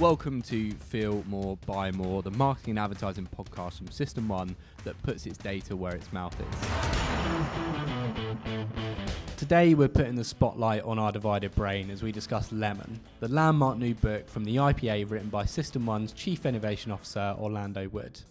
Welcome 0.00 0.40
to 0.42 0.72
Feel 0.72 1.22
More, 1.28 1.58
Buy 1.66 1.90
More, 1.90 2.22
the 2.22 2.30
marketing 2.30 2.70
and 2.70 2.78
advertising 2.78 3.28
podcast 3.36 3.76
from 3.76 3.90
System 3.90 4.28
One 4.28 4.56
that 4.84 5.00
puts 5.02 5.26
its 5.26 5.36
data 5.36 5.76
where 5.76 5.94
its 5.94 6.10
mouth 6.10 6.34
is. 6.40 6.46
Today, 9.36 9.74
we're 9.74 9.88
putting 9.88 10.14
the 10.14 10.24
spotlight 10.24 10.84
on 10.84 10.98
our 10.98 11.12
divided 11.12 11.54
brain 11.54 11.90
as 11.90 12.02
we 12.02 12.12
discuss 12.12 12.50
Lemon, 12.50 12.98
the 13.20 13.28
landmark 13.28 13.76
new 13.76 13.94
book 13.94 14.26
from 14.26 14.44
the 14.44 14.56
IPA 14.56 15.10
written 15.10 15.28
by 15.28 15.44
System 15.44 15.84
One's 15.84 16.14
Chief 16.14 16.46
Innovation 16.46 16.90
Officer, 16.90 17.36
Orlando 17.38 17.86
Wood. 17.90 18.22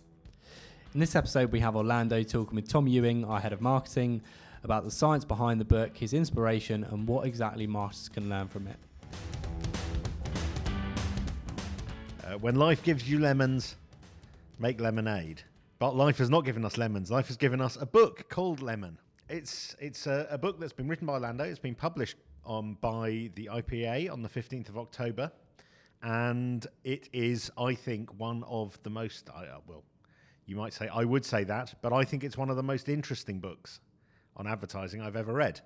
In 0.95 0.99
this 0.99 1.15
episode, 1.15 1.51
we 1.51 1.59
have 1.59 1.75
Orlando 1.75 2.23
talking 2.23 2.55
with 2.55 2.67
Tom 2.67 2.87
Ewing, 2.87 3.23
our 3.25 3.39
head 3.39 3.53
of 3.53 3.61
marketing, 3.61 4.23
about 4.63 4.85
the 4.85 4.91
science 4.91 5.23
behind 5.23 5.61
the 5.61 5.65
book, 5.65 5.95
his 5.95 6.15
inspiration, 6.15 6.83
and 6.85 7.07
what 7.07 7.27
exactly 7.27 7.67
marketers 7.67 8.09
can 8.09 8.27
learn 8.27 8.47
from 8.47 8.65
it. 8.65 8.77
Uh, 12.29 12.37
when 12.37 12.55
life 12.55 12.83
gives 12.83 13.09
you 13.09 13.17
lemons, 13.17 13.75
make 14.59 14.79
lemonade. 14.79 15.41
But 15.79 15.95
life 15.95 16.19
has 16.19 16.29
not 16.29 16.45
given 16.45 16.63
us 16.63 16.77
lemons. 16.77 17.09
Life 17.09 17.27
has 17.27 17.37
given 17.37 17.59
us 17.59 17.75
a 17.81 17.87
book 17.87 18.29
called 18.29 18.61
Lemon. 18.61 18.99
It's 19.29 19.75
it's 19.79 20.05
a, 20.05 20.27
a 20.29 20.37
book 20.37 20.59
that's 20.59 20.73
been 20.73 20.87
written 20.87 21.07
by 21.07 21.17
Lando. 21.17 21.43
It's 21.43 21.57
been 21.57 21.73
published 21.73 22.17
on 22.45 22.75
by 22.81 23.31
the 23.33 23.49
IPA 23.51 24.11
on 24.11 24.21
the 24.21 24.29
fifteenth 24.29 24.69
of 24.69 24.77
October, 24.77 25.31
and 26.03 26.67
it 26.83 27.09
is, 27.13 27.49
I 27.57 27.73
think, 27.73 28.13
one 28.19 28.43
of 28.43 28.77
the 28.83 28.91
most. 28.91 29.29
Uh, 29.29 29.45
well, 29.65 29.83
you 30.45 30.55
might 30.55 30.73
say 30.73 30.87
I 30.87 31.05
would 31.05 31.25
say 31.25 31.43
that, 31.45 31.73
but 31.81 31.93
I 31.93 32.03
think 32.03 32.23
it's 32.23 32.37
one 32.37 32.51
of 32.51 32.57
the 32.57 32.63
most 32.63 32.89
interesting 32.89 33.39
books 33.39 33.79
on 34.37 34.45
advertising 34.45 35.01
I've 35.01 35.15
ever 35.15 35.33
read. 35.33 35.61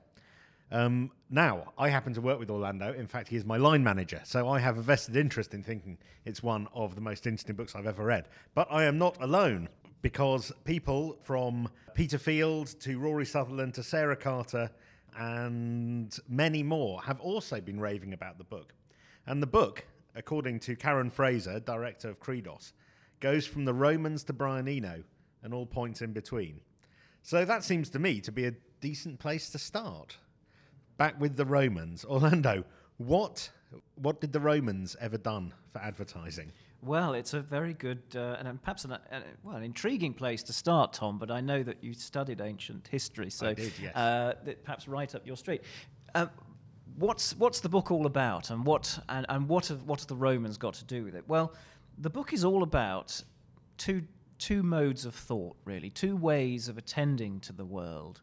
Um, 0.73 1.11
now, 1.29 1.71
I 1.77 1.89
happen 1.89 2.15
to 2.15 2.21
work 2.21 2.39
with 2.39 2.49
Orlando. 2.49 2.93
In 2.93 3.05
fact, 3.05 3.27
he 3.27 3.35
is 3.35 3.45
my 3.45 3.57
line 3.57 3.83
manager. 3.83 4.19
So 4.23 4.49
I 4.49 4.57
have 4.57 4.79
a 4.79 4.81
vested 4.81 5.15
interest 5.15 5.53
in 5.53 5.61
thinking 5.61 5.99
it's 6.25 6.41
one 6.41 6.67
of 6.73 6.95
the 6.95 7.01
most 7.01 7.27
interesting 7.27 7.55
books 7.55 7.75
I've 7.75 7.85
ever 7.85 8.03
read. 8.03 8.27
But 8.55 8.67
I 8.71 8.85
am 8.85 8.97
not 8.97 9.15
alone 9.21 9.69
because 10.01 10.51
people 10.65 11.19
from 11.21 11.69
Peter 11.93 12.17
Field 12.17 12.73
to 12.79 12.97
Rory 12.97 13.25
Sutherland 13.25 13.75
to 13.75 13.83
Sarah 13.83 14.15
Carter 14.15 14.71
and 15.15 16.17
many 16.27 16.63
more 16.63 16.99
have 17.03 17.19
also 17.19 17.61
been 17.61 17.79
raving 17.79 18.13
about 18.13 18.39
the 18.39 18.43
book. 18.43 18.73
And 19.27 19.43
the 19.43 19.47
book, 19.47 19.85
according 20.15 20.59
to 20.61 20.75
Karen 20.75 21.11
Fraser, 21.11 21.59
director 21.59 22.09
of 22.09 22.19
Credos, 22.19 22.73
goes 23.19 23.45
from 23.45 23.63
the 23.63 23.73
Romans 23.75 24.23
to 24.23 24.33
Brian 24.33 24.67
Eno 24.67 25.03
and 25.43 25.53
all 25.53 25.67
points 25.67 26.01
in 26.01 26.13
between. 26.13 26.59
So 27.21 27.45
that 27.45 27.63
seems 27.63 27.91
to 27.91 27.99
me 27.99 28.21
to 28.21 28.31
be 28.31 28.45
a 28.45 28.55
decent 28.81 29.19
place 29.19 29.51
to 29.51 29.59
start 29.59 30.17
back 30.97 31.19
with 31.19 31.35
the 31.35 31.45
Romans. 31.45 32.05
Orlando, 32.05 32.63
what 32.97 33.49
what 33.95 34.21
did 34.21 34.31
the 34.31 34.39
Romans 34.39 34.95
ever 34.99 35.17
done 35.17 35.53
for 35.71 35.79
advertising? 35.79 36.51
Well, 36.81 37.13
it's 37.13 37.33
a 37.33 37.39
very 37.39 37.73
good 37.73 38.01
uh, 38.15 38.37
and 38.39 38.61
perhaps 38.61 38.85
an, 38.85 38.91
uh, 38.91 38.99
well 39.43 39.55
an 39.55 39.63
intriguing 39.63 40.13
place 40.13 40.43
to 40.43 40.53
start, 40.53 40.93
Tom. 40.93 41.17
But 41.17 41.31
I 41.31 41.41
know 41.41 41.63
that 41.63 41.83
you 41.83 41.93
studied 41.93 42.41
ancient 42.41 42.87
history, 42.87 43.29
so 43.29 43.53
did, 43.53 43.71
yes. 43.81 43.95
uh, 43.95 44.33
perhaps 44.63 44.87
right 44.87 45.13
up 45.15 45.25
your 45.25 45.37
street. 45.37 45.61
Uh, 46.13 46.27
what's 46.97 47.35
what's 47.37 47.61
the 47.61 47.69
book 47.69 47.89
all 47.89 48.05
about, 48.05 48.49
and 48.49 48.65
what 48.65 48.99
and, 49.09 49.25
and 49.29 49.47
what 49.47 49.67
have 49.67 49.83
what 49.83 50.01
have 50.01 50.07
the 50.07 50.15
Romans 50.15 50.57
got 50.57 50.73
to 50.75 50.85
do 50.85 51.05
with 51.05 51.15
it? 51.15 51.23
Well, 51.27 51.53
the 51.99 52.09
book 52.09 52.33
is 52.33 52.43
all 52.43 52.63
about 52.63 53.21
two 53.77 54.03
two 54.37 54.61
modes 54.61 55.05
of 55.05 55.15
thought, 55.15 55.55
really, 55.63 55.89
two 55.89 56.17
ways 56.17 56.67
of 56.67 56.77
attending 56.77 57.39
to 57.41 57.53
the 57.53 57.65
world, 57.65 58.21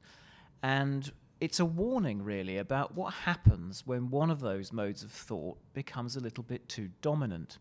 and 0.62 1.11
it's 1.41 1.59
a 1.59 1.65
warning, 1.65 2.23
really, 2.23 2.59
about 2.59 2.95
what 2.95 3.15
happens 3.15 3.87
when 3.87 4.11
one 4.11 4.31
of 4.31 4.41
those 4.41 4.73
modes 4.73 5.03
of 5.03 5.11
thought 5.11 5.57
becomes 5.73 6.17
a 6.17 6.21
little 6.21 6.45
bit 6.45 6.69
too 6.69 6.91
dominant. 7.01 7.59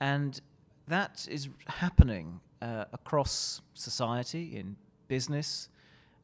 And 0.00 0.40
that 0.88 1.26
is 1.30 1.48
happening 1.66 2.40
uh, 2.62 2.86
across 2.92 3.60
society, 3.74 4.56
in 4.56 4.76
business, 5.08 5.68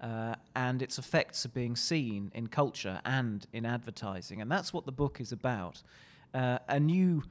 uh, 0.00 0.34
and 0.56 0.80
its 0.80 0.98
effects 0.98 1.44
are 1.44 1.50
being 1.50 1.76
seen 1.76 2.32
in 2.34 2.46
culture 2.46 3.00
and 3.04 3.46
in 3.52 3.66
advertising. 3.66 4.40
And 4.40 4.50
that's 4.50 4.72
what 4.72 4.86
the 4.86 4.92
book 4.92 5.20
is 5.20 5.32
about 5.32 5.82
uh, 6.32 6.58
a 6.68 6.80
new 6.80 7.22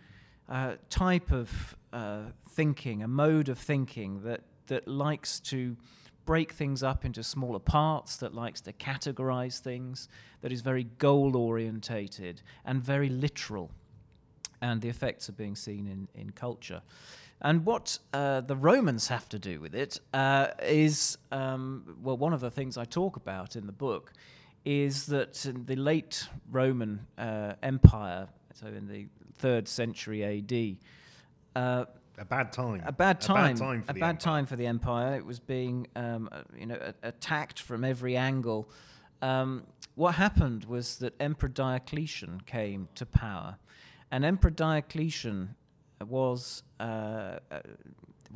uh, 0.48 0.76
type 0.90 1.32
of 1.32 1.76
uh, 1.92 2.26
thinking, 2.50 3.02
a 3.02 3.08
mode 3.08 3.50
of 3.50 3.58
thinking 3.58 4.22
that, 4.24 4.42
that 4.68 4.88
likes 4.88 5.40
to 5.40 5.76
break 6.30 6.52
things 6.52 6.84
up 6.84 7.06
into 7.06 7.24
smaller 7.24 7.58
parts, 7.58 8.18
that 8.18 8.36
likes 8.36 8.62
to 8.62 8.72
categorize 8.72 9.58
things, 9.58 10.08
that 10.42 10.52
is 10.52 10.62
very 10.62 10.84
goal 11.00 11.36
orientated 11.36 12.40
and 12.66 12.84
very 12.84 13.10
literal. 13.10 13.72
And 14.62 14.80
the 14.80 14.90
effects 14.90 15.28
are 15.28 15.32
being 15.32 15.56
seen 15.56 15.88
in, 15.88 16.08
in 16.14 16.30
culture. 16.30 16.84
And 17.42 17.66
what 17.66 17.98
uh, 18.14 18.42
the 18.42 18.56
Romans 18.56 19.08
have 19.08 19.28
to 19.30 19.40
do 19.40 19.60
with 19.60 19.74
it 19.74 20.00
uh, 20.14 20.50
is, 20.62 21.18
um, 21.32 21.98
well, 22.04 22.18
one 22.18 22.34
of 22.34 22.42
the 22.42 22.52
things 22.52 22.78
I 22.78 22.86
talk 22.86 23.16
about 23.16 23.56
in 23.56 23.66
the 23.66 23.72
book 23.72 24.14
is 24.64 25.08
that 25.08 25.44
in 25.48 25.66
the 25.66 25.78
late 25.78 26.28
Roman 26.52 27.08
uh, 27.18 27.54
Empire, 27.64 28.28
so 28.54 28.68
in 28.68 28.88
the 28.88 29.08
third 29.40 29.68
century 29.68 30.24
AD, 30.24 30.78
uh, 31.56 31.86
a 32.20 32.26
bad 32.26 32.52
time. 32.52 32.84
A 32.86 32.92
bad 32.92 33.22
time. 33.22 33.56
A 33.56 33.58
bad 33.58 33.58
time 33.58 33.82
for, 33.84 33.92
a 33.92 33.94
the, 33.94 34.00
bad 34.00 34.10
empire. 34.10 34.20
time 34.20 34.46
for 34.46 34.56
the 34.56 34.66
empire. 34.68 35.16
It 35.16 35.26
was 35.26 35.40
being, 35.40 35.88
um, 35.96 36.30
uh, 36.32 36.42
you 36.58 36.66
know, 36.66 36.78
attacked 37.02 37.62
from 37.62 37.84
every 37.84 38.18
angle. 38.18 38.70
Um, 39.22 39.64
what 39.96 40.16
happened 40.16 40.66
was 40.66 40.98
that 40.98 41.14
Emperor 41.20 41.50
Diocletian 41.50 42.42
came 42.46 42.88
to 42.96 43.06
power, 43.06 43.58
and 44.12 44.24
Emperor 44.24 44.52
Diocletian 44.52 45.56
was 46.08 46.64
uh, 46.80 46.84
uh, 47.52 47.60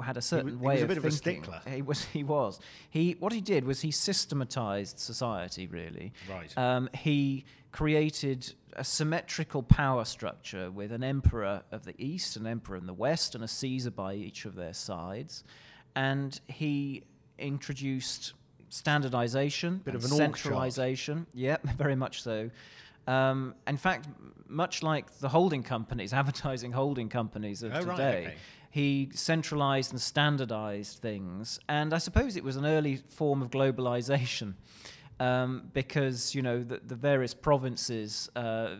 had 0.01 0.17
a 0.17 0.21
certain 0.21 0.49
he 0.49 0.55
way 0.55 0.73
was 0.73 0.81
a 0.81 0.83
of 0.83 0.89
bit 0.89 0.97
of 0.97 1.05
a 1.05 1.11
thinking. 1.11 1.43
stickler. 1.43 1.61
He 1.73 1.81
was. 1.81 2.03
He 2.05 2.23
was. 2.23 2.59
He. 2.89 3.15
What 3.19 3.31
he 3.31 3.41
did 3.41 3.65
was 3.65 3.81
he 3.81 3.91
systematized 3.91 4.99
society. 4.99 5.67
Really. 5.67 6.13
Right. 6.29 6.57
Um, 6.57 6.89
he 6.93 7.45
created 7.71 8.53
a 8.75 8.83
symmetrical 8.83 9.63
power 9.63 10.05
structure 10.05 10.71
with 10.71 10.91
an 10.91 11.03
emperor 11.03 11.63
of 11.71 11.85
the 11.85 11.93
east, 11.97 12.35
an 12.37 12.47
emperor 12.47 12.75
in 12.77 12.85
the 12.85 12.93
west, 12.93 13.35
and 13.35 13.43
a 13.43 13.47
Caesar 13.47 13.91
by 13.91 14.13
each 14.13 14.45
of 14.45 14.55
their 14.55 14.73
sides. 14.73 15.43
And 15.95 16.39
he 16.47 17.03
introduced 17.37 18.33
standardization, 18.69 19.81
Bit 19.83 19.95
of 19.95 20.03
an 20.03 20.11
centralization. 20.11 21.27
Yep, 21.33 21.63
very 21.77 21.95
much 21.95 22.23
so. 22.23 22.49
Um, 23.05 23.55
in 23.67 23.77
fact, 23.77 24.07
much 24.47 24.81
like 24.81 25.19
the 25.19 25.29
holding 25.29 25.63
companies, 25.63 26.13
advertising 26.21 26.71
holding 26.71 27.09
companies 27.09 27.63
of 27.63 27.73
Oh, 27.73 27.81
right, 27.83 27.97
today, 27.97 28.21
okay. 28.27 28.35
he 28.71 29.09
centralized 29.13 29.91
and 29.91 30.01
standardized 30.01 30.99
things. 30.99 31.59
And 31.69 31.93
I 31.93 31.97
suppose 31.97 32.35
it 32.35 32.43
was 32.43 32.55
an 32.55 32.65
early 32.65 32.97
form 33.09 33.41
of 33.41 33.49
globalization 33.49 34.53
um, 35.19 35.69
because, 35.73 36.35
you 36.35 36.41
know, 36.41 36.63
the, 36.63 36.79
the 36.85 36.95
various 36.95 37.33
provinces 37.33 38.29
uh, 38.35 38.75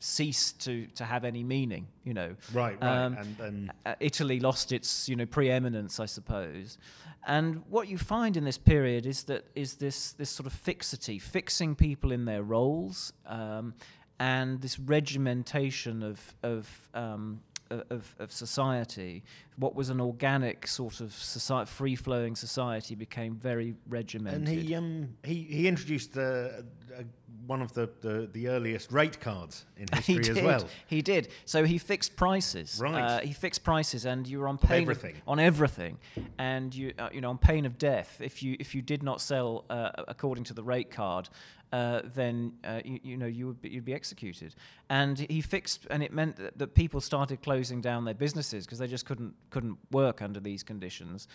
ceased 0.00 0.60
to, 0.64 0.86
to 0.94 1.04
have 1.04 1.24
any 1.24 1.42
meaning, 1.42 1.88
you 2.04 2.14
know. 2.14 2.34
Right, 2.52 2.80
right. 2.80 3.04
Um, 3.04 3.16
and 3.16 3.36
then 3.36 3.72
uh, 3.86 3.94
Italy 4.00 4.40
lost 4.40 4.72
its, 4.72 5.08
you 5.08 5.16
know, 5.16 5.26
preeminence, 5.26 6.00
I 6.00 6.06
suppose. 6.06 6.78
And 7.26 7.62
what 7.68 7.88
you 7.88 7.98
find 7.98 8.36
in 8.36 8.44
this 8.44 8.58
period 8.58 9.04
is 9.04 9.24
that 9.24 9.44
is 9.54 9.74
this 9.74 10.12
this 10.12 10.30
sort 10.30 10.46
of 10.46 10.52
fixity, 10.52 11.18
fixing 11.18 11.74
people 11.74 12.12
in 12.12 12.24
their 12.24 12.42
roles, 12.42 13.12
um, 13.26 13.74
and 14.18 14.60
this 14.62 14.78
regimentation 14.78 16.02
of 16.02 16.34
of 16.42 16.88
um, 16.94 17.40
of, 17.70 18.14
of 18.18 18.32
society, 18.32 19.22
what 19.56 19.74
was 19.74 19.90
an 19.90 20.00
organic 20.00 20.66
sort 20.66 21.00
of 21.00 21.12
society, 21.12 21.68
free-flowing 21.70 22.36
society, 22.36 22.94
became 22.94 23.36
very 23.36 23.74
regimented. 23.88 24.40
and 24.40 24.48
he 24.48 24.74
um 24.74 25.08
he 25.24 25.42
he 25.42 25.68
introduced 25.68 26.16
uh, 26.16 26.20
uh, 26.20 27.02
one 27.46 27.62
of 27.62 27.72
the, 27.72 27.88
the 28.00 28.28
the 28.32 28.48
earliest 28.48 28.92
rate 28.92 29.20
cards 29.20 29.64
in 29.76 29.86
he 30.02 30.14
history 30.14 30.34
did. 30.34 30.36
as 30.38 30.42
well. 30.44 30.68
He 30.86 31.02
did. 31.02 31.28
So 31.44 31.64
he 31.64 31.78
fixed 31.78 32.14
prices. 32.16 32.78
Right. 32.82 33.00
Uh, 33.02 33.20
he 33.20 33.32
fixed 33.32 33.62
prices, 33.64 34.04
and 34.06 34.26
you 34.26 34.38
were 34.40 34.48
on 34.48 34.58
pain 34.58 34.82
of- 34.82 34.88
everything. 34.90 35.14
on 35.26 35.38
everything, 35.40 35.98
and 36.38 36.74
you 36.74 36.92
uh, 36.98 37.08
you 37.12 37.20
know 37.20 37.30
on 37.30 37.38
pain 37.38 37.66
of 37.66 37.78
death 37.78 38.20
if 38.20 38.42
you 38.42 38.56
if 38.60 38.74
you 38.74 38.82
did 38.82 39.02
not 39.02 39.20
sell 39.20 39.64
uh, 39.70 39.90
according 40.08 40.44
to 40.44 40.54
the 40.54 40.62
rate 40.62 40.90
card. 40.90 41.28
Uh, 41.72 42.00
then 42.14 42.52
uh, 42.64 42.80
you, 42.84 42.98
you 43.02 43.16
know 43.16 43.26
you 43.26 43.46
would 43.46 43.60
be, 43.60 43.68
you'd 43.68 43.84
be 43.84 43.92
executed, 43.92 44.54
and 44.88 45.18
he 45.18 45.42
fixed, 45.42 45.86
and 45.90 46.02
it 46.02 46.12
meant 46.12 46.36
that, 46.36 46.56
that 46.58 46.74
people 46.74 47.00
started 47.00 47.42
closing 47.42 47.82
down 47.82 48.04
their 48.06 48.14
businesses 48.14 48.64
because 48.64 48.78
they 48.78 48.86
just 48.86 49.04
couldn't 49.04 49.34
couldn't 49.50 49.76
work 49.90 50.22
under 50.22 50.40
these 50.40 50.62
conditions, 50.62 51.28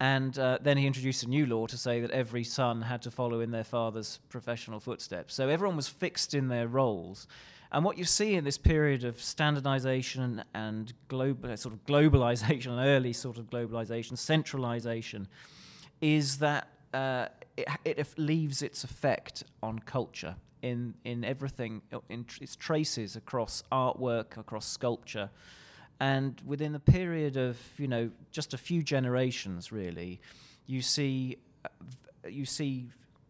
and 0.00 0.38
uh, 0.38 0.58
then 0.62 0.78
he 0.78 0.86
introduced 0.86 1.24
a 1.24 1.28
new 1.28 1.44
law 1.44 1.66
to 1.66 1.76
say 1.76 2.00
that 2.00 2.10
every 2.10 2.42
son 2.42 2.80
had 2.80 3.02
to 3.02 3.10
follow 3.10 3.40
in 3.40 3.50
their 3.50 3.64
father's 3.64 4.18
professional 4.30 4.80
footsteps. 4.80 5.34
So 5.34 5.48
everyone 5.48 5.76
was 5.76 5.88
fixed 5.88 6.32
in 6.32 6.48
their 6.48 6.68
roles. 6.68 7.28
And 7.72 7.84
what 7.84 7.98
you 7.98 8.04
see 8.04 8.34
in 8.34 8.42
this 8.42 8.58
period 8.58 9.04
of 9.04 9.20
standardization 9.20 10.42
and 10.54 10.92
global, 11.08 11.54
sort 11.56 11.74
of 11.74 11.84
globalization, 11.84 12.78
early 12.84 13.12
sort 13.12 13.36
of 13.36 13.50
globalization, 13.50 14.16
centralization, 14.16 15.28
is 16.00 16.38
that 16.38 16.68
uh, 16.94 17.26
it, 17.56 17.68
it 17.84 18.18
leaves 18.18 18.62
its 18.62 18.84
effect 18.84 19.44
on 19.62 19.78
culture 19.80 20.36
in, 20.62 20.94
in 21.04 21.24
everything, 21.24 21.82
in 22.08 22.24
tr- 22.24 22.42
its 22.42 22.56
traces 22.56 23.16
across 23.16 23.62
artwork, 23.72 24.36
across 24.36 24.66
sculpture. 24.66 25.30
and 26.00 26.40
within 26.46 26.74
a 26.74 26.80
period 26.80 27.36
of 27.36 27.58
you 27.76 27.88
know 27.88 28.10
just 28.30 28.54
a 28.54 28.58
few 28.58 28.82
generations, 28.82 29.72
really, 29.72 30.20
you 30.66 30.82
see 30.82 31.36
uh, 31.64 31.68
you 32.28 32.44
see 32.44 32.88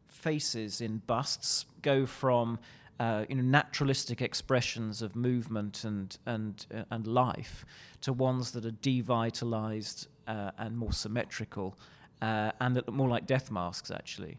faces 0.09 0.81
in 0.81 0.99
busts 1.07 1.67
go 1.83 2.07
from 2.07 2.59
uh, 3.01 3.25
you 3.31 3.35
know, 3.35 3.43
naturalistic 3.43 4.21
expressions 4.21 5.01
of 5.03 5.17
movement 5.17 5.85
and 5.85 6.19
and 6.27 6.67
uh, 6.75 6.83
and 6.91 7.07
life 7.07 7.65
to 8.03 8.13
ones 8.13 8.51
that 8.53 8.65
are 8.67 8.77
devitalized 8.83 10.07
uh, 10.29 10.51
and 10.59 10.77
more 10.77 10.93
symmetrical, 10.93 11.77
uh, 12.23 12.53
and 12.61 12.77
that 12.77 12.87
look 12.87 12.95
more 12.95 13.09
like 13.09 13.27
death 13.27 13.51
masks 13.51 13.91
actually. 13.91 14.39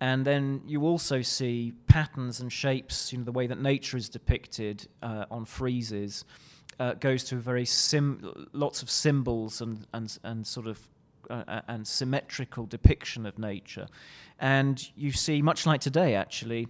And 0.00 0.26
then 0.26 0.60
you 0.66 0.82
also 0.82 1.22
see 1.22 1.72
patterns 1.86 2.40
and 2.40 2.52
shapes, 2.52 3.12
you 3.12 3.18
know, 3.18 3.24
the 3.24 3.32
way 3.32 3.46
that 3.46 3.60
nature 3.60 3.96
is 3.96 4.08
depicted 4.08 4.86
uh, 5.02 5.24
on 5.30 5.46
friezes. 5.46 6.24
Uh, 6.78 6.92
goes 6.92 7.24
to 7.24 7.36
very 7.36 7.64
sim- 7.64 8.48
lots 8.52 8.82
of 8.82 8.90
symbols 8.90 9.62
and 9.62 9.86
and 9.94 10.18
and 10.24 10.46
sort 10.46 10.66
of 10.66 10.78
uh, 11.30 11.62
and 11.68 11.88
symmetrical 11.88 12.66
depiction 12.66 13.24
of 13.24 13.38
nature, 13.38 13.86
and 14.40 14.90
you 14.94 15.10
see 15.10 15.40
much 15.40 15.64
like 15.64 15.80
today 15.80 16.14
actually 16.14 16.68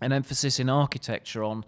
an 0.00 0.12
emphasis 0.12 0.60
in 0.60 0.68
architecture 0.68 1.42
on 1.42 1.64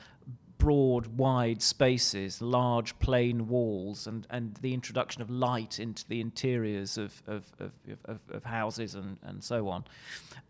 broad, 0.64 1.06
wide 1.19 1.61
spaces, 1.61 2.40
large 2.40 2.99
plain 2.99 3.46
walls, 3.49 4.06
and, 4.06 4.26
and 4.31 4.56
the 4.62 4.72
introduction 4.72 5.20
of 5.20 5.28
light 5.28 5.78
into 5.78 6.08
the 6.08 6.22
interiors 6.22 6.96
of, 6.96 7.22
of, 7.26 7.52
of, 7.61 7.70
of, 8.06 8.19
of 8.31 8.44
houses 8.44 8.94
and, 8.94 9.19
and 9.25 9.44
so 9.44 9.69
on. 9.69 9.84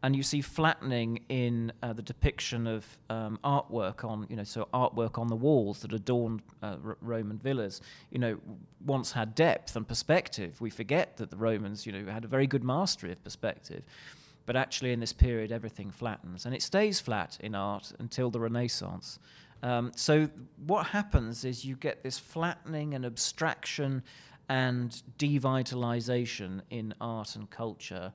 And 0.05 0.15
you 0.15 0.23
see 0.23 0.41
flattening 0.41 1.25
in 1.29 1.73
uh, 1.83 1.95
the 1.95 2.03
depiction 2.03 2.69
of 2.69 2.87
um, 3.11 3.41
artwork 3.43 4.05
on, 4.05 4.25
you 4.31 4.37
know, 4.37 4.45
so 4.45 4.69
artwork 4.73 5.19
on 5.19 5.27
the 5.27 5.35
walls 5.35 5.81
that 5.81 5.93
adorned 5.93 6.43
uh, 6.63 6.77
R- 6.85 6.97
Roman 7.01 7.37
villas, 7.37 7.81
you 8.13 8.21
know, 8.21 8.39
once 8.87 9.11
had 9.11 9.35
depth 9.35 9.75
and 9.75 9.89
perspective. 9.89 10.61
We 10.61 10.71
forget 10.71 11.17
that 11.17 11.31
the 11.31 11.37
Romans, 11.37 11.87
you 11.87 11.93
know, 11.93 12.13
had 12.13 12.25
a 12.25 12.29
very 12.29 12.47
good 12.47 12.63
mastery 12.63 13.11
of 13.11 13.25
perspective. 13.25 13.83
But 14.47 14.55
actually, 14.57 14.93
in 14.93 15.01
this 15.01 15.13
period, 15.13 15.51
everything 15.51 15.91
flattens. 15.91 16.47
And 16.47 16.55
it 16.55 16.63
stays 16.63 17.01
flat 17.01 17.39
in 17.41 17.55
art 17.55 17.93
until 17.99 18.31
the 18.31 18.39
Renaissance. 18.39 19.19
Um, 19.65 19.93
so, 19.97 20.29
what 20.67 20.87
happens 20.87 21.45
is 21.47 21.65
you 21.65 21.75
get 21.75 22.03
this 22.03 22.19
flattening 22.19 22.95
and 22.95 23.05
abstraction 23.05 24.03
and 24.51 25.03
devitalization 25.19 26.61
in 26.69 26.95
art 27.01 27.35
and 27.35 27.49
culture. 27.51 28.13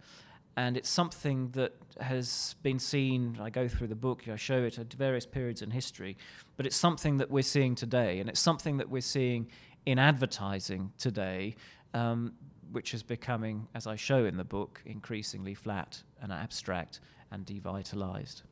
And 0.58 0.78
it's 0.78 0.90
something 0.90 1.50
that 1.52 1.74
has 2.00 2.56
been 2.62 2.78
seen. 2.78 3.40
I 3.42 3.50
go 3.50 3.68
through 3.68 3.88
the 3.88 3.96
book, 3.96 4.28
I 4.28 4.36
show 4.36 4.62
it 4.62 4.78
at 4.78 4.94
various 4.94 5.26
periods 5.26 5.64
in 5.64 5.72
history, 5.72 6.18
but 6.56 6.68
it's 6.68 6.76
something 6.76 7.18
that 7.18 7.32
we're 7.32 7.42
seeing 7.42 7.74
today. 7.74 8.20
And 8.20 8.30
it's 8.30 8.40
something 8.40 8.78
that 8.78 8.90
we're 8.90 9.02
seeing 9.02 9.48
in 9.88 9.98
advertising 9.98 10.92
today. 10.98 11.56
Um, 11.94 12.34
which 12.72 12.94
is 12.94 13.02
becoming, 13.02 13.68
as 13.74 13.88
I 13.88 13.96
show 13.96 14.26
in 14.26 14.38
the 14.38 14.44
book, 14.44 14.80
increasingly 14.86 15.56
flat 15.56 16.04
and 16.22 16.32
abstract 16.32 17.00
and 17.32 17.44
devitalized. 17.44 18.44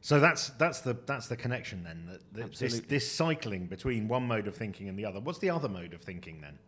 So 0.00 0.20
that's 0.20 0.50
that's 0.50 0.80
the 0.80 0.96
that's 1.06 1.26
the 1.26 1.36
connection 1.36 1.82
then. 1.82 2.06
That, 2.06 2.34
that 2.34 2.54
this 2.58 2.80
this 2.80 3.10
cycling 3.10 3.66
between 3.66 4.08
one 4.08 4.26
mode 4.26 4.46
of 4.46 4.54
thinking 4.54 4.88
and 4.88 4.98
the 4.98 5.04
other. 5.04 5.20
What's 5.20 5.38
the 5.38 5.50
other 5.50 5.68
mode 5.68 5.92
of 5.92 6.00
thinking 6.02 6.40
then? 6.40 6.58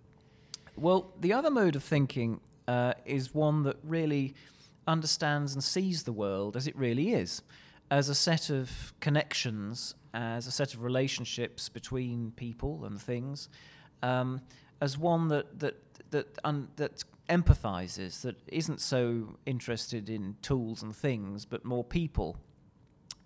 Well, 0.76 1.12
the 1.20 1.32
other 1.32 1.50
mode 1.50 1.76
of 1.76 1.84
thinking 1.84 2.40
uh, 2.66 2.94
is 3.04 3.34
one 3.34 3.62
that 3.64 3.76
really 3.84 4.34
understands 4.86 5.54
and 5.54 5.62
sees 5.62 6.02
the 6.02 6.12
world 6.12 6.56
as 6.56 6.66
it 6.66 6.76
really 6.76 7.12
is, 7.12 7.42
as 7.90 8.08
a 8.08 8.14
set 8.14 8.50
of 8.50 8.92
connections, 9.00 9.94
as 10.14 10.46
a 10.46 10.50
set 10.50 10.74
of 10.74 10.82
relationships 10.82 11.68
between 11.68 12.32
people 12.32 12.84
and 12.84 13.00
things, 13.00 13.48
um, 14.02 14.40
as 14.80 14.98
one 14.98 15.28
that 15.28 15.58
that 15.60 15.76
that 16.10 16.26
un- 16.44 16.68
that 16.76 17.04
empathizes, 17.28 18.22
that 18.22 18.36
isn't 18.48 18.80
so 18.80 19.36
interested 19.46 20.10
in 20.10 20.36
tools 20.42 20.82
and 20.82 20.94
things, 20.94 21.44
but 21.44 21.64
more 21.64 21.84
people. 21.84 22.36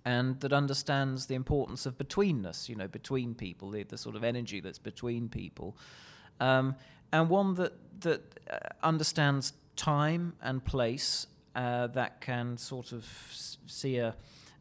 And 0.07 0.39
that 0.41 0.53
understands 0.53 1.27
the 1.27 1.35
importance 1.35 1.87
of 1.87 1.97
betweenness, 1.97 2.69
you 2.69 2.77
know, 2.77 2.89
between 2.89 3.35
people, 3.35 3.71
the, 3.71 3.85
the 3.85 3.97
sort 3.97 4.17
of 4.17 4.25
energy 4.25 4.61
that's 4.61 4.79
between 4.79 5.31
people, 5.31 5.77
um, 6.41 6.77
and 7.13 7.31
one 7.31 7.55
that 7.55 7.73
that 8.01 8.21
uh, 8.51 8.59
understands 8.83 9.55
time 9.77 10.35
and 10.43 10.63
place, 10.65 11.27
uh, 11.55 11.87
that 11.89 12.21
can 12.21 12.57
sort 12.59 12.93
of 12.93 13.07
see 13.67 13.97
a 13.97 14.15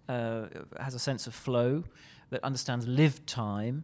uh, 0.08 0.46
has 0.80 0.94
a 0.94 1.00
sense 1.00 1.28
of 1.28 1.34
flow, 1.34 1.84
that 2.30 2.44
understands 2.44 2.88
lived 2.88 3.26
time, 3.28 3.84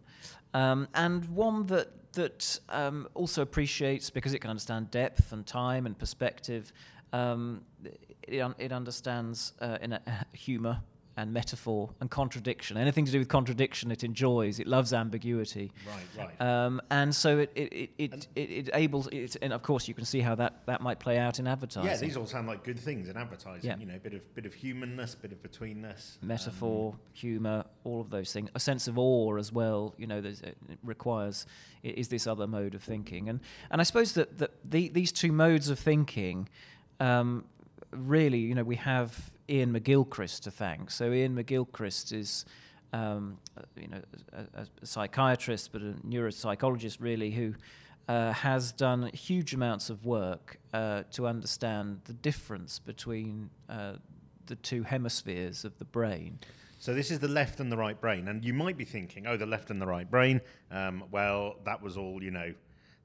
um, 0.53 0.87
and 0.93 1.25
one 1.25 1.65
that 1.67 1.89
that 2.13 2.59
um, 2.69 3.07
also 3.13 3.41
appreciates 3.41 4.09
because 4.09 4.33
it 4.33 4.39
can 4.39 4.49
understand 4.49 4.89
depth 4.91 5.31
and 5.31 5.45
time 5.45 5.85
and 5.85 5.97
perspective. 5.97 6.71
Um, 7.13 7.61
it, 8.23 8.39
un- 8.39 8.55
it 8.59 8.71
understands 8.71 9.53
uh, 9.61 9.77
in 9.81 9.93
a, 9.93 10.01
humor 10.33 10.81
and 11.17 11.33
metaphor 11.33 11.89
and 11.99 12.09
contradiction. 12.09 12.77
Anything 12.77 13.05
to 13.05 13.11
do 13.11 13.19
with 13.19 13.27
contradiction, 13.27 13.91
it 13.91 14.03
enjoys. 14.03 14.59
It 14.59 14.67
loves 14.67 14.93
ambiguity. 14.93 15.71
Right, 15.85 16.25
right. 16.39 16.41
Um, 16.41 16.81
and 16.91 17.13
so 17.13 17.39
it 17.39 17.51
it 17.55 17.73
it 17.73 17.91
it, 17.97 18.27
it, 18.35 18.67
it 18.67 18.73
ables. 18.73 19.11
It, 19.11 19.35
and 19.41 19.51
of 19.51 19.61
course, 19.61 19.87
you 19.87 19.93
can 19.93 20.05
see 20.05 20.21
how 20.21 20.35
that, 20.35 20.65
that 20.65 20.81
might 20.81 20.99
play 20.99 21.17
out 21.17 21.39
in 21.39 21.47
advertising. 21.47 21.89
yeah, 21.89 21.97
these 21.97 22.15
all 22.15 22.25
sound 22.25 22.47
like 22.47 22.63
good 22.63 22.79
things 22.79 23.09
in 23.09 23.17
advertising. 23.17 23.69
Yeah. 23.69 23.77
You 23.77 23.85
know, 23.85 23.99
bit 23.99 24.13
of 24.13 24.35
bit 24.35 24.45
of 24.45 24.53
humanness, 24.53 25.15
bit 25.15 25.31
of 25.31 25.43
betweenness, 25.43 26.17
metaphor, 26.21 26.93
um, 26.93 26.99
humor, 27.13 27.65
all 27.83 28.01
of 28.01 28.09
those 28.09 28.31
things. 28.31 28.49
A 28.55 28.59
sense 28.59 28.87
of 28.87 28.97
awe 28.97 29.37
as 29.37 29.51
well. 29.51 29.93
You 29.97 30.07
know, 30.07 30.19
it 30.19 30.57
requires 30.83 31.45
is 31.83 32.07
this 32.07 32.27
other 32.27 32.47
mode 32.47 32.75
of 32.75 32.83
thinking, 32.83 33.29
and 33.29 33.39
and 33.71 33.81
I 33.81 33.83
suppose 33.83 34.13
that 34.13 34.37
that 34.37 34.51
the, 34.63 34.89
these 34.89 35.11
two 35.11 35.31
modes 35.31 35.69
of 35.69 35.79
thinking, 35.79 36.47
um, 36.99 37.45
really, 37.91 38.39
you 38.39 38.55
know, 38.55 38.63
we 38.63 38.77
have 38.77 39.31
Iain 39.49 39.73
McGilchrist 39.73 40.41
to 40.41 40.51
thank. 40.51 40.91
So 40.91 41.11
Iain 41.11 41.35
McGilchrist 41.35 42.13
is. 42.13 42.45
Um, 42.91 43.37
you 43.79 43.87
know, 43.87 44.01
a, 44.33 44.61
a 44.81 44.85
psychiatrist, 44.85 45.71
but 45.71 45.83
a 45.83 45.93
neuropsychologist 46.03 46.97
really, 46.99 47.29
who 47.29 47.53
uh, 48.07 48.33
has 48.33 48.71
done 48.71 49.11
huge 49.13 49.53
amounts 49.53 49.91
of 49.91 50.03
work 50.03 50.57
uh, 50.73 51.03
to 51.11 51.27
understand 51.27 52.01
the 52.05 52.13
difference 52.13 52.79
between 52.79 53.47
uh, 53.69 53.93
the 54.47 54.55
two 54.55 54.81
hemispheres 54.81 55.63
of 55.63 55.77
the 55.77 55.85
brain. 55.85 56.39
So 56.79 56.93
this 56.95 57.11
is 57.11 57.19
the 57.19 57.27
left 57.27 57.59
and 57.59 57.71
the 57.71 57.77
right 57.77 57.99
brain, 57.99 58.27
and 58.27 58.43
you 58.43 58.53
might 58.53 58.77
be 58.77 58.85
thinking, 58.85 59.27
"Oh, 59.27 59.37
the 59.37 59.45
left 59.45 59.69
and 59.69 59.81
the 59.81 59.85
right 59.85 60.09
brain." 60.09 60.41
Um, 60.71 61.03
well, 61.11 61.57
that 61.65 61.81
was 61.81 61.97
all 61.97 62.23
you 62.23 62.31
know. 62.31 62.53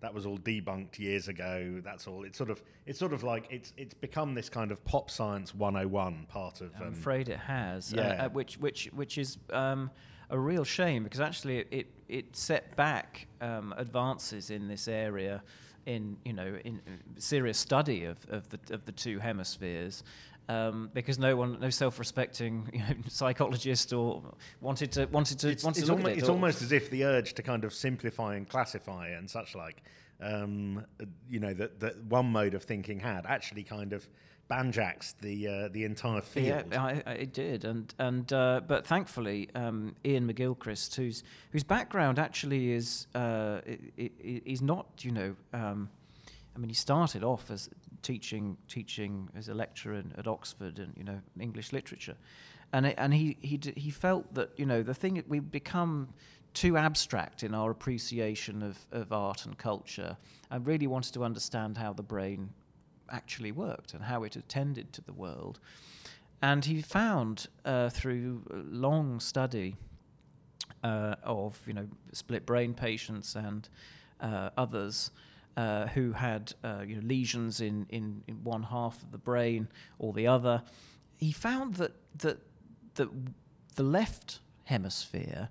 That 0.05 0.13
was 0.13 0.27
all 0.27 0.37
debunked 0.37 0.99
years 0.99 1.29
ago. 1.29 1.81
That's 1.83 2.07
all. 2.07 2.25
It's 2.25 2.37
sort 2.37 2.51
of, 2.51 2.63
it's 2.85 2.99
sort 2.99 3.15
of 3.15 3.23
like 3.23 3.47
it's 3.49 3.73
it's 3.79 3.95
become 3.95 4.35
this 4.35 4.51
kind 4.51 4.71
of 4.71 4.85
pop 4.85 5.11
science 5.11 5.55
101 5.55 6.27
part 6.29 6.61
of. 6.61 6.73
I'm 6.77 6.89
Um, 6.89 6.93
afraid 6.93 7.31
it 7.31 7.39
has, 7.39 7.95
uh, 7.95 7.97
yeah. 7.97 8.25
uh, 8.27 8.29
which 8.29 8.59
which 8.59 8.91
which 8.93 9.17
is 9.17 9.39
um, 9.49 9.91
a 10.29 10.39
real 10.39 10.63
shame 10.63 11.05
because 11.05 11.21
actually 11.21 11.61
it 11.61 11.69
it, 11.71 11.87
it 12.09 12.37
set 12.37 12.77
back 12.77 13.27
um, 13.41 13.73
advances 13.79 14.51
in 14.51 14.69
this 14.69 14.89
area 14.89 15.43
in 15.87 16.19
you 16.27 16.35
know 16.35 16.59
in 16.65 16.83
uh, 16.87 16.91
serious 17.19 17.57
study 17.57 18.05
of, 18.05 18.19
of 18.29 18.47
the 18.51 18.59
of 18.75 18.85
the 18.85 18.93
two 18.93 19.19
hemispheres. 19.19 20.05
Um, 20.47 20.91
because 20.93 21.19
no 21.19 21.37
one, 21.37 21.59
no 21.59 21.71
self-respecting 21.71 22.69
you 22.75 22.79
know, 22.81 22.95
psychologist 23.09 23.95
or 23.95 24.23
wanted 24.61 24.93
to 24.93 25.07
wanted 25.07 25.39
to 25.39 25.49
it's, 25.49 25.65
wanted 25.65 25.79
it's, 25.79 25.87
to 25.87 25.93
look 25.93 26.01
almo- 26.01 26.11
at 26.11 26.17
it. 26.17 26.21
it's 26.21 26.29
almost 26.29 26.61
as 26.61 26.71
if 26.71 26.91
the 26.91 27.05
urge 27.05 27.33
to 27.35 27.43
kind 27.43 27.65
of 27.65 27.73
simplify 27.73 28.35
and 28.35 28.47
classify 28.47 29.09
and 29.09 29.31
such 29.31 29.55
like, 29.55 29.83
um, 30.21 30.85
uh, 31.01 31.07
you 31.31 31.41
know, 31.41 31.55
that 31.55 31.81
that 31.81 32.05
one 32.05 32.27
mode 32.27 32.53
of 32.53 32.63
thinking 32.63 33.01
had 33.01 33.25
actually 33.27 33.63
kind 33.63 33.95
of 33.95 34.07
banjaxed 34.51 35.15
the 35.21 35.49
uh, 35.49 35.69
the 35.73 35.85
entire 35.85 36.21
field. 36.21 36.65
Yeah, 36.71 36.83
I, 36.83 37.03
I, 37.07 37.13
it 37.13 37.33
did, 37.33 37.65
and 37.65 37.93
and 37.99 38.31
uh, 38.33 38.61
but 38.67 38.87
thankfully, 38.87 39.49
um, 39.55 39.95
Iain 40.05 40.31
McGilchrist, 40.31 40.95
whose 40.97 41.23
whose 41.51 41.65
background 41.65 42.19
actually 42.19 42.73
is 42.73 43.07
uh, 43.15 43.61
is 43.97 44.61
not, 44.61 44.87
you 45.03 45.11
know, 45.11 45.37
um, 45.53 45.89
I 46.55 46.59
mean, 46.59 46.69
he 46.69 46.75
started 46.75 47.25
off 47.25 47.51
as 47.51 47.69
teaching 48.05 48.57
teaching 48.69 49.29
as 49.35 49.49
a 49.49 49.55
lecturer 49.55 49.95
in, 49.95 50.13
at 50.17 50.29
Oxford 50.29 50.79
and 50.79 50.93
you 50.97 51.03
know 51.03 51.21
English 51.41 51.73
literature, 51.73 52.17
and 52.73 52.87
it, 52.87 52.95
and 52.99 53.13
he 53.13 53.37
he 53.41 53.57
d- 53.57 53.73
he 53.77 53.91
felt 53.91 54.33
that 54.35 54.51
you 54.57 54.67
know 54.67 54.83
the 54.83 54.95
thing 54.95 55.23
we've 55.27 55.51
become 55.51 56.09
too 56.53 56.77
abstract 56.77 57.43
in 57.43 57.53
our 57.53 57.73
appreciation 57.73 58.63
of, 58.63 58.79
of 58.93 59.13
art 59.13 59.45
and 59.47 59.59
culture, 59.59 60.17
and 60.51 60.65
really 60.65 60.87
wanted 60.87 61.13
to 61.15 61.25
understand 61.25 61.77
how 61.77 61.93
the 61.93 62.03
brain 62.03 62.51
actually 63.11 63.51
worked 63.51 63.95
and 63.95 64.05
how 64.05 64.23
it 64.23 64.37
attended 64.37 64.93
to 64.93 65.03
the 65.03 65.13
world. 65.13 65.59
And 66.43 66.65
he 66.65 66.83
found 66.83 67.49
uh, 67.65 67.89
through 67.89 68.43
long 68.51 69.19
study 69.19 69.77
uh, 70.85 71.17
of 71.25 71.59
you 71.67 71.73
know 71.73 71.89
split 72.13 72.47
brain 72.47 72.75
patients 72.75 73.35
and 73.35 73.69
uh, 74.21 74.51
others 74.57 75.11
uh, 75.57 75.87
who 75.89 76.13
had 76.13 76.53
uh, 76.65 76.83
you 76.87 76.97
know, 76.97 77.03
lesions 77.07 77.61
in, 77.61 77.87
in, 77.91 78.23
in 78.27 78.43
one 78.43 78.63
half 78.63 79.03
of 79.03 79.13
the 79.13 79.19
brain 79.19 79.69
or 79.99 80.13
the 80.13 80.27
other, 80.27 80.63
he 81.17 81.33
found 81.33 81.75
that 81.75 81.93
that 82.19 82.39
that 82.95 83.09
the 83.77 83.83
left 83.83 84.41
hemisphere 84.65 85.49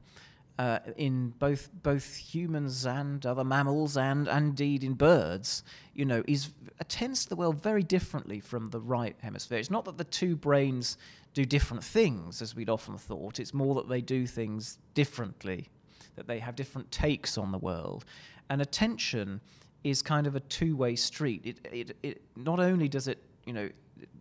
uh, 0.59 0.79
in 0.97 1.29
both 1.39 1.69
both 1.81 2.15
humans 2.15 2.85
and 2.85 3.25
other 3.25 3.43
mammals 3.43 3.97
and, 3.97 4.27
and 4.27 4.49
indeed 4.49 4.83
in 4.83 4.93
birds, 4.93 5.63
you 5.93 6.05
know, 6.05 6.23
is 6.27 6.51
attends 6.79 7.23
to 7.23 7.29
the 7.29 7.35
world 7.35 7.61
very 7.61 7.83
differently 7.83 8.39
from 8.39 8.69
the 8.69 8.79
right 8.79 9.15
hemisphere. 9.21 9.57
It's 9.57 9.71
not 9.71 9.85
that 9.85 9.97
the 9.97 10.03
two 10.03 10.35
brains 10.35 10.97
do 11.33 11.45
different 11.45 11.83
things 11.83 12.41
as 12.41 12.55
we'd 12.55 12.69
often 12.69 12.97
thought. 12.97 13.39
It's 13.39 13.53
more 13.53 13.73
that 13.75 13.89
they 13.89 14.01
do 14.01 14.27
things 14.27 14.77
differently, 14.93 15.69
that 16.15 16.27
they 16.27 16.39
have 16.39 16.55
different 16.55 16.91
takes 16.91 17.37
on 17.37 17.51
the 17.51 17.57
world, 17.57 18.05
and 18.49 18.61
attention 18.61 19.41
is 19.83 20.01
kind 20.01 20.27
of 20.27 20.35
a 20.35 20.39
two-way 20.39 20.95
street. 20.95 21.41
It, 21.43 21.57
it, 21.71 21.97
it 22.03 22.21
not 22.35 22.59
only 22.59 22.87
does 22.87 23.07
it, 23.07 23.19
you 23.45 23.53
know, 23.53 23.69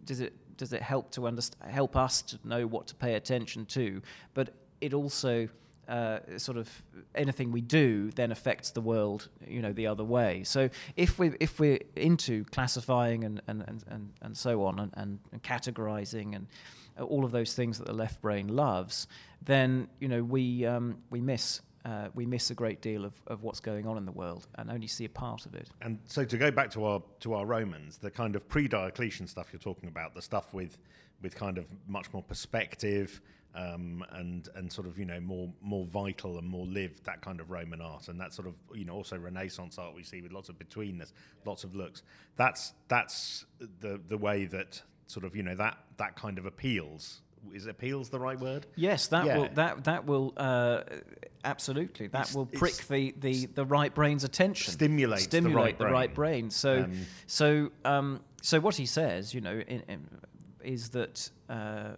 does 0.04 0.21
it 0.21 0.35
does 0.57 0.73
it 0.73 0.83
help 0.83 1.11
to 1.12 1.26
understand, 1.26 1.73
help 1.73 1.97
us 1.97 2.23
to 2.23 2.38
know 2.45 2.66
what 2.66 2.87
to 2.87 2.95
pay 2.95 3.14
attention 3.14 3.66
to, 3.66 4.02
but 4.35 4.54
it 4.81 4.95
also 4.95 5.49
uh, 5.88 6.19
sort 6.37 6.57
of 6.57 6.69
anything 7.14 7.50
we 7.50 7.61
do 7.61 8.11
then 8.12 8.31
affects 8.31 8.71
the 8.71 8.81
world, 8.81 9.28
you 9.47 9.61
know, 9.61 9.73
the 9.73 9.87
other 9.87 10.04
way. 10.04 10.45
So 10.45 10.71
if 10.97 11.19
we 11.19 11.33
if 11.40 11.59
we're 11.59 11.81
into 11.97 12.45
classifying 12.47 13.25
and 13.25 13.42
and, 13.47 13.83
and, 13.88 14.12
and 14.21 14.37
so 14.37 14.64
on 14.64 14.78
and, 14.78 14.92
and, 14.95 15.19
and 15.33 15.42
categorizing 15.42 16.37
and 16.37 16.47
all 17.00 17.25
of 17.25 17.33
those 17.33 17.54
things 17.54 17.78
that 17.78 17.87
the 17.87 17.92
left 17.92 18.21
brain 18.23 18.49
loves, 18.49 19.07
then 19.45 19.88
you 19.99 20.09
know 20.09 20.23
we 20.23 20.64
um, 20.66 20.99
we 21.11 21.21
miss 21.21 21.61
uh, 21.84 22.08
we 22.14 22.26
miss 22.26 22.50
a 22.50 22.54
great 22.54 22.80
deal 22.80 23.04
of, 23.04 23.14
of 23.26 23.42
what's 23.42 23.60
going 23.60 23.86
on 23.86 23.96
in 23.96 24.04
the 24.04 24.12
world 24.12 24.46
and 24.56 24.70
only 24.70 24.86
see 24.86 25.04
a 25.04 25.08
part 25.08 25.46
of 25.46 25.54
it. 25.54 25.68
And 25.80 25.98
so 26.06 26.24
to 26.24 26.36
go 26.36 26.50
back 26.50 26.70
to 26.72 26.84
our 26.84 27.02
to 27.20 27.34
our 27.34 27.46
Romans, 27.46 27.98
the 27.98 28.10
kind 28.10 28.36
of 28.36 28.48
pre-Diocletian 28.48 29.26
stuff 29.26 29.48
you're 29.52 29.60
talking 29.60 29.88
about, 29.88 30.14
the 30.14 30.22
stuff 30.22 30.54
with 30.54 30.78
with 31.22 31.34
kind 31.34 31.58
of 31.58 31.66
much 31.86 32.12
more 32.12 32.22
perspective 32.22 33.20
um, 33.54 34.04
and 34.12 34.48
and 34.54 34.72
sort 34.72 34.86
of 34.86 34.98
you 34.98 35.04
know 35.04 35.20
more 35.20 35.52
more 35.60 35.84
vital 35.84 36.38
and 36.38 36.48
more 36.48 36.66
lived 36.66 37.04
that 37.04 37.20
kind 37.20 37.40
of 37.40 37.50
Roman 37.50 37.80
art 37.80 38.08
and 38.08 38.20
that 38.20 38.32
sort 38.32 38.48
of 38.48 38.54
you 38.74 38.84
know 38.84 38.94
also 38.94 39.18
Renaissance 39.18 39.78
art 39.78 39.94
we 39.94 40.02
see 40.02 40.22
with 40.22 40.32
lots 40.32 40.48
of 40.48 40.58
betweenness, 40.58 41.12
lots 41.44 41.64
of 41.64 41.74
looks. 41.74 42.02
That's 42.36 42.72
that's 42.88 43.44
the 43.80 44.00
the 44.08 44.16
way 44.16 44.46
that 44.46 44.80
sort 45.06 45.26
of 45.26 45.36
you 45.36 45.42
know 45.42 45.54
that 45.56 45.78
that 45.98 46.16
kind 46.16 46.38
of 46.38 46.46
appeals 46.46 47.22
is 47.54 47.66
appeals 47.66 48.08
the 48.08 48.18
right 48.20 48.38
word? 48.38 48.66
Yes, 48.76 49.06
that 49.08 49.26
Yeah. 49.26 49.38
will 49.38 49.49
that 49.54 49.84
that 49.84 50.06
will 50.06 50.32
uh, 50.37 50.82
absolutely 51.44 52.06
that 52.08 52.20
It's- 52.22 52.34
will 52.34 52.46
prick 52.46 52.75
the, 52.88 53.14
the, 53.18 53.46
the 53.46 53.64
right 53.64 53.94
brain's 53.94 54.25
attention. 54.25 54.72
stimulate 54.72 55.20
stimulate 55.20 55.78
the 55.78 55.84
stimulate 55.84 55.92
right 55.92 56.14
brain. 56.14 56.50
So 56.50 56.84
Um, 56.84 57.06
so 57.26 57.70
um, 57.84 58.20
so 58.42 58.61
what 58.61 58.76
he 58.76 58.87
says, 58.87 59.34
you 59.34 59.40
know, 59.40 59.58
in, 59.66 59.82
in, 59.88 60.08
is 60.62 60.90
that 60.90 61.30
uh, 61.49 61.92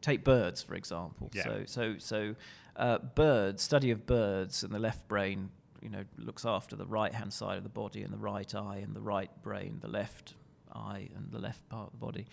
take 0.00 0.22
birds 0.24 0.62
for 0.62 0.74
example. 0.74 1.30
Yeah. 1.32 1.42
So 1.44 1.62
so 1.66 1.98
so 1.98 2.34
uh, 2.76 2.98
birds 2.98 3.62
study 3.62 3.90
of 3.90 4.06
birds 4.06 4.62
and 4.62 4.72
the 4.72 4.78
left 4.78 5.08
brain. 5.08 5.50
You 5.80 5.90
know, 5.90 6.04
looks 6.16 6.44
after 6.44 6.74
the 6.74 6.86
right 6.86 7.14
hand 7.14 7.32
side 7.32 7.56
of 7.56 7.62
the 7.62 7.68
body 7.68 8.02
and 8.02 8.12
the 8.12 8.18
right 8.18 8.52
eye 8.52 8.78
and 8.84 8.96
the 8.96 9.00
right 9.00 9.30
brain, 9.42 9.78
the 9.80 9.86
left 9.88 10.34
eye 10.74 11.08
and 11.14 11.30
the 11.30 11.38
left 11.38 11.68
part 11.68 11.86
of 11.86 11.92
the 11.92 12.04
body. 12.04 12.26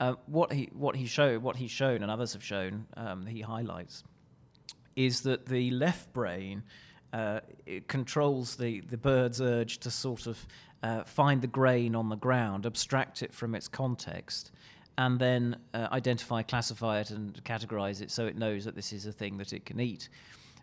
Uh, 0.00 0.14
what 0.26 0.52
he 0.52 0.68
what 0.72 0.94
he 0.94 1.06
showed, 1.06 1.42
what 1.42 1.56
he's 1.56 1.70
shown, 1.70 2.02
and 2.02 2.10
others 2.10 2.32
have 2.32 2.44
shown, 2.44 2.86
um, 2.96 3.26
he 3.26 3.40
highlights, 3.40 4.04
is 4.94 5.22
that 5.22 5.46
the 5.46 5.70
left 5.72 6.12
brain 6.12 6.62
uh, 7.12 7.40
controls 7.88 8.56
the 8.56 8.80
the 8.82 8.96
bird's 8.96 9.40
urge 9.40 9.78
to 9.78 9.90
sort 9.90 10.26
of 10.26 10.46
uh, 10.82 11.02
find 11.04 11.42
the 11.42 11.48
grain 11.48 11.94
on 11.94 12.08
the 12.08 12.16
ground, 12.16 12.64
abstract 12.64 13.22
it 13.22 13.34
from 13.34 13.54
its 13.54 13.66
context, 13.66 14.52
and 14.96 15.18
then 15.18 15.56
uh, 15.74 15.88
identify, 15.92 16.42
classify 16.42 17.00
it, 17.00 17.10
and 17.10 17.42
categorize 17.44 18.00
it 18.00 18.10
so 18.10 18.26
it 18.26 18.36
knows 18.36 18.64
that 18.64 18.74
this 18.74 18.92
is 18.92 19.06
a 19.06 19.12
thing 19.12 19.38
that 19.38 19.52
it 19.52 19.64
can 19.64 19.80
eat. 19.80 20.08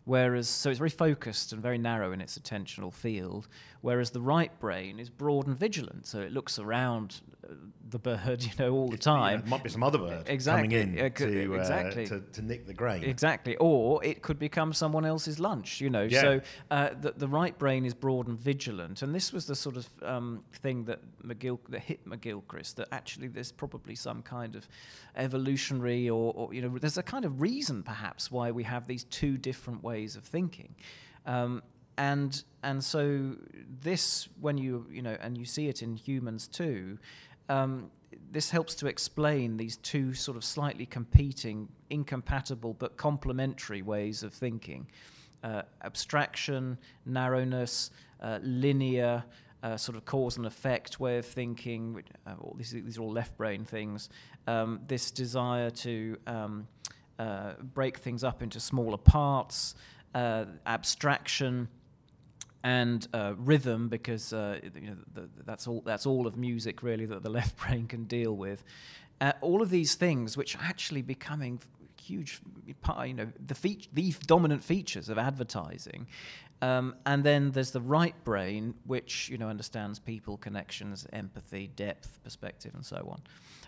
Whereas, 0.06 0.48
so 0.48 0.70
it's 0.70 0.78
very 0.78 0.90
focused 0.92 1.52
and 1.52 1.62
very 1.62 1.80
narrow 1.80 2.12
in 2.12 2.22
its 2.22 2.38
attentional 2.38 2.94
field. 2.94 3.48
Whereas 3.82 4.12
the 4.12 4.22
right 4.22 4.58
brain 4.60 5.00
is 5.00 5.10
broad 5.10 5.48
and 5.48 5.58
vigilant, 5.58 6.06
so 6.08 6.20
it 6.20 6.32
looks 6.32 6.58
around 6.60 7.22
uh, 7.48 7.54
the 7.90 8.00
bird, 8.00 8.44
you 8.48 8.50
know, 8.60 8.72
all 8.74 8.88
the 8.88 8.94
It's- 8.96 9.06
you 9.08 9.12
know, 9.14 9.18
time. 9.20 9.40
there 9.42 9.50
might 9.50 9.64
be 9.64 9.70
some 9.70 9.84
other 9.84 9.98
bird 10.00 10.24
Exactly. 10.28 10.70
coming 10.76 10.96
in 10.98 11.12
could- 11.12 11.32
to, 11.32 11.56
uh, 11.56 11.58
exactly. 11.60 12.08
to 12.08 12.20
to 12.34 12.42
nick 12.42 12.66
the 12.68 12.74
grain. 12.74 13.04
Exactly, 13.04 13.56
or 13.58 14.04
it 14.04 14.22
could 14.24 14.40
become 14.40 14.74
someone 14.74 15.06
else's 15.06 15.40
lunch. 15.40 15.82
You 15.82 15.90
know, 15.92 16.04
Yeah. 16.04 16.22
so 16.22 16.42
uh, 16.72 16.90
the, 17.00 17.12
the 17.18 17.28
right 17.28 17.56
brain 17.58 17.86
is 17.86 17.94
broad 17.96 18.28
and 18.28 18.40
vigilant, 18.40 19.02
and 19.04 19.14
this 19.14 19.32
was 19.34 19.46
the 19.46 19.56
sort 19.56 19.78
of 19.78 19.88
um, 20.04 20.44
thing 20.54 20.86
that 20.86 21.00
McGill 21.24 21.60
that 21.70 21.80
hit 21.82 22.08
McGilchrist 22.08 22.76
that 22.76 22.88
actually 22.92 23.28
there's 23.28 23.52
probably 23.52 23.96
some 23.96 24.22
kind 24.24 24.56
of 24.56 24.68
evolutionary 25.16 26.10
or, 26.10 26.34
or 26.36 26.54
you 26.54 26.62
know 26.62 26.78
there's 26.80 26.98
a 26.98 27.04
kind 27.04 27.26
of 27.26 27.42
reason 27.42 27.82
perhaps 27.84 28.30
why 28.32 28.52
we 28.52 28.64
have 28.64 28.86
these 28.88 29.04
two 29.06 29.38
different 29.38 29.84
ways 29.84 29.95
of 30.16 30.24
thinking. 30.24 30.76
Um, 31.26 31.64
and 31.98 32.44
and 32.62 32.84
so 32.84 33.36
this 33.82 34.28
when 34.42 34.58
you 34.58 34.86
you 34.92 35.02
know 35.02 35.16
and 35.22 35.38
you 35.38 35.46
see 35.46 35.70
it 35.70 35.82
in 35.82 35.96
humans 35.96 36.46
too 36.48 36.98
um, 37.48 37.90
this 38.32 38.50
helps 38.50 38.76
to 38.76 38.88
explain 38.88 39.58
these 39.58 39.78
two 39.78 40.14
sort 40.14 40.38
of 40.38 40.44
slightly 40.44 40.86
competing, 40.86 41.68
incompatible 41.90 42.74
but 42.74 42.98
complementary 42.98 43.82
ways 43.82 44.24
of 44.24 44.34
thinking 44.34 44.88
uh, 45.44 45.62
abstraction, 45.84 46.78
narrowness, 47.06 47.92
uh, 48.22 48.40
linear. 48.42 49.24
Uh, 49.64 49.76
sort 49.76 49.98
of 49.98 50.06
cause 50.06 50.38
and 50.38 50.46
effect 50.46 51.00
way 51.00 51.18
of 51.18 51.26
thinking. 51.26 52.04
Uh, 52.28 52.34
all 52.40 52.54
these, 52.56 52.70
these 52.70 53.00
are 53.00 53.02
all 53.02 53.12
left 53.12 53.36
brain 53.36 53.66
things. 53.66 54.10
Um, 54.46 54.80
this 54.86 55.10
desire 55.10 55.72
to 55.72 56.18
um, 56.28 56.68
uh, 57.20 57.54
break 57.62 57.98
things 57.98 58.24
up 58.24 58.42
into 58.42 58.60
smaller 58.60 58.98
parts, 58.98 59.76
uh, 60.14 60.46
abstraction, 60.66 61.68
and 62.64 63.08
uh, 63.14 63.34
rhythm 63.38 63.90
because 63.90 64.34
uh, 64.34 64.60
you 64.74 64.90
know 64.90 64.98
the, 65.14 65.30
that's 65.46 65.68
all 65.68 65.82
that's 65.86 66.06
all 66.06 66.26
of 66.26 66.36
music 66.36 66.82
really 66.82 67.06
that 67.06 67.24
the 67.24 67.30
left 67.40 67.58
brain 67.58 67.88
can 67.88 68.06
deal 68.06 68.36
with. 68.36 68.64
All 69.42 69.62
of 69.62 69.70
these 69.70 69.96
things, 69.96 70.38
which 70.38 70.56
are 70.56 70.62
actually 70.64 71.02
becoming 71.02 71.60
huge, 72.06 72.40
part- 72.82 73.08
you 73.08 73.14
know, 73.14 73.32
the 73.46 73.56
feat- 73.56 73.88
the 73.94 74.14
dominant 74.26 74.64
features 74.64 75.10
of 75.10 75.18
advertising. 75.18 76.08
Um, 76.62 76.96
and 77.06 77.24
then 77.24 77.52
there's 77.52 77.72
the 77.72 77.82
right 77.82 78.16
brain, 78.24 78.76
which 78.86 79.30
you 79.30 79.38
know 79.38 79.50
understands 79.50 80.00
people, 80.00 80.38
connections, 80.38 81.06
empathy, 81.12 81.68
depth, 81.76 82.20
perspective, 82.24 82.74
and 82.74 82.86
so 82.86 83.08
on. 83.12 83.22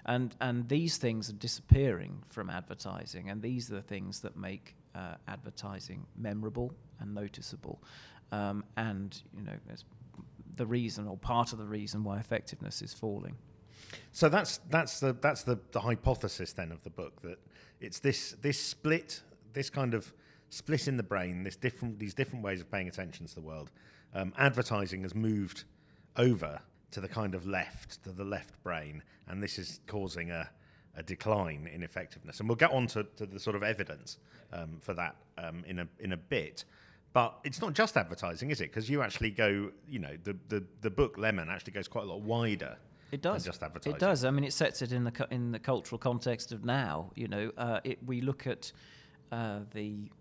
And 0.05 0.35
and 0.39 0.67
these 0.69 0.97
things 0.97 1.29
are 1.29 1.33
disappearing 1.33 2.23
from 2.29 2.49
advertising, 2.49 3.29
and 3.29 3.41
these 3.41 3.69
are 3.69 3.75
the 3.75 3.81
things 3.81 4.21
that 4.21 4.37
make 4.37 4.75
uh, 4.95 5.15
advertising 5.27 6.05
memorable 6.15 6.71
and 6.99 7.13
noticeable. 7.13 7.81
Um, 8.31 8.63
and 8.77 9.21
you 9.35 9.43
know, 9.43 9.57
there's 9.65 9.85
the 10.55 10.65
reason 10.65 11.07
or 11.07 11.17
part 11.17 11.51
of 11.51 11.59
the 11.59 11.65
reason 11.65 12.03
why 12.03 12.19
effectiveness 12.19 12.81
is 12.81 12.93
falling. 12.93 13.35
So 14.11 14.29
that's 14.29 14.59
that's 14.69 14.99
the 14.99 15.13
that's 15.13 15.43
the, 15.43 15.59
the 15.71 15.81
hypothesis 15.81 16.53
then 16.53 16.71
of 16.71 16.83
the 16.83 16.89
book 16.89 17.21
that 17.21 17.37
it's 17.79 17.99
this 17.99 18.35
this 18.41 18.59
split 18.59 19.21
this 19.53 19.69
kind 19.69 19.93
of 19.93 20.13
split 20.49 20.87
in 20.87 20.97
the 20.97 21.03
brain 21.03 21.43
this 21.43 21.55
different 21.55 21.99
these 21.99 22.13
different 22.13 22.43
ways 22.43 22.61
of 22.61 22.71
paying 22.71 22.87
attention 22.87 23.25
to 23.25 23.35
the 23.35 23.41
world. 23.41 23.71
Um, 24.13 24.33
advertising 24.37 25.03
has 25.03 25.13
moved 25.13 25.65
over 26.15 26.59
to 26.91 27.01
the 27.01 27.07
kind 27.07 27.35
of 27.35 27.45
left 27.45 28.03
to 28.03 28.11
the 28.11 28.23
left 28.23 28.61
brain, 28.63 29.03
and 29.27 29.43
this 29.43 29.59
is 29.59 29.79
causing 29.87 30.31
a 30.31 30.49
a 30.95 31.03
decline 31.03 31.69
in 31.71 31.83
effectiveness. 31.83 32.39
And 32.39 32.49
we'll 32.49 32.55
get 32.55 32.71
on 32.71 32.87
to, 32.87 33.03
to 33.17 33.27
the 33.27 33.39
sort 33.39 33.55
of 33.55 33.61
evidence 33.61 34.17
um, 34.51 34.79
for 34.81 34.95
that 34.95 35.15
um, 35.37 35.63
in 35.67 35.79
a 35.79 35.87
in 35.99 36.13
a 36.13 36.17
bit. 36.17 36.65
But 37.13 37.39
it's 37.43 37.61
not 37.61 37.73
just 37.73 37.97
advertising, 37.97 38.51
is 38.51 38.61
it? 38.61 38.65
Because 38.65 38.89
you 38.89 39.01
actually 39.01 39.31
go, 39.31 39.71
you 39.87 39.97
know, 39.97 40.17
the, 40.23 40.37
the, 40.49 40.63
the 40.81 40.89
book 40.89 41.17
Lemon 41.17 41.49
actually 41.49 41.73
goes 41.73 41.87
quite 41.87 42.03
a 42.03 42.07
lot 42.07 42.21
wider 42.21 42.77
It 43.11 43.21
does. 43.21 43.45
just 43.45 43.63
advertising. 43.63 43.95
It 43.95 43.99
does. 43.99 44.25
I 44.25 44.31
mean, 44.31 44.43
it 44.43 44.53
sets 44.53 44.81
it 44.81 44.91
in 44.91 45.03
the 45.03 45.11
cu- 45.11 45.27
in 45.31 45.51
the 45.51 45.59
cultural 45.59 45.97
context 45.97 46.51
of 46.51 46.65
now. 46.65 47.11
You 47.15 47.27
know, 47.27 47.51
uh, 47.57 47.79
it, 47.83 47.99
we 48.05 48.21
look 48.21 48.47
at 48.47 48.71
uh, 49.31 49.59
the 49.73 50.11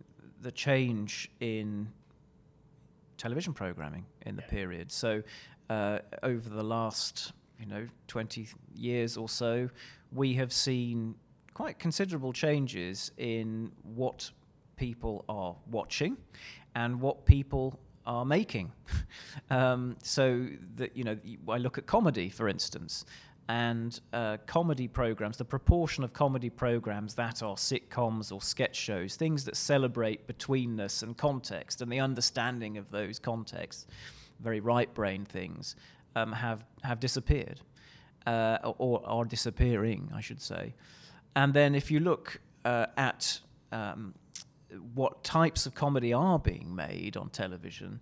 the 0.42 0.52
change 0.52 1.30
in 1.40 1.88
television 3.16 3.52
programming 3.52 4.06
in 4.26 4.36
the 4.36 4.42
period. 4.42 4.92
So, 4.92 5.22
uh, 5.70 5.98
over 6.22 6.48
the 6.48 6.62
last 6.62 7.32
you 7.58 7.66
know 7.66 7.86
twenty 8.06 8.48
years 8.74 9.16
or 9.16 9.28
so, 9.28 9.68
we 10.12 10.34
have 10.34 10.52
seen 10.52 11.14
quite 11.54 11.78
considerable 11.78 12.32
changes 12.32 13.10
in 13.16 13.72
what 13.82 14.30
people 14.76 15.24
are 15.28 15.56
watching 15.70 16.16
and 16.74 17.00
what 17.00 17.24
people 17.24 17.80
are 18.06 18.24
making. 18.24 18.72
um, 19.50 19.96
so 20.02 20.46
that 20.76 20.96
you 20.96 21.04
know, 21.04 21.16
I 21.48 21.58
look 21.58 21.78
at 21.78 21.86
comedy, 21.86 22.28
for 22.28 22.48
instance, 22.48 23.04
and 23.48 24.00
uh, 24.12 24.38
comedy 24.46 24.88
programs. 24.88 25.36
The 25.36 25.44
proportion 25.44 26.04
of 26.04 26.12
comedy 26.12 26.50
programs 26.50 27.14
that 27.14 27.42
are 27.42 27.56
sitcoms 27.56 28.32
or 28.32 28.40
sketch 28.40 28.76
shows, 28.76 29.16
things 29.16 29.44
that 29.44 29.56
celebrate 29.56 30.26
betweenness 30.26 31.02
and 31.02 31.16
context 31.16 31.82
and 31.82 31.90
the 31.90 32.00
understanding 32.00 32.78
of 32.78 32.90
those 32.90 33.18
contexts, 33.18 33.86
very 34.40 34.60
right 34.60 34.92
brain 34.94 35.24
things, 35.24 35.76
um, 36.16 36.32
have 36.32 36.64
have 36.82 37.00
disappeared, 37.00 37.60
uh, 38.26 38.58
or 38.78 39.02
are 39.06 39.24
disappearing, 39.24 40.10
I 40.14 40.20
should 40.20 40.40
say. 40.40 40.74
And 41.34 41.52
then 41.52 41.74
if 41.74 41.90
you 41.90 42.00
look 42.00 42.40
uh, 42.64 42.86
at 42.96 43.40
um, 43.72 44.14
what 44.94 45.22
types 45.24 45.66
of 45.66 45.74
comedy 45.74 46.12
are 46.12 46.38
being 46.38 46.74
made 46.74 47.16
on 47.16 47.30
television, 47.30 48.00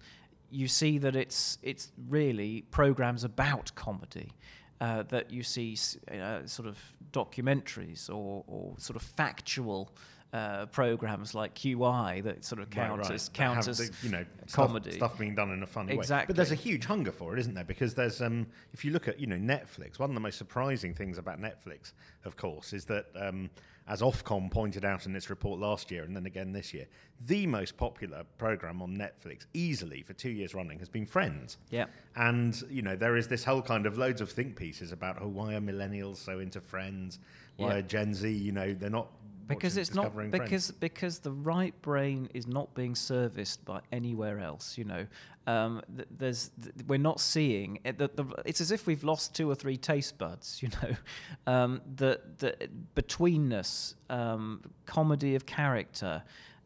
you 0.51 0.69
see 0.69 0.99
that 0.99 1.17
it's 1.17 1.59
it's 1.63 1.93
really 2.09 2.63
programs 2.71 3.25
about 3.25 3.73
comedy. 3.75 4.33
Uh, 4.81 5.05
that 5.05 5.31
you 5.31 5.43
see 5.43 5.79
uh, 6.11 6.45
sort 6.45 6.69
of 6.69 6.77
documentaries 7.13 8.11
or, 8.11 8.45
or 8.47 8.75
sort 8.77 8.97
of 8.97 9.03
factual 9.03 9.95
uh, 10.35 10.67
programs 10.67 11.33
like 11.35 11.55
QI 11.55 12.23
that 12.25 12.45
sort 12.45 12.61
of 12.61 12.69
count 12.69 12.91
Right, 12.99 13.09
right. 13.09 13.21
have 13.39 13.65
the, 13.79 13.91
you 14.03 14.11
know 14.11 14.25
comedy. 14.53 14.91
stuff, 14.91 15.11
stuff 15.11 15.19
being 15.19 15.35
done 15.37 15.53
in 15.53 15.63
a 15.63 15.67
funny 15.67 15.97
way. 15.97 16.05
But 16.27 16.35
there's 16.35 16.51
a 16.51 16.57
huge 16.57 16.85
hunger 16.85 17.13
for 17.13 17.35
it, 17.37 17.39
isn't 17.39 17.55
there? 17.55 17.63
Because 17.65 17.95
there's 17.95 18.21
um, 18.21 18.47
if 18.73 18.85
you 18.85 18.91
look 18.91 19.07
at 19.07 19.21
you 19.21 19.29
know 19.29 19.37
Netflix, 19.37 19.99
one 20.01 20.11
of 20.11 20.15
the 20.15 20.21
most 20.21 20.37
surprising 20.37 20.93
things 20.93 21.19
about 21.19 21.41
Netflix, 21.41 21.93
of 22.25 22.37
course, 22.37 22.73
is 22.73 22.85
that 22.87 23.07
um, 23.15 23.49
as 23.87 24.01
Ofcom 24.03 24.51
pointed 24.51 24.85
out 24.85 25.07
in 25.07 25.15
its 25.15 25.31
report 25.31 25.61
last 25.61 25.91
year 25.91 26.03
and 26.03 26.17
then 26.17 26.27
again 26.27 26.53
this 26.53 26.75
year, 26.75 26.87
the 27.27 27.47
most 27.47 27.77
popular 27.77 28.25
program 28.39 28.83
on 28.83 28.97
Netflix, 28.97 29.47
easily 29.55 30.03
for 30.03 30.15
two 30.15 30.31
years 30.31 30.53
running, 30.53 30.81
has 30.81 30.89
been 30.89 31.07
Friends. 31.07 31.59
Yeah. 31.71 31.87
And 32.17 32.61
you 32.69 32.83
know 32.83 32.97
there 32.97 33.17
is 33.17 33.29
this 33.29 33.45
whole 33.45 33.63
kind 33.63 33.87
of 33.87 33.99
loads 33.99 34.21
of 34.21 34.33
think 34.33 34.57
pieces 34.57 34.91
about 34.91 35.19
oh 35.21 35.29
why 35.29 35.55
are 35.55 35.61
millennials 35.61 36.17
so 36.17 36.41
into 36.41 36.61
Friends? 36.61 37.21
Why 37.57 37.69
Yeah. 37.69 37.75
are 37.77 37.83
Gen 37.83 38.15
Z 38.15 38.29
you 38.33 38.51
know 38.51 38.75
they're 38.75 38.91
not 38.91 39.13
because 39.47 39.77
it's 39.77 39.95
not 39.95 40.13
because 40.31 40.71
because 40.71 41.19
the 41.19 41.33
right 41.33 41.81
brain 41.83 42.29
is 42.35 42.47
not 42.47 42.75
being 42.75 42.95
serviced 42.95 43.65
by 43.65 43.81
anywhere 43.93 44.39
else. 44.39 44.79
You 44.79 44.85
know, 44.85 45.07
um, 45.47 45.83
th- 45.95 46.09
there's 46.11 46.51
th- 46.63 46.75
we're 46.87 46.99
not 46.99 47.21
seeing 47.21 47.79
it, 47.85 47.99
the, 47.99 48.11
the, 48.15 48.25
it's 48.45 48.61
as 48.61 48.71
if 48.71 48.87
we've 48.87 49.05
lost 49.05 49.35
two 49.35 49.51
or 49.51 49.55
three 49.55 49.77
taste 49.77 50.19
buds. 50.19 50.63
You 50.65 50.71
know, 50.83 51.53
um, 51.53 51.83
the 51.97 52.21
the 52.39 52.57
betweenness, 52.95 53.95
um, 54.09 54.63
comedy 54.87 55.35
of 55.35 55.47
character. 55.47 56.23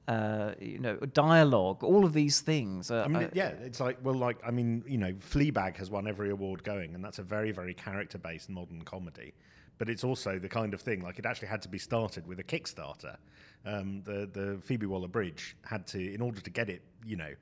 Uh, 0.07 0.55
you 0.59 0.79
know, 0.79 0.97
dialogue, 0.97 1.85
all 1.85 2.07
of 2.07 2.15
these 2.15 2.41
things. 2.41 2.91
Are, 2.91 3.05
I 3.05 3.09
mean, 3.09 3.29
yeah, 3.35 3.49
it's 3.49 3.79
like 3.79 3.99
well, 4.03 4.15
like 4.15 4.39
I 4.43 4.51
mean, 4.51 4.83
you 4.87 4.97
know, 4.97 5.13
Fleabag 5.13 5.77
has 5.77 5.91
won 5.91 6.09
every 6.09 6.31
award 6.31 6.65
going, 6.65 6.95
and 6.95 7.05
that's 7.05 7.19
a 7.19 7.23
very, 7.23 7.51
very 7.53 7.75
character-based 7.75 8.49
modern 8.49 8.81
comedy. 8.83 9.35
But 9.79 9.89
it's 9.89 10.05
also 10.05 10.39
the 10.39 10.49
kind 10.49 10.75
of 10.75 10.81
thing 10.81 11.03
like 11.03 11.19
it 11.19 11.27
actually 11.27 11.49
had 11.49 11.63
to 11.63 11.69
be 11.69 11.79
started 11.79 12.27
with 12.27 12.41
a 12.41 12.45
Kickstarter. 12.45 13.17
Um, 13.65 14.03
the 14.05 14.29
the 14.33 14.59
Phoebe 14.63 14.87
Waller-Bridge 14.87 15.57
had 15.65 15.87
to, 15.89 16.15
in 16.15 16.21
order 16.21 16.41
to 16.41 16.51
get 16.51 16.69
it, 16.69 16.83
you 17.07 17.17
know, 17.17 17.33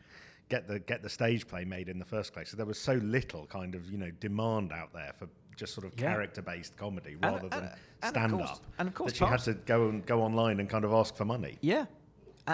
get 0.48 0.66
the 0.68 0.78
get 0.80 1.02
the 1.02 1.08
stage 1.10 1.46
play 1.46 1.64
made 1.64 1.88
in 1.88 1.98
the 1.98 2.04
first 2.04 2.32
place. 2.32 2.50
So 2.50 2.56
there 2.56 2.66
was 2.66 2.78
so 2.78 2.94
little 2.94 3.46
kind 3.46 3.74
of 3.74 3.90
you 3.90 3.98
know 3.98 4.10
demand 4.20 4.72
out 4.72 4.92
there 4.92 5.12
for 5.18 5.28
just 5.56 5.72
sort 5.74 5.86
of 5.86 5.98
Yeah. 5.98 6.12
character-based 6.12 6.76
comedy 6.76 7.16
rather 7.22 7.38
and- 7.44 7.50
than 7.52 7.62
and 7.64 7.72
of 8.02 8.08
stand-up. 8.10 8.66
and 8.78 8.88
of 8.88 8.94
course 8.94 9.12
that 9.12 9.18
she 9.18 9.24
had 9.24 9.40
to 9.40 9.54
go 9.54 9.88
and 9.88 10.04
go 10.04 10.20
online 10.22 10.60
and 10.60 10.68
kind 10.68 10.84
of 10.84 10.92
ask 10.92 11.16
for 11.16 11.24
money. 11.24 11.56
Yeah. 11.62 11.86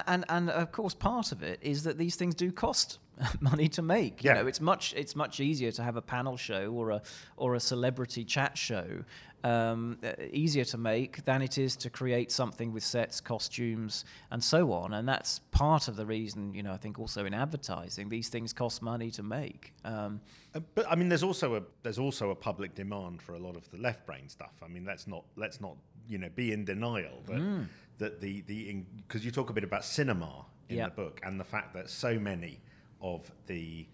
And 0.07 0.25
and 0.29 0.49
of 0.49 0.71
course 0.73 0.95
part 0.95 1.33
of 1.33 1.43
it 1.43 1.59
is 1.61 1.83
that 1.83 1.99
these 1.99 2.15
things 2.17 2.35
do 2.35 2.51
cost 2.53 2.99
money 3.41 3.69
to 3.71 3.83
make. 3.83 4.23
You 4.25 4.31
Yeah. 4.31 4.35
know, 4.43 4.47
it's 4.47 4.61
much 4.61 4.95
it's 4.97 5.15
much 5.17 5.41
easier 5.41 5.71
to 5.73 5.83
have 5.83 5.97
a 5.97 6.03
panel 6.03 6.37
show 6.37 6.73
or 6.73 6.91
a 6.91 7.03
or 7.37 7.55
a 7.57 7.61
celebrity 7.61 8.25
chat 8.25 8.57
show 8.57 9.05
um, 9.45 9.99
uh, 10.05 10.13
easier 10.33 10.65
to 10.67 10.79
make 10.79 11.25
than 11.25 11.43
it 11.43 11.59
is 11.59 11.77
to 11.77 11.91
create 11.91 12.31
something 12.31 12.73
with 12.73 12.85
sets, 12.85 13.21
costumes, 13.21 14.05
and 14.31 14.43
so 14.43 14.73
on. 14.73 14.93
And 14.95 15.09
that's 15.09 15.41
part 15.51 15.89
of 15.89 15.97
the 15.97 16.07
reason, 16.07 16.55
you 16.55 16.63
know, 16.63 16.73
I 16.73 16.77
think 16.77 16.99
also 16.99 17.25
in 17.25 17.35
advertising, 17.35 18.09
these 18.09 18.29
things 18.29 18.53
cost 18.53 18.83
money 18.83 19.11
to 19.13 19.23
make. 19.23 19.73
Um, 19.85 20.21
Uh, 20.55 20.61
But 20.75 20.87
I 20.91 20.95
mean, 20.97 21.09
there's 21.09 21.23
also 21.25 21.57
a 21.57 21.63
there's 21.83 21.99
also 21.99 22.31
a 22.31 22.35
public 22.35 22.75
demand 22.75 23.23
for 23.23 23.35
a 23.35 23.39
lot 23.39 23.57
of 23.57 23.69
the 23.71 23.79
left 23.79 24.05
brain 24.07 24.29
stuff. 24.29 24.55
I 24.63 24.69
mean, 24.69 24.85
let's 24.85 25.07
not 25.07 25.25
let's 25.37 25.61
not 25.61 25.77
you 26.09 26.19
know 26.19 26.29
be 26.35 26.53
in 26.53 26.65
denial 26.65 27.23
that 27.27 27.41
Mm. 27.41 27.67
that 27.99 28.21
the 28.21 28.43
the 28.43 28.85
because 29.07 29.25
you 29.25 29.31
talk 29.31 29.51
a 29.51 29.53
bit 29.53 29.65
about 29.65 29.85
cinema 29.85 30.45
in 30.69 30.77
Yeah. 30.77 30.89
the 30.89 30.95
book 30.95 31.21
and 31.25 31.39
the 31.41 31.45
fact 31.45 31.73
that 31.75 31.89
so 31.91 32.19
many 32.19 32.61
of 33.01 33.31
the 33.47 33.87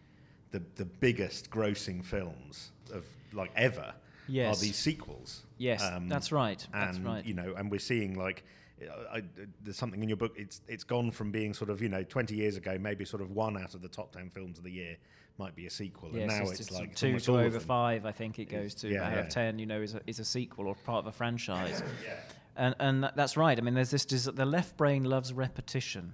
the 0.51 0.61
the 0.77 0.85
biggest 0.85 1.51
grossing 1.51 2.05
films 2.05 2.73
of 2.93 3.05
like 3.33 3.53
ever 3.55 3.95
Yes. 4.29 4.57
are 4.57 4.65
these 4.65 4.77
sequels. 4.77 5.41
Um, 5.43 5.49
Yes, 5.59 5.83
that's 6.09 6.31
right, 6.31 6.65
that's 6.73 6.97
and, 6.97 7.07
right. 7.07 7.25
You 7.25 7.35
know, 7.35 7.55
and 7.57 7.71
we're 7.71 7.81
seeing 7.81 8.17
like. 8.19 8.45
I, 9.13 9.17
I- 9.19 9.23
there's 9.65 9.77
something 9.77 10.01
in 10.05 10.09
your 10.09 10.17
book. 10.17 10.35
It's 10.37 10.61
it's 10.69 10.85
gone 10.85 11.11
from 11.11 11.33
being 11.33 11.53
sort 11.53 11.69
of 11.69 11.83
you 11.83 11.89
know 11.89 12.05
20 12.05 12.37
years 12.37 12.57
ago, 12.57 12.79
maybe 12.79 13.05
sort 13.05 13.23
of 13.23 13.33
one 13.33 13.57
out 13.61 13.75
of 13.75 13.83
the 13.83 13.89
top 13.89 14.13
10 14.13 14.31
films 14.31 14.57
of 14.57 14.63
the 14.63 14.71
year 14.71 14.97
might 15.39 15.55
be 15.55 15.67
a 15.67 15.71
sequel, 15.71 16.11
Yes, 16.13 16.21
and 16.31 16.45
now 16.45 16.51
it's, 16.51 16.61
it's, 16.61 16.71
like 16.71 16.95
two 16.95 17.19
to 17.21 17.39
over 17.39 17.61
five. 17.61 18.05
I 18.05 18.13
think 18.13 18.39
it 18.39 18.47
goes 18.49 18.75
to 18.77 18.89
Yeah, 18.89 19.05
out 19.05 19.13
yeah. 19.13 19.19
of 19.21 19.29
ten. 19.29 19.59
You 19.59 19.67
know, 19.67 19.81
is 19.81 19.95
a, 19.95 20.01
is 20.07 20.19
a 20.19 20.25
sequel 20.25 20.67
or 20.67 20.75
part 20.75 20.99
of 20.99 21.07
a 21.07 21.13
franchise. 21.13 21.83
yeah. 22.05 22.15
And 22.57 22.75
and 22.81 23.11
that's 23.15 23.37
right. 23.37 23.57
I 23.57 23.61
mean, 23.63 23.75
there's 23.75 23.91
this. 23.91 24.05
Des- 24.05 24.33
the 24.33 24.45
left 24.47 24.77
brain 24.77 25.05
loves 25.05 25.33
repetition. 25.33 26.13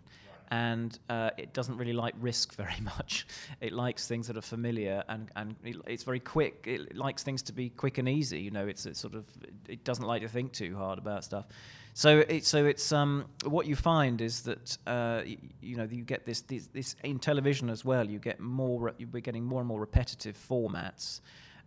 And 0.55 0.97
uh, 1.09 1.31
it 1.37 1.53
doesn't 1.53 1.77
really 1.77 1.93
like 2.05 2.14
risk 2.21 2.55
very 2.64 2.81
much. 2.81 3.27
It 3.61 3.73
likes 3.73 4.07
things 4.07 4.27
that 4.29 4.37
are 4.37 4.49
familiar, 4.57 5.03
and, 5.09 5.29
and 5.35 5.57
it, 5.64 5.77
it's 5.87 6.05
very 6.05 6.21
quick. 6.21 6.64
It 6.67 6.95
likes 6.97 7.23
things 7.25 7.43
to 7.49 7.53
be 7.53 7.71
quick 7.71 7.99
and 7.99 8.09
easy. 8.09 8.40
You 8.40 8.53
know, 8.53 8.67
it's, 8.73 8.87
it's 8.87 9.01
sort 9.01 9.14
of 9.14 9.25
it 9.69 9.83
doesn't 9.83 10.07
like 10.07 10.23
to 10.23 10.29
think 10.29 10.53
too 10.53 10.77
hard 10.77 10.99
about 10.99 11.25
stuff. 11.25 11.47
So 11.95 12.11
it, 12.29 12.45
so 12.45 12.67
it's 12.67 12.93
um, 12.93 13.25
what 13.45 13.67
you 13.67 13.77
find 13.77 14.21
is 14.21 14.43
that 14.43 14.79
uh, 14.87 15.23
you 15.61 15.77
know 15.77 15.88
you 15.90 16.05
get 16.05 16.27
this, 16.27 16.40
this 16.43 16.67
this 16.69 16.97
in 17.05 17.19
television 17.19 17.71
as 17.71 17.85
well. 17.85 18.05
You 18.09 18.19
get 18.19 18.38
more. 18.40 18.81
re- 18.81 19.07
We're 19.12 19.21
getting 19.21 19.45
more 19.45 19.61
and 19.61 19.69
more 19.69 19.81
repetitive 19.81 20.37
formats, 20.37 21.21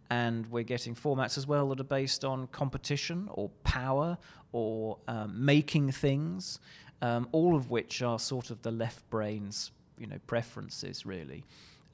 and 0.10 0.46
we're 0.48 0.64
getting 0.76 0.96
formats 0.96 1.38
as 1.38 1.46
well 1.48 1.70
that 1.70 1.80
are 1.80 1.92
based 2.02 2.24
on 2.26 2.48
competition 2.48 3.28
or 3.32 3.50
power 3.64 4.18
or 4.52 4.98
um, 5.08 5.34
making 5.46 5.92
things, 5.92 6.60
um, 7.02 7.28
all 7.32 7.56
of 7.56 7.70
which 7.70 8.02
are 8.02 8.20
sort 8.20 8.50
of 8.50 8.62
the 8.62 8.72
left 8.72 9.08
brain's 9.10 9.72
you 9.98 10.08
know 10.08 10.18
preferences 10.28 11.06
really. 11.06 11.44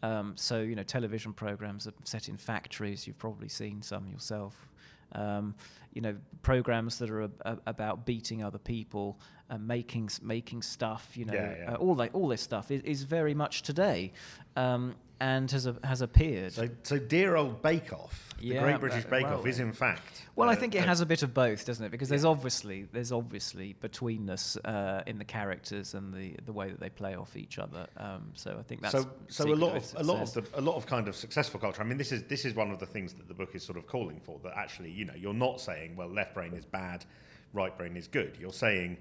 Um, 0.02 0.34
so 0.36 0.60
you 0.62 0.76
know 0.76 0.84
television 0.84 1.34
programs 1.34 1.88
are 1.88 1.94
set 2.04 2.30
in 2.30 2.38
factories. 2.38 3.08
You've 3.08 3.20
probably 3.20 3.50
seen 3.50 3.82
some 3.82 4.08
yourself. 4.08 4.68
Um, 5.14 5.56
you 5.94 6.02
know 6.02 6.16
programs 6.42 6.98
that 6.98 7.10
are 7.10 7.24
ab- 7.24 7.42
ab- 7.46 7.62
about 7.68 8.06
beating 8.06 8.44
other 8.44 8.58
people 8.58 9.20
and 9.54 9.68
making 9.68 10.10
making 10.22 10.62
stuff. 10.64 11.16
You 11.16 11.26
know 11.26 11.34
Yeah, 11.34 11.56
yeah. 11.58 11.74
Uh, 11.74 11.76
all 11.76 11.96
that 11.96 12.10
all 12.14 12.28
this 12.28 12.42
stuff 12.42 12.72
is, 12.72 12.82
is 12.82 13.04
very 13.04 13.36
much 13.36 13.62
today, 13.62 14.12
um, 14.56 14.96
and 15.20 15.50
has 15.52 15.68
a, 15.68 15.76
has 15.84 16.02
appeared. 16.02 16.54
So, 16.54 16.68
so 16.82 16.98
dear 16.98 17.36
old 17.36 17.62
Bake 17.62 17.94
Off, 17.94 18.34
the 18.42 18.58
Great 18.58 18.80
British 18.80 19.06
uh, 19.06 19.10
Bake 19.10 19.26
well, 19.26 19.40
Off, 19.40 19.46
is 19.46 19.60
in 19.60 19.72
fact. 19.72 20.26
Well, 20.36 20.50
I 20.50 20.54
uh, 20.54 20.56
think 20.56 20.74
it 20.74 20.84
has 20.84 21.02
a 21.02 21.06
bit 21.06 21.22
of 21.22 21.36
both, 21.36 21.66
doesn't 21.66 21.86
it? 21.86 21.92
Because 21.92 22.10
there's 22.10 22.26
obviously 22.26 22.88
there's 22.92 23.12
obviously 23.12 23.76
betweenness 23.80 24.58
uh, 24.66 25.04
in 25.06 25.20
the 25.20 25.26
characters 25.26 25.94
and 25.94 26.12
the 26.12 26.36
the 26.46 26.54
way 26.54 26.72
that 26.72 26.80
they 26.80 26.90
play 26.90 27.16
off 27.16 27.38
each 27.38 27.60
other. 27.60 27.86
Um, 27.98 28.32
so 28.34 28.58
I 28.60 28.64
think 28.64 28.82
that's 28.82 28.96
so 28.96 29.10
so 29.28 29.54
a 29.54 29.54
lot 29.54 29.78
of 29.78 29.94
a 29.98 30.04
lot 30.04 30.22
of 30.22 30.34
the 30.34 30.44
a 30.60 30.62
lot 30.62 30.78
of 30.78 30.88
kind 30.88 31.08
of 31.08 31.16
successful 31.16 31.60
culture. 31.60 31.84
I 31.84 31.86
mean, 31.86 32.00
this 32.00 32.12
is 32.12 32.24
this 32.24 32.44
is 32.44 32.56
one 32.56 32.72
of 32.72 32.80
the 32.80 32.88
things 32.88 33.14
that 33.14 33.28
the 33.28 33.36
book 33.36 33.54
is 33.54 33.64
sort 33.64 33.78
of 33.78 33.86
calling 33.86 34.20
for. 34.20 34.40
That 34.44 34.58
actually, 34.58 34.90
you 34.90 35.06
know, 35.06 35.16
you're 35.16 35.36
not 35.36 35.62
saying 35.62 35.96
well, 35.96 36.10
left 36.10 36.34
brain 36.34 36.54
is 36.54 36.66
bad, 36.66 37.06
right 37.54 37.78
brain 37.78 37.96
is 37.96 38.08
good. 38.08 38.36
You're 38.40 38.52
saying 38.52 38.98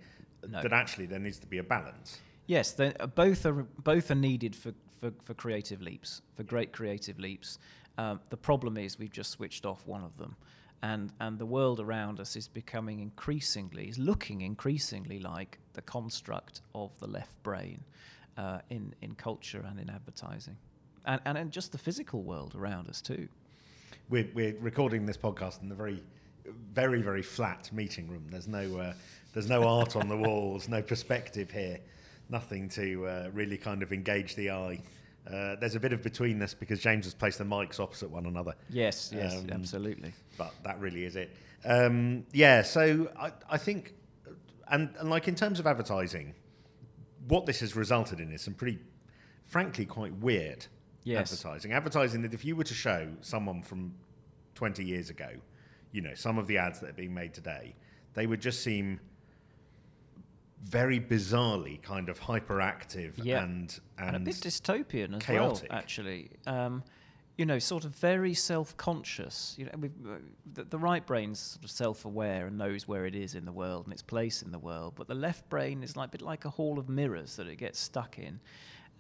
No. 0.49 0.61
that 0.63 0.73
actually 0.73 1.07
there 1.07 1.21
needs 1.21 1.39
to 1.39 1.47
be 1.47 1.59
a 1.59 1.63
balance. 1.63 2.21
Yes, 2.47 2.79
uh, 2.79 2.93
both 3.15 3.47
are 3.47 3.53
both 3.53 4.11
are 4.11 4.17
needed 4.17 4.57
for, 4.57 4.73
for, 5.01 5.13
for 5.25 5.35
creative 5.35 5.81
leaps, 5.81 6.23
for 6.35 6.43
great 6.43 6.73
creative 6.73 7.19
leaps. 7.19 7.59
Um, 7.99 8.21
the 8.31 8.37
problem 8.37 8.77
is 8.77 8.99
we've 8.99 9.13
just 9.13 9.31
switched 9.31 9.65
off 9.65 9.87
one 9.87 10.03
of 10.03 10.17
them, 10.17 10.37
and 10.83 11.13
and 11.21 11.39
the 11.39 11.47
world 11.47 11.79
around 11.79 12.19
us 12.19 12.35
is 12.37 12.49
becoming 12.49 13.01
increasingly, 13.01 13.89
is 13.89 13.99
looking 13.99 14.41
increasingly 14.41 15.21
like 15.21 15.59
the 15.75 15.83
construct 15.83 16.63
of 16.75 16.99
the 16.99 17.07
left 17.07 17.41
brain 17.43 17.85
uh, 18.37 18.59
in 18.71 18.95
in 19.03 19.15
culture 19.15 19.65
and 19.69 19.79
in 19.79 19.89
advertising, 19.91 20.57
and 21.05 21.21
and 21.25 21.39
in 21.39 21.51
just 21.51 21.71
the 21.73 21.79
physical 21.79 22.23
world 22.23 22.55
around 22.57 22.89
us 22.89 23.01
too. 23.01 23.29
We're 24.09 24.29
we're 24.35 24.57
recording 24.59 25.07
this 25.07 25.17
podcast 25.17 25.63
in 25.63 25.71
a 25.71 25.75
very 25.75 26.03
very 26.73 27.03
very 27.03 27.23
flat 27.23 27.71
meeting 27.73 28.09
room. 28.09 28.27
There's 28.29 28.49
no 28.49 28.79
uh, 28.79 28.95
there's 29.33 29.49
no 29.49 29.65
art 29.67 29.97
on 29.97 30.09
the 30.09 30.17
walls, 30.17 30.69
no 30.69 30.83
perspective 30.83 31.51
here, 31.51 31.79
nothing 32.29 32.69
to 32.71 33.07
uh, 33.07 33.31
really 33.33 33.57
kind 33.57 33.83
of 33.83 33.93
engage 33.93 34.35
the 34.37 34.51
eye. 34.51 34.79
Uh, 35.27 35.57
there's 35.61 35.75
a 35.77 35.81
bit 35.81 35.93
of 35.93 36.03
betweenness 36.03 36.55
because 36.59 36.81
James 36.81 37.05
has 37.07 37.15
placed 37.15 37.39
the 37.39 37.45
mics 37.45 37.79
opposite 37.81 38.11
one 38.11 38.27
another. 38.27 38.55
Yes, 38.69 39.13
yes, 39.15 39.37
Um, 39.37 39.51
absolutely. 39.53 40.13
but 40.37 40.53
that 40.65 40.81
really 40.81 41.05
is 41.05 41.17
it. 41.17 41.31
Um, 41.65 42.27
yeah, 42.33 42.63
so 42.63 43.09
I, 43.19 43.31
I 43.49 43.57
think, 43.57 43.95
and, 44.69 44.91
and 44.99 45.09
like 45.09 45.29
in 45.29 45.35
terms 45.37 45.61
of 45.61 45.67
advertising, 45.67 46.35
what 47.29 47.47
this 47.47 47.61
has 47.61 47.77
resulted 47.77 48.19
in 48.19 48.33
is 48.33 48.43
some 48.43 48.55
pretty, 48.55 48.81
frankly, 49.45 49.85
quite 49.87 50.13
weird 50.17 50.67
Yes. 51.05 51.33
advertising. 51.33 51.73
Advertising 51.73 52.23
that 52.23 52.35
if 52.35 52.45
you 52.45 52.55
were 52.57 52.65
to 52.65 52.75
show 52.75 53.09
someone 53.23 53.63
from 53.63 53.95
20 54.57 54.85
years 54.85 55.09
ago, 55.11 55.31
you 55.93 56.01
know, 56.01 56.15
some 56.15 56.37
of 56.39 56.47
the 56.49 56.59
ads 56.59 56.81
that 56.81 56.91
are 56.91 56.95
being 56.95 57.15
made 57.15 57.33
today, 57.35 57.75
they 58.15 58.27
would 58.27 58.41
just 58.41 58.63
seem 58.63 58.99
very 60.63 61.01
bizarrely 61.01 61.83
kind 61.83 62.09
of 62.09 62.21
hyperactive 62.21 63.13
Yeah. 63.17 63.43
and, 63.43 63.79
and, 63.99 64.09
and, 64.09 64.17
a 64.17 64.21
bit 64.21 64.37
dystopian 64.37 65.17
as 65.17 65.23
chaotic. 65.23 65.71
well, 65.71 65.79
actually. 65.79 66.31
Um, 66.47 66.83
you 67.39 67.47
know, 67.47 67.59
sort 67.59 67.85
of 67.85 67.95
very 67.97 68.35
self-conscious. 68.35 69.57
You 69.59 69.65
know, 69.67 69.73
uh, 70.13 70.17
the, 70.53 70.65
the 70.65 70.79
right 70.79 71.05
brain's 71.05 71.39
sort 71.39 71.65
of 71.65 71.71
self-aware 71.71 72.47
and 72.47 72.59
knows 72.59 72.87
where 72.87 73.07
it 73.07 73.15
is 73.15 73.35
in 73.35 73.47
the 73.47 73.53
world 73.53 73.87
and 73.87 73.93
its 73.93 74.03
place 74.03 74.43
in 74.43 74.53
the 74.53 74.59
world, 74.59 74.95
but 74.97 75.09
the 75.09 75.15
left 75.15 75.49
brain 75.49 75.83
is 75.83 75.97
like 75.97 76.09
a 76.09 76.13
bit 76.13 76.23
like 76.23 76.45
a 76.45 76.51
hall 76.51 76.79
of 76.79 76.89
mirrors 76.89 77.37
that 77.37 77.47
it 77.47 77.57
gets 77.57 77.81
stuck 77.81 78.19
in, 78.19 78.39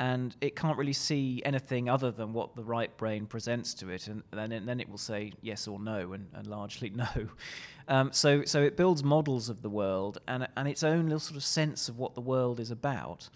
and 0.02 0.34
it 0.40 0.56
can't 0.56 0.76
really 0.76 0.92
see 0.92 1.40
anything 1.44 1.88
other 1.88 2.10
than 2.10 2.32
what 2.32 2.56
the 2.56 2.64
right 2.64 2.94
brain 2.96 3.24
presents 3.24 3.72
to 3.72 3.88
it, 3.88 4.08
and 4.08 4.24
then 4.32 4.50
it, 4.50 4.66
then 4.66 4.80
it 4.80 4.88
will 4.90 4.98
say 4.98 5.32
yes 5.42 5.68
or 5.68 5.78
no, 5.78 6.12
and, 6.12 6.26
and 6.34 6.48
largely 6.48 6.90
no. 6.94 7.06
Um, 7.86 8.12
so 8.12 8.44
so 8.44 8.62
it 8.62 8.76
builds 8.76 9.04
models 9.04 9.48
of 9.48 9.62
the 9.62 9.70
world 9.70 10.18
and 10.26 10.48
and 10.56 10.66
its 10.66 10.82
own 10.82 11.04
little 11.04 11.20
sort 11.20 11.36
of 11.36 11.44
sense 11.44 11.88
of 11.88 11.98
what 11.98 12.16
the 12.16 12.20
world 12.20 12.58
is 12.58 12.72
about 12.72 13.30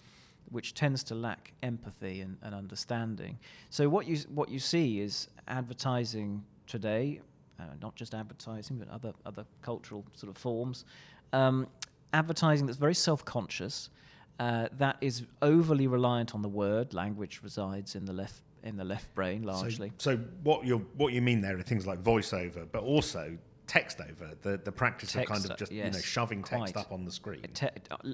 which 0.50 0.74
tends 0.74 1.02
to 1.02 1.14
lack 1.14 1.52
empathy 1.64 2.20
and, 2.20 2.37
and, 2.42 2.55
understanding. 2.55 3.38
So 3.70 3.88
what 3.88 4.07
you 4.07 4.18
what 4.35 4.48
you 4.48 4.59
see 4.59 5.00
is 5.00 5.29
advertising 5.48 6.44
today, 6.66 7.20
uh, 7.61 7.64
not 7.81 7.94
just 7.94 8.14
advertising, 8.14 8.79
but 8.79 8.88
other 8.88 9.12
other 9.24 9.44
cultural 9.62 10.05
sort 10.14 10.31
of 10.31 10.37
forms. 10.37 10.85
Um, 11.33 11.68
advertising 12.12 12.66
that's 12.66 12.79
very 12.79 12.94
self-conscious, 12.94 13.90
uh, 14.38 14.68
that 14.79 14.96
is 15.01 15.25
overly 15.42 15.87
reliant 15.87 16.35
on 16.35 16.42
the 16.42 16.49
word. 16.49 16.92
Language 16.92 17.40
resides 17.42 17.94
in 17.94 18.05
the 18.05 18.12
left 18.12 18.42
in 18.62 18.77
the 18.77 18.85
left 18.85 19.14
brain 19.14 19.42
largely. 19.44 19.92
So, 19.99 20.16
so 20.16 20.20
what 20.42 20.64
you 20.64 20.87
what 20.96 21.12
you 21.12 21.22
mean 21.22 21.40
there 21.40 21.57
are 21.57 21.62
things 21.62 21.87
like 21.87 22.03
voiceover, 22.03 22.66
but 22.70 22.83
also 22.83 23.38
text 23.66 24.01
over 24.01 24.33
the 24.42 24.59
the 24.59 24.72
practice 24.72 25.12
text, 25.12 25.31
of 25.31 25.37
kind 25.37 25.51
of 25.51 25.57
just 25.57 25.72
yes, 25.72 25.87
you 25.87 25.92
know 25.92 25.99
shoving 25.99 26.42
text 26.42 26.75
quite. 26.75 26.77
up 26.77 26.92
on 26.92 27.05
the 27.05 27.12
screen. 27.12 27.42
Te- 27.55 27.68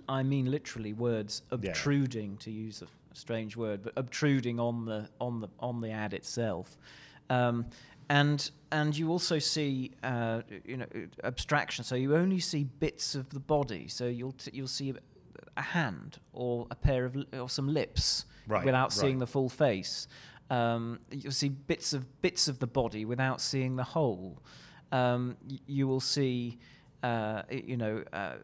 I 0.09 0.23
mean, 0.23 0.51
literally 0.51 0.93
words 0.93 1.43
obtruding, 1.51 2.33
yeah. 2.33 2.45
to 2.45 2.51
use 2.51 2.83
a 2.83 2.87
strange 3.17 3.57
word, 3.57 3.83
but 3.83 3.93
obtruding 3.97 4.61
on 4.61 4.85
the 4.85 5.09
on 5.21 5.41
the 5.41 5.49
on 5.59 5.81
the 5.81 5.91
ad 5.91 6.15
itself. 6.15 6.77
Um, 7.31 7.67
and 8.09 8.51
and 8.71 8.97
you 8.97 9.11
also 9.11 9.39
see 9.39 9.93
uh, 10.03 10.43
you 10.65 10.77
know 10.77 10.87
abstraction. 11.25 11.85
So 11.85 11.95
you 11.95 12.15
only 12.15 12.41
see 12.41 12.65
bits 12.65 13.15
of 13.15 13.31
the 13.31 13.41
body. 13.41 13.89
So 13.89 14.07
you'll 14.07 14.33
t- 14.33 14.51
you'll 14.55 14.67
see 14.67 14.93
a 15.57 15.62
hand 15.62 16.19
or 16.33 16.67
a 16.71 16.75
pair 16.75 17.05
of 17.05 17.17
or 17.33 17.49
some 17.49 17.69
lips 17.69 18.25
right, 18.47 18.65
without 18.65 18.91
right. 18.91 18.93
seeing 18.93 19.19
the 19.19 19.27
full 19.27 19.49
face. 19.49 20.09
Um, 20.51 21.01
you'll 21.11 21.33
see 21.33 21.49
bits 21.49 21.93
of 21.93 22.21
bits 22.21 22.49
of 22.49 22.59
the 22.59 22.67
body 22.67 23.05
without 23.05 23.41
seeing 23.41 23.77
the 23.77 23.85
whole 23.85 24.43
um, 24.93 25.37
you 25.67 25.88
will 25.88 26.01
see, 26.01 26.59
uh, 27.03 27.43
you 27.51 27.77
know, 27.77 28.05
uh, 28.12 28.35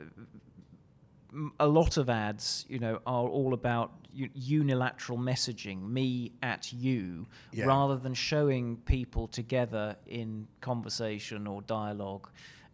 a 1.60 1.68
lot 1.68 1.98
of 1.98 2.08
ads, 2.08 2.64
you 2.68 2.78
know, 2.78 3.00
are 3.06 3.28
all 3.28 3.52
about 3.52 3.92
unilateral 4.12 5.18
messaging, 5.18 5.86
me 5.86 6.32
at 6.42 6.72
you, 6.72 7.26
yeah. 7.52 7.66
rather 7.66 7.96
than 7.96 8.14
showing 8.14 8.78
people 8.78 9.28
together 9.28 9.94
in 10.06 10.48
conversation 10.62 11.46
or 11.46 11.60
dialogue. 11.62 12.28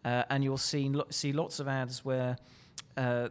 Uh, 0.05 0.23
and 0.31 0.45
you'll 0.45 0.57
see 0.57 0.91
see 1.11 1.33
lots 1.33 1.61
of 1.61 1.69
ads 1.69 2.05
where. 2.05 2.39
Uh, 2.97 3.29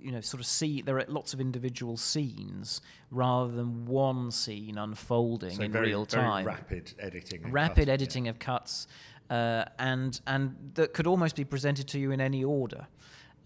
you 0.00 0.12
know, 0.12 0.20
sort 0.20 0.40
of 0.40 0.46
see 0.46 0.82
there 0.82 0.98
are 0.98 1.04
lots 1.08 1.34
of 1.34 1.40
individual 1.40 1.96
scenes 1.96 2.80
rather 3.10 3.50
than 3.50 3.86
one 3.86 4.30
scene 4.30 4.78
unfolding 4.78 5.56
so 5.56 5.62
in 5.62 5.72
very, 5.72 5.88
real 5.88 6.06
time. 6.06 6.46
rapid 6.46 6.92
editing. 6.98 7.50
Rapid 7.50 7.86
cuts, 7.86 7.88
editing 7.88 8.24
yeah. 8.26 8.30
of 8.30 8.38
cuts, 8.38 8.86
uh, 9.30 9.64
and 9.78 10.20
and 10.26 10.54
that 10.74 10.94
could 10.94 11.06
almost 11.06 11.36
be 11.36 11.44
presented 11.44 11.88
to 11.88 11.98
you 11.98 12.12
in 12.12 12.20
any 12.20 12.44
order. 12.44 12.86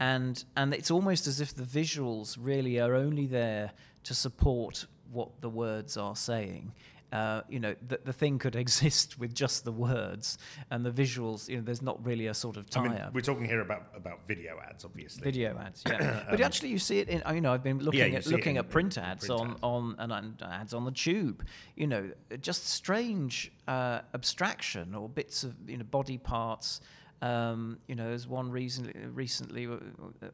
And 0.00 0.42
and 0.56 0.74
it's 0.74 0.90
almost 0.90 1.26
as 1.26 1.40
if 1.40 1.54
the 1.54 1.62
visuals 1.62 2.36
really 2.40 2.80
are 2.80 2.94
only 2.94 3.26
there 3.26 3.72
to 4.04 4.14
support 4.14 4.86
what 5.10 5.28
the 5.40 5.48
words 5.48 5.96
are 5.96 6.16
saying. 6.16 6.72
Uh, 7.12 7.42
you 7.48 7.60
know, 7.60 7.74
the, 7.86 8.00
the 8.04 8.12
thing 8.12 8.38
could 8.38 8.56
exist 8.64 9.18
with 9.18 9.34
just 9.34 9.64
the 9.64 9.72
words 9.72 10.38
and 10.70 10.84
the 10.84 10.90
visuals. 10.90 11.48
You 11.48 11.56
know, 11.56 11.62
there's 11.62 11.82
not 11.82 12.04
really 12.04 12.26
a 12.28 12.34
sort 12.34 12.56
of 12.56 12.68
tie 12.70 12.84
I 12.84 12.88
mean, 12.88 13.00
We're 13.12 13.20
talking 13.20 13.44
here 13.44 13.60
about, 13.60 13.86
about 13.94 14.20
video 14.26 14.58
ads, 14.68 14.84
obviously. 14.84 15.22
Video 15.22 15.58
ads, 15.58 15.82
yeah. 15.86 15.96
um, 15.96 16.26
but 16.30 16.40
actually, 16.40 16.70
you 16.70 16.78
see 16.78 16.98
it 17.00 17.08
in. 17.08 17.22
You 17.34 17.40
know, 17.40 17.52
I've 17.52 17.62
been 17.62 17.78
looking 17.78 18.12
yeah, 18.12 18.18
at 18.18 18.26
looking 18.26 18.56
at 18.56 18.70
print 18.70 18.98
ads 18.98 19.26
print 19.26 19.40
on 19.40 19.50
ads. 19.50 19.60
on 19.62 19.96
and, 19.98 20.12
and, 20.12 20.42
ads 20.42 20.74
on 20.74 20.84
the 20.84 20.90
tube. 20.90 21.44
You 21.76 21.86
know, 21.86 22.10
just 22.40 22.68
strange 22.68 23.52
uh, 23.68 24.00
abstraction 24.14 24.94
or 24.94 25.08
bits 25.08 25.44
of 25.44 25.54
you 25.66 25.76
know 25.76 25.84
body 25.84 26.18
parts 26.18 26.80
um, 27.22 27.78
you 27.86 27.94
know, 27.94 28.08
there's 28.08 28.26
one 28.26 28.50
reason 28.50 28.92
recently 29.14 29.68
with, 29.68 29.80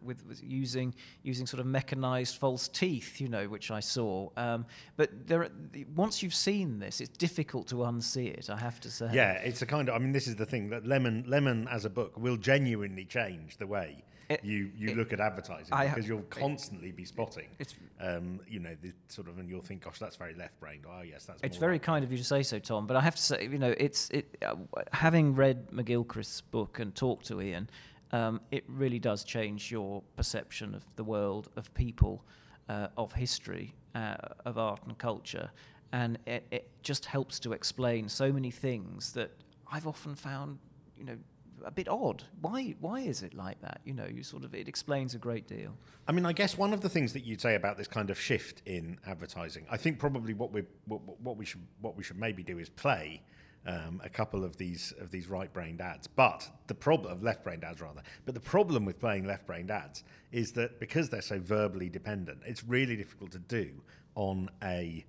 with, 0.02 0.40
using 0.42 0.94
using 1.22 1.46
sort 1.46 1.60
of 1.60 1.66
mechanized 1.66 2.36
false 2.36 2.66
teeth, 2.66 3.20
you 3.20 3.28
know, 3.28 3.46
which 3.46 3.70
I 3.70 3.80
saw. 3.80 4.30
Um, 4.38 4.64
but 4.96 5.10
there, 5.26 5.48
once 5.94 6.22
you've 6.22 6.34
seen 6.34 6.78
this, 6.78 7.02
it's 7.02 7.16
difficult 7.16 7.68
to 7.68 7.76
unsee 7.76 8.32
it. 8.32 8.48
I 8.48 8.56
have 8.56 8.80
to 8.80 8.90
say. 8.90 9.10
Yeah, 9.12 9.32
it's 9.32 9.60
a 9.60 9.66
kind 9.66 9.90
of. 9.90 9.94
I 9.94 9.98
mean, 9.98 10.12
this 10.12 10.26
is 10.26 10.36
the 10.36 10.46
thing 10.46 10.70
that 10.70 10.86
Lemon 10.86 11.24
Lemon 11.26 11.68
as 11.70 11.84
a 11.84 11.90
book 11.90 12.18
will 12.18 12.38
genuinely 12.38 13.04
change 13.04 13.58
the 13.58 13.66
way 13.66 14.02
it, 14.28 14.44
you 14.44 14.70
you 14.76 14.90
it, 14.90 14.96
look 14.96 15.12
at 15.12 15.20
advertising 15.20 15.72
I 15.72 15.88
because 15.88 16.06
you'll 16.06 16.22
constantly 16.22 16.92
be 16.92 17.04
spotting. 17.04 17.48
It's 17.58 17.74
um, 18.00 18.40
you 18.46 18.60
know 18.60 18.76
the 18.82 18.92
sort 19.08 19.28
of 19.28 19.38
and 19.38 19.48
you'll 19.48 19.62
think, 19.62 19.84
gosh, 19.84 19.98
that's 19.98 20.16
very 20.16 20.34
left-brained. 20.34 20.84
Oh 20.86 21.02
yes, 21.02 21.24
that's. 21.24 21.42
It's 21.42 21.56
very 21.56 21.78
kind 21.78 22.04
of 22.04 22.12
you 22.12 22.18
to 22.18 22.24
say 22.24 22.42
so, 22.42 22.58
Tom. 22.58 22.86
But 22.86 22.96
I 22.96 23.00
have 23.00 23.16
to 23.16 23.22
say, 23.22 23.48
you 23.50 23.58
know, 23.58 23.74
it's 23.78 24.10
it. 24.10 24.36
Uh, 24.42 24.56
having 24.92 25.34
read 25.34 25.70
McGilchrist's 25.70 26.42
book 26.42 26.78
and 26.78 26.94
talked 26.94 27.26
to 27.28 27.40
Iain, 27.40 27.70
um, 28.12 28.40
it 28.50 28.64
really 28.68 28.98
does 28.98 29.24
change 29.24 29.70
your 29.70 30.02
perception 30.16 30.74
of 30.74 30.84
the 30.96 31.04
world, 31.04 31.48
of 31.56 31.72
people, 31.72 32.24
uh, 32.68 32.88
of 32.98 33.12
history, 33.12 33.74
uh, 33.94 34.16
of 34.44 34.58
art 34.58 34.80
and 34.86 34.98
culture, 34.98 35.50
and 35.92 36.18
it, 36.26 36.46
it 36.50 36.70
just 36.82 37.06
helps 37.06 37.38
to 37.40 37.54
explain 37.54 38.08
so 38.08 38.30
many 38.30 38.50
things 38.50 39.12
that 39.12 39.30
I've 39.72 39.86
often 39.86 40.14
found, 40.14 40.58
you 40.98 41.04
know 41.04 41.16
a 41.64 41.70
bit 41.70 41.88
odd. 41.88 42.24
Why 42.40 42.74
why 42.80 43.00
is 43.00 43.22
it 43.22 43.34
like 43.34 43.60
that? 43.62 43.80
You 43.84 43.94
know, 43.94 44.06
you 44.06 44.22
sort 44.22 44.44
of 44.44 44.54
it 44.54 44.68
explains 44.68 45.14
a 45.14 45.18
great 45.18 45.46
deal. 45.46 45.76
I 46.06 46.12
mean, 46.12 46.26
I 46.26 46.32
guess 46.32 46.56
one 46.56 46.72
of 46.72 46.80
the 46.80 46.88
things 46.88 47.12
that 47.12 47.24
you'd 47.24 47.40
say 47.40 47.54
about 47.54 47.76
this 47.76 47.88
kind 47.88 48.10
of 48.10 48.20
shift 48.20 48.62
in 48.66 48.98
advertising, 49.06 49.66
I 49.70 49.76
think 49.76 49.98
probably 49.98 50.34
what 50.34 50.52
we 50.52 50.62
what, 50.86 51.00
what 51.20 51.36
we 51.36 51.44
should 51.44 51.62
what 51.80 51.96
we 51.96 52.02
should 52.02 52.18
maybe 52.18 52.42
do 52.42 52.58
is 52.58 52.68
play 52.68 53.22
um, 53.66 54.00
a 54.04 54.08
couple 54.08 54.44
of 54.44 54.56
these 54.56 54.92
of 55.00 55.10
these 55.10 55.28
right-brained 55.28 55.80
ads. 55.80 56.06
But 56.06 56.48
the 56.66 56.74
problem 56.74 57.12
of 57.12 57.22
left-brained 57.22 57.64
ads 57.64 57.80
rather. 57.80 58.02
But 58.24 58.34
the 58.34 58.40
problem 58.40 58.84
with 58.84 58.98
playing 58.98 59.26
left-brained 59.26 59.70
ads 59.70 60.04
is 60.32 60.52
that 60.52 60.80
because 60.80 61.08
they're 61.08 61.20
so 61.22 61.38
verbally 61.38 61.88
dependent, 61.88 62.40
it's 62.46 62.64
really 62.64 62.96
difficult 62.96 63.30
to 63.32 63.38
do 63.38 63.70
on 64.14 64.48
a 64.62 65.04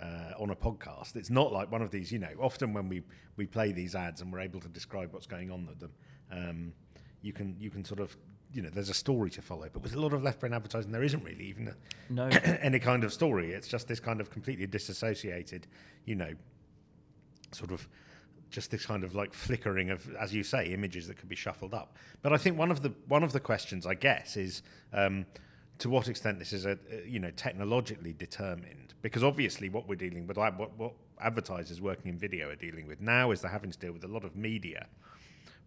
uh, 0.00 0.32
on 0.38 0.50
a 0.50 0.56
podcast. 0.56 1.16
It's 1.16 1.30
not 1.30 1.52
like 1.52 1.70
one 1.70 1.82
of 1.82 1.90
these, 1.90 2.12
you 2.12 2.18
know, 2.18 2.32
often 2.40 2.72
when 2.72 2.88
we, 2.88 3.02
we 3.36 3.46
play 3.46 3.72
these 3.72 3.94
ads 3.94 4.20
and 4.20 4.32
we're 4.32 4.40
able 4.40 4.60
to 4.60 4.68
describe 4.68 5.12
what's 5.12 5.26
going 5.26 5.50
on 5.50 5.66
with 5.66 5.80
them, 5.80 5.92
um, 6.30 6.72
you 7.20 7.32
can 7.32 7.56
you 7.58 7.70
can 7.70 7.84
sort 7.84 8.00
of 8.00 8.16
you 8.52 8.62
know 8.62 8.68
there's 8.70 8.88
a 8.88 8.94
story 8.94 9.30
to 9.30 9.42
follow. 9.42 9.68
But 9.72 9.82
with 9.82 9.94
a 9.94 10.00
lot 10.00 10.12
of 10.12 10.22
left 10.22 10.40
brain 10.40 10.52
advertising, 10.52 10.92
there 10.92 11.02
isn't 11.02 11.22
really 11.22 11.44
even 11.44 11.68
a, 11.68 11.74
no. 12.12 12.26
any 12.62 12.78
kind 12.78 13.04
of 13.04 13.12
story. 13.12 13.52
It's 13.52 13.68
just 13.68 13.88
this 13.88 14.00
kind 14.00 14.20
of 14.20 14.30
completely 14.30 14.66
disassociated, 14.66 15.66
you 16.04 16.14
know, 16.14 16.32
sort 17.52 17.70
of 17.70 17.88
just 18.50 18.70
this 18.70 18.84
kind 18.84 19.02
of 19.04 19.14
like 19.14 19.32
flickering 19.32 19.90
of, 19.90 20.14
as 20.16 20.34
you 20.34 20.42
say, 20.42 20.66
images 20.66 21.06
that 21.08 21.16
could 21.16 21.28
be 21.28 21.36
shuffled 21.36 21.72
up. 21.72 21.96
But 22.20 22.32
I 22.32 22.36
think 22.36 22.58
one 22.58 22.70
of 22.70 22.82
the 22.82 22.92
one 23.08 23.22
of 23.22 23.32
the 23.32 23.40
questions, 23.40 23.86
I 23.86 23.94
guess, 23.94 24.36
is. 24.36 24.62
Um, 24.92 25.26
to 25.78 25.88
what 25.90 26.06
extent 26.06 26.38
this 26.38 26.52
is 26.52 26.64
a, 26.64 26.78
you 27.06 27.18
know 27.18 27.30
technologically 27.32 28.12
determined 28.12 28.91
because 29.02 29.22
obviously 29.22 29.68
what 29.68 29.88
we're 29.88 29.96
dealing 29.96 30.26
with 30.26 30.36
what, 30.36 30.78
what 30.78 30.92
advertisers 31.20 31.80
working 31.80 32.10
in 32.10 32.18
video 32.18 32.48
are 32.48 32.56
dealing 32.56 32.86
with 32.86 33.00
now 33.00 33.30
is 33.32 33.40
they're 33.40 33.50
having 33.50 33.70
to 33.70 33.78
deal 33.78 33.92
with 33.92 34.04
a 34.04 34.08
lot 34.08 34.24
of 34.24 34.34
media 34.36 34.86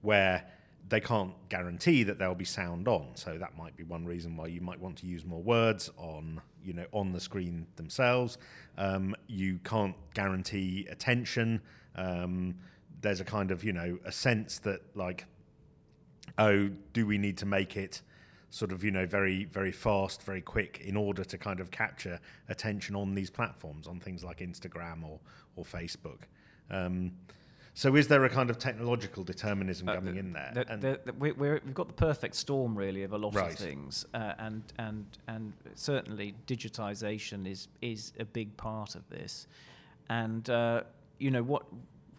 where 0.02 0.44
they 0.88 1.00
can't 1.00 1.34
guarantee 1.50 2.04
that 2.04 2.20
there'll 2.20 2.36
be 2.36 2.46
sound 2.46 2.88
on. 2.88 3.08
So 3.16 3.38
that 3.38 3.58
might 3.58 3.76
be 3.76 3.84
one 3.84 4.06
reason 4.06 4.38
why 4.38 4.48
you 4.48 4.62
might 4.62 4.80
want 4.80 4.98
to 4.98 5.08
use 5.08 5.26
more 5.26 5.42
words 5.42 5.90
on 5.98 6.42
you 6.64 6.74
know 6.74 6.86
on 6.92 7.12
the 7.12 7.20
screen 7.20 7.68
themselves. 7.76 8.38
Um, 8.78 9.16
you 9.28 9.60
can't 9.64 9.96
guarantee 10.14 10.88
attention. 10.90 11.62
Um, 11.96 12.56
there's 13.02 13.20
a 13.20 13.26
kind 13.26 13.52
of 13.52 13.64
you 13.64 13.74
know 13.74 13.98
a 14.06 14.12
sense 14.12 14.60
that 14.60 14.82
like 14.96 15.26
oh 16.38 16.70
do 16.94 17.06
we 17.06 17.18
need 17.18 17.38
to 17.38 17.46
make 17.46 17.78
it 17.78 18.02
sort 18.50 18.72
of 18.72 18.84
you 18.84 18.92
know 18.92 19.06
very 19.06 19.46
very 19.46 19.72
fast 19.72 20.24
very 20.24 20.42
quick 20.42 20.82
in 20.86 20.96
order 20.96 21.24
to 21.24 21.38
kind 21.38 21.60
of 21.60 21.72
capture 21.72 22.20
attention 22.50 22.96
on 22.96 23.14
these 23.14 23.30
platforms 23.30 23.88
on 23.88 24.00
things 24.00 24.24
like 24.24 24.40
instagram 24.40 25.04
or 25.04 25.20
or 25.56 25.64
facebook 25.64 26.20
um, 26.72 27.12
so 27.78 27.94
is 27.98 28.08
there 28.08 28.24
a 28.24 28.30
kind 28.30 28.50
of 28.50 28.58
technological 28.58 29.26
determinism 29.26 29.90
uh, 29.90 29.96
coming 29.96 30.16
in 30.16 30.32
there? 30.32 30.50
The, 30.54 30.78
the, 30.78 31.00
the, 31.12 31.14
we, 31.14 31.48
have 31.50 31.74
got 31.74 31.88
the 31.88 31.94
perfect 31.94 32.36
storm, 32.36 32.74
really, 32.74 33.04
of 33.04 33.12
a 33.12 33.18
lot 33.18 33.36
right. 33.36 33.52
of 33.52 33.60
things, 33.60 34.06
uh, 34.14 34.32
and 34.40 34.64
and 34.80 35.06
and 35.28 35.52
certainly 35.76 36.36
digitization 36.48 37.46
is 37.46 37.68
is 37.82 38.14
a 38.18 38.24
big 38.24 38.56
part 38.56 38.96
of 38.96 39.08
this, 39.10 39.48
and 40.10 40.50
uh, 40.50 40.84
you 41.20 41.32
know 41.32 41.44
what, 41.44 41.64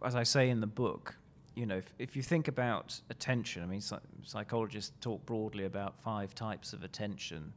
as 0.04 0.14
I 0.14 0.24
say 0.24 0.50
in 0.50 0.60
the 0.60 0.66
book, 0.66 1.16
you 1.56 1.64
know, 1.66 1.78
if, 1.78 1.92
if 1.98 2.14
you 2.14 2.22
think 2.22 2.48
about 2.48 3.00
attention, 3.10 3.62
I 3.62 3.66
mean, 3.66 3.80
psychologists 4.22 4.92
talk 5.00 5.24
broadly 5.26 5.64
about 5.64 5.98
five 5.98 6.34
types 6.34 6.72
of 6.72 6.84
attention. 6.84 7.52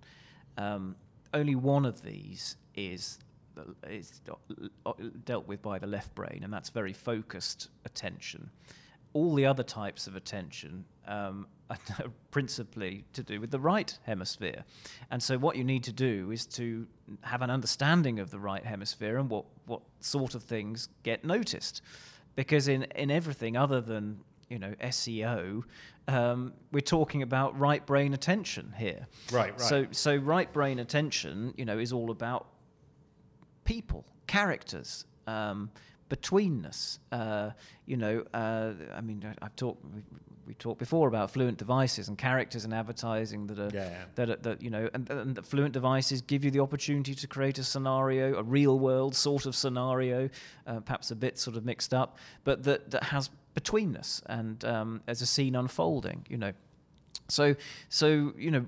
Um, 0.58 0.96
only 1.34 1.56
one 1.56 1.86
of 1.86 2.02
these 2.02 2.56
is 2.76 3.20
is 3.90 4.22
dealt 5.26 5.48
with 5.48 5.62
by 5.62 5.80
the 5.80 5.88
left 5.88 6.16
brain, 6.16 6.42
and 6.44 6.54
that's 6.54 6.70
very 6.70 6.94
focused 6.94 7.68
attention. 7.84 8.50
All 9.12 9.36
the 9.36 9.46
other 9.46 9.64
types 9.64 10.08
of 10.08 10.16
attention 10.16 10.86
um, 11.06 11.48
are 11.70 11.78
principally 12.32 13.04
to 13.14 13.22
do 13.22 13.42
with 13.42 13.52
the 13.52 13.60
right 13.60 13.98
hemisphere. 14.06 14.64
And 15.12 15.22
so, 15.22 15.38
what 15.38 15.58
you 15.58 15.66
need 15.66 15.84
to 15.84 15.92
do 15.92 16.32
is 16.32 16.46
to 16.48 16.88
have 17.22 17.42
an 17.42 17.50
understanding 17.50 18.20
of 18.20 18.32
the 18.32 18.40
right 18.40 18.64
hemisphere 18.64 19.18
and 19.18 19.30
what, 19.30 19.46
what 19.66 19.82
sort 20.00 20.36
of 20.36 20.44
things 20.44 20.88
get 21.04 21.26
noticed. 21.26 21.82
Because 22.36 22.68
in, 22.68 22.84
in 22.96 23.12
everything 23.12 23.58
other 23.58 23.82
than 23.82 24.20
you 24.50 24.60
know 24.60 24.74
SEO, 24.82 25.64
um, 26.08 26.54
we're 26.72 26.82
talking 26.82 27.22
about 27.22 27.58
right 27.60 27.86
brain 27.86 28.14
attention 28.14 28.74
here. 28.78 29.08
Right, 29.32 29.52
right. 29.52 29.62
So 29.62 29.88
so 29.92 30.16
right 30.16 30.52
brain 30.52 30.80
attention, 30.80 31.54
you 31.58 31.66
know, 31.66 31.78
is 31.78 31.94
all 31.94 32.12
about 32.12 32.48
people, 33.64 34.06
characters, 34.28 35.06
um, 35.28 35.70
betweenness. 36.10 37.00
Uh, 37.12 37.52
you 37.86 37.98
know, 37.98 38.24
uh, 38.34 38.74
I 38.94 39.02
mean, 39.02 39.24
I, 39.24 39.46
have 39.46 39.56
talked. 39.56 39.84
We, 39.94 40.02
we 40.46 40.56
talked 40.56 40.80
before 40.80 41.08
about 41.08 41.30
fluent 41.30 41.60
devices 41.60 42.08
and 42.08 42.18
characters 42.18 42.66
and 42.66 42.74
advertising 42.74 43.46
that 43.48 43.60
are 43.60 43.70
yeah, 43.72 43.90
yeah. 43.90 44.04
that, 44.16 44.30
are, 44.32 44.36
that 44.38 44.62
you 44.64 44.72
know, 44.72 44.90
and, 44.96 45.08
and 45.12 45.36
the 45.36 45.44
fluent 45.44 45.74
devices 45.74 46.22
give 46.22 46.44
you 46.44 46.50
the 46.50 46.60
opportunity 46.60 47.14
to 47.14 47.28
create 47.28 47.60
a 47.60 47.64
scenario, 47.64 48.36
a 48.36 48.42
real 48.42 48.80
world 48.80 49.16
sort 49.16 49.46
of 49.46 49.56
scenario, 49.56 50.28
uh, 50.66 50.80
perhaps 50.80 51.12
a 51.12 51.16
bit 51.16 51.38
sort 51.38 51.56
of 51.56 51.66
mixed 51.66 51.94
up, 51.94 52.18
but 52.44 52.64
that 52.64 52.90
that 52.90 53.04
has 53.04 53.30
betweenness 53.56 54.24
and 54.26 54.66
um, 54.66 55.02
as 55.08 55.22
a 55.22 55.28
scene 55.28 55.56
unfolding. 55.56 56.26
You 56.28 56.38
know, 56.38 56.54
so 57.28 57.56
so 57.90 58.34
you 58.36 58.50
know 58.50 58.66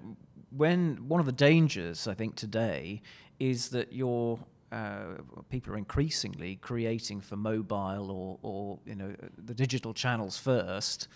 when 0.55 1.07
one 1.07 1.19
of 1.19 1.25
the 1.25 1.31
dangers 1.31 2.07
I 2.07 2.13
think 2.13 2.35
today 2.35 3.01
is 3.39 3.69
that 3.69 3.91
you're 3.91 4.37
uh, 4.71 5.17
people 5.49 5.73
are 5.73 5.77
increasingly 5.77 6.55
creating 6.55 7.21
for 7.21 7.35
mobile 7.35 8.09
or, 8.11 8.39
or 8.41 8.79
you 8.85 8.95
know 8.95 9.13
the 9.37 9.53
digital 9.53 9.93
channels 9.93 10.37
first, 10.37 11.07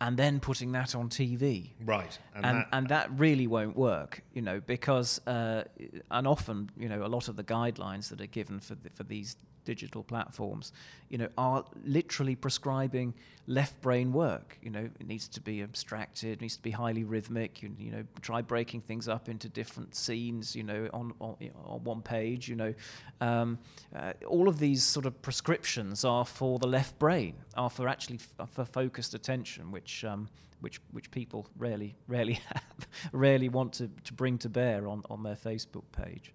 and 0.00 0.16
then 0.16 0.40
putting 0.40 0.72
that 0.72 0.94
on 0.94 1.08
TV. 1.08 1.70
Right, 1.84 2.18
and 2.34 2.46
and 2.46 2.58
that, 2.58 2.68
and 2.72 2.88
that 2.88 3.10
really 3.18 3.46
won't 3.46 3.76
work, 3.76 4.22
you 4.32 4.42
know, 4.42 4.60
because 4.60 5.20
uh, 5.26 5.64
and 6.10 6.26
often 6.26 6.70
you 6.76 6.88
know 6.88 7.04
a 7.04 7.08
lot 7.08 7.28
of 7.28 7.36
the 7.36 7.44
guidelines 7.44 8.08
that 8.10 8.20
are 8.20 8.26
given 8.26 8.60
for 8.60 8.74
the, 8.76 8.90
for 8.90 9.04
these 9.04 9.36
digital 9.68 10.02
platforms, 10.02 10.72
you 11.10 11.18
know, 11.18 11.28
are 11.36 11.62
literally 11.84 12.34
prescribing 12.34 13.12
left 13.46 13.78
brain 13.82 14.14
work. 14.14 14.56
You 14.62 14.70
know, 14.70 14.88
it 14.98 15.06
needs 15.06 15.28
to 15.28 15.42
be 15.42 15.62
abstracted, 15.62 16.30
it 16.30 16.40
needs 16.40 16.56
to 16.56 16.62
be 16.62 16.70
highly 16.70 17.04
rhythmic. 17.04 17.62
You, 17.62 17.76
you 17.78 17.90
know, 17.90 18.04
try 18.22 18.40
breaking 18.40 18.80
things 18.80 19.08
up 19.08 19.28
into 19.28 19.50
different 19.50 19.94
scenes. 19.94 20.56
You 20.56 20.62
know, 20.62 20.88
on 20.94 21.12
on, 21.20 21.36
on 21.66 21.84
one 21.84 22.00
page. 22.00 22.48
You 22.48 22.56
know, 22.56 22.74
um, 23.20 23.58
uh, 23.94 24.14
all 24.26 24.48
of 24.48 24.58
these 24.58 24.82
sort 24.82 25.04
of 25.04 25.20
prescriptions 25.20 26.02
are 26.02 26.24
for 26.24 26.58
the 26.58 26.68
left 26.68 26.98
brain, 26.98 27.34
are 27.54 27.68
for 27.68 27.88
actually 27.88 28.20
f- 28.40 28.48
for 28.50 28.64
focused 28.64 29.12
attention, 29.14 29.70
which. 29.70 30.04
Um, 30.04 30.28
which 30.60 30.80
which 30.90 31.08
people 31.12 31.46
rarely 31.56 31.94
rarely 32.08 32.32
have, 32.48 32.88
rarely 33.12 33.48
want 33.48 33.72
to, 33.74 33.88
to 34.02 34.12
bring 34.12 34.38
to 34.38 34.48
bear 34.48 34.88
on, 34.88 35.04
on 35.08 35.22
their 35.22 35.36
Facebook 35.36 35.84
page. 35.92 36.32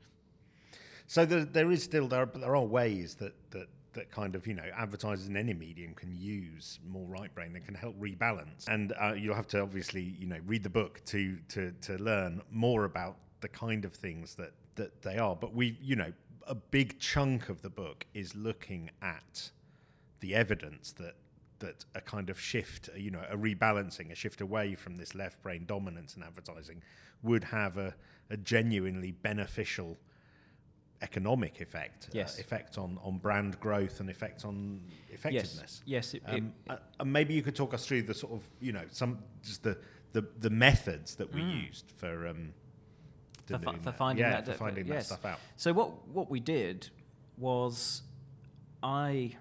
So 1.07 1.25
there, 1.25 1.45
there 1.45 1.71
is 1.71 1.83
still 1.83 2.07
there, 2.07 2.21
are, 2.21 2.25
there 2.25 2.55
are 2.55 2.65
ways 2.65 3.15
that 3.15 3.33
that 3.51 3.67
that 3.93 4.09
kind 4.11 4.35
of 4.35 4.47
you 4.47 4.53
know 4.53 4.63
advertisers 4.75 5.27
in 5.27 5.37
any 5.37 5.53
medium 5.53 5.93
can 5.93 6.15
use 6.15 6.79
more 6.87 7.05
right 7.07 7.33
brain 7.33 7.53
that 7.53 7.65
can 7.65 7.75
help 7.75 7.99
rebalance. 7.99 8.67
And 8.67 8.93
uh, 8.99 9.13
you'll 9.13 9.35
have 9.35 9.47
to 9.47 9.61
obviously 9.61 10.15
you 10.19 10.27
know 10.27 10.39
read 10.45 10.63
the 10.63 10.69
book 10.69 11.01
to 11.05 11.37
to 11.49 11.71
to 11.81 11.97
learn 11.97 12.41
more 12.51 12.85
about 12.85 13.17
the 13.41 13.47
kind 13.47 13.85
of 13.85 13.93
things 13.93 14.35
that 14.35 14.53
that 14.75 15.01
they 15.01 15.17
are. 15.17 15.35
But 15.35 15.53
we 15.53 15.77
you 15.81 15.95
know 15.95 16.11
a 16.47 16.55
big 16.55 16.99
chunk 16.99 17.49
of 17.49 17.61
the 17.61 17.69
book 17.69 18.05
is 18.13 18.35
looking 18.35 18.89
at 19.01 19.51
the 20.19 20.35
evidence 20.35 20.91
that 20.93 21.15
that 21.59 21.85
a 21.95 22.01
kind 22.01 22.29
of 22.29 22.37
shift, 22.37 22.89
you 22.97 23.09
know, 23.09 23.23
a 23.29 23.37
rebalancing, 23.37 24.11
a 24.11 24.15
shift 24.15 24.41
away 24.41 24.75
from 24.75 24.97
this 24.97 25.15
left 25.15 25.41
brain 25.41 25.63
dominance 25.65 26.17
in 26.17 26.23
advertising 26.23 26.83
would 27.21 27.43
have 27.43 27.77
a, 27.77 27.95
a 28.29 28.35
genuinely 28.35 29.11
beneficial 29.11 29.97
economic 31.03 31.61
effect, 31.61 32.05
uh, 32.05 32.11
yes. 32.13 32.37
uh, 32.37 32.41
effect 32.41 32.77
on, 32.77 32.97
on 33.03 33.17
brand 33.17 33.59
growth 33.59 33.99
and 33.99 34.09
effect 34.09 34.45
on 34.45 34.81
effectiveness. 35.09 35.81
Yes, 35.85 36.13
yes. 36.13 36.13
It, 36.15 36.23
um, 36.25 36.53
it, 36.65 36.79
uh, 36.99 37.03
maybe 37.03 37.33
you 37.33 37.43
could 37.43 37.55
talk 37.55 37.73
us 37.73 37.85
through 37.85 38.03
the 38.03 38.13
sort 38.13 38.33
of 38.33 38.41
you 38.59 38.71
know 38.71 38.85
some 38.89 39.19
just 39.43 39.61
the 39.61 39.77
the, 40.13 40.25
the 40.39 40.49
methods 40.49 41.15
that 41.15 41.33
we 41.33 41.41
mm. 41.41 41.65
used 41.67 41.91
for 41.97 42.27
um, 42.27 42.53
for, 43.45 43.59
for, 43.59 43.91
finding 43.91 44.23
yeah, 44.23 44.41
that, 44.41 44.45
for 44.45 44.53
finding 44.53 44.87
yes. 44.87 45.09
that 45.09 45.19
stuff 45.19 45.25
out. 45.33 45.39
So 45.57 45.73
what 45.73 46.07
what 46.07 46.29
we 46.29 46.39
did 46.39 46.89
was 47.37 48.03
I 48.81 49.35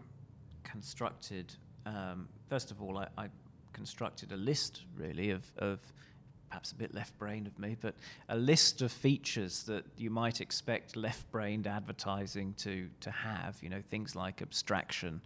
constructed 0.65 1.55
um, 1.87 2.29
first 2.49 2.71
of 2.71 2.83
all 2.83 2.99
I, 2.99 3.07
I 3.17 3.29
constructed 3.73 4.33
a 4.33 4.37
list 4.37 4.83
really 4.97 5.31
of 5.31 5.45
of 5.59 5.81
perhaps 6.53 6.73
a 6.73 6.75
bit 6.75 6.93
left 6.93 7.17
brained 7.19 7.47
of 7.47 7.59
me, 7.59 7.75
but 7.81 7.95
a 8.29 8.37
list 8.37 8.83
of 8.83 8.93
features 8.93 9.63
that 9.63 9.87
you 9.97 10.11
might 10.11 10.43
expect 10.43 10.97
left 10.97 11.31
brained 11.33 11.67
advertising 11.67 12.53
to, 12.59 12.91
to 13.01 13.11
have, 13.11 13.57
you 13.63 13.71
know, 13.71 13.81
things 13.89 14.15
like 14.15 14.43
abstraction 14.43 15.19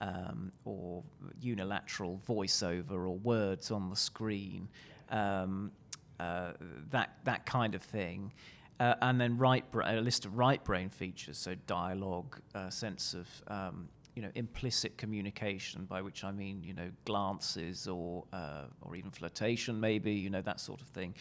um, 0.00 0.50
or 0.64 1.02
unilateral 1.42 2.18
voiceover 2.26 2.92
or 2.92 3.18
words 3.18 3.70
on 3.70 3.90
the 3.90 3.96
screen, 3.96 4.66
um, 5.10 5.70
uh, 6.18 6.52
that, 6.90 7.18
that 7.24 7.44
kind 7.44 7.74
of 7.74 7.82
thing. 7.82 8.32
Uh, 8.80 8.94
and 9.02 9.20
then 9.20 9.36
right 9.36 9.70
bra- 9.70 9.90
a 9.90 10.00
list 10.00 10.24
of 10.24 10.38
right 10.38 10.64
brain 10.64 10.88
features, 10.88 11.36
so 11.36 11.54
dialogue, 11.66 12.40
uh, 12.54 12.70
sense 12.70 13.12
of 13.12 13.28
um, 13.48 13.86
you 14.14 14.22
know 14.22 14.30
implicit 14.34 14.98
communication, 14.98 15.84
by 15.84 16.02
which 16.02 16.24
I 16.24 16.32
mean 16.32 16.62
you 16.62 16.74
know 16.74 16.90
glances 17.04 17.86
or 17.88 18.24
uh, 18.32 18.64
or 18.82 18.96
even 18.96 19.10
flirtation, 19.10 19.80
maybe 19.80 20.12
you 20.12 20.30
know 20.30 20.42
that 20.42 20.60
sort 20.60 20.80
of 20.80 20.88
thing. 20.88 21.14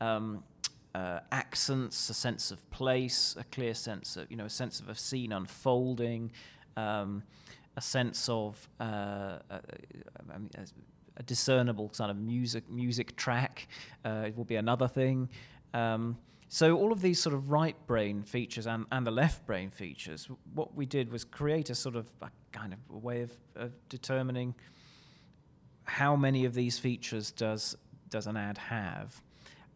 Um, 0.00 0.44
uh, 0.94 1.20
accents, 1.32 2.08
a 2.08 2.14
sense 2.14 2.50
of 2.50 2.70
place, 2.70 3.34
a 3.38 3.44
clear 3.44 3.74
sense 3.74 4.16
of 4.16 4.30
you 4.30 4.36
know 4.36 4.44
a 4.44 4.50
sense 4.50 4.80
of 4.80 4.88
a 4.88 4.94
scene 4.94 5.32
unfolding, 5.32 6.30
um, 6.76 7.22
a 7.76 7.80
sense 7.80 8.28
of 8.28 8.68
uh, 8.80 8.84
a, 8.84 9.54
uh, 9.54 9.58
I 10.32 10.38
mean, 10.38 10.50
a, 11.16 11.22
discernible 11.22 11.88
kind 11.88 12.10
of 12.10 12.16
music 12.16 12.68
music 12.70 13.16
track. 13.16 13.68
Uh, 14.04 14.24
it 14.26 14.36
will 14.36 14.44
be 14.44 14.56
another 14.56 14.88
thing. 14.88 15.28
Um, 15.72 16.16
so 16.48 16.76
all 16.76 16.92
of 16.92 17.00
these 17.00 17.20
sort 17.20 17.34
of 17.34 17.50
right 17.50 17.76
brain 17.86 18.22
features 18.22 18.66
and, 18.66 18.86
and 18.92 19.06
the 19.06 19.10
left 19.10 19.46
brain 19.46 19.70
features, 19.70 20.28
what 20.54 20.74
we 20.74 20.86
did 20.86 21.10
was 21.10 21.24
create 21.24 21.70
a 21.70 21.74
sort 21.74 21.96
of 21.96 22.10
a 22.22 22.30
kind 22.52 22.72
of 22.72 22.78
a 22.92 22.98
way 22.98 23.22
of, 23.22 23.36
of 23.56 23.72
determining 23.88 24.54
how 25.84 26.16
many 26.16 26.44
of 26.44 26.54
these 26.54 26.78
features 26.78 27.30
does 27.30 27.76
does 28.08 28.26
an 28.26 28.36
ad 28.36 28.58
have. 28.58 29.20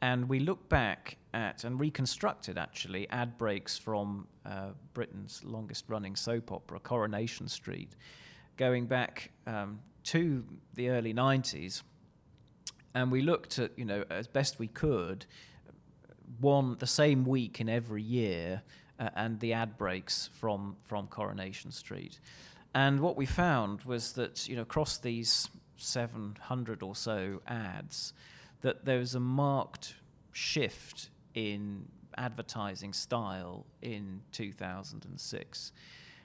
And 0.00 0.28
we 0.28 0.38
looked 0.38 0.68
back 0.68 1.16
at 1.35 1.64
and 1.64 1.81
reconstructed 1.81 2.57
actually 2.57 3.09
ad 3.11 3.37
breaks 3.37 3.76
from 3.76 4.28
uh, 4.46 4.68
Britain's 4.94 5.42
longest 5.44 5.87
running 5.88 6.14
soap 6.14 6.52
opera, 6.52 6.78
Coronation 6.78 7.48
Street, 7.48 7.96
going 8.57 8.87
back 8.87 9.33
um, 9.46 9.81
to 10.04 10.44
the 10.74 10.90
early 10.90 11.12
90s. 11.12 11.83
And 12.94 13.11
we 13.11 13.22
looked 13.22 13.59
at, 13.59 13.76
you 13.76 13.85
know, 13.85 14.04
as 14.09 14.28
best 14.28 14.59
we 14.59 14.68
could, 14.68 15.26
one 16.40 16.76
the 16.78 16.86
same 16.86 17.24
week 17.24 17.60
in 17.60 17.68
every 17.68 18.02
year, 18.02 18.62
uh, 18.98 19.10
and 19.16 19.38
the 19.40 19.52
ad 19.52 19.76
breaks 19.78 20.30
from 20.34 20.76
from 20.84 21.06
Coronation 21.06 21.70
Street. 21.70 22.20
And 22.74 23.00
what 23.00 23.16
we 23.16 23.26
found 23.26 23.82
was 23.82 24.12
that 24.12 24.48
you 24.48 24.56
know 24.56 24.62
across 24.62 24.98
these 24.98 25.48
700 25.76 26.82
or 26.82 26.94
so 26.94 27.40
ads, 27.46 28.12
that 28.62 28.84
there 28.84 28.98
was 28.98 29.14
a 29.14 29.20
marked 29.20 29.94
shift 30.32 31.10
in 31.34 31.86
advertising 32.16 32.92
style 32.92 33.64
in 33.80 34.20
2006 34.32 35.72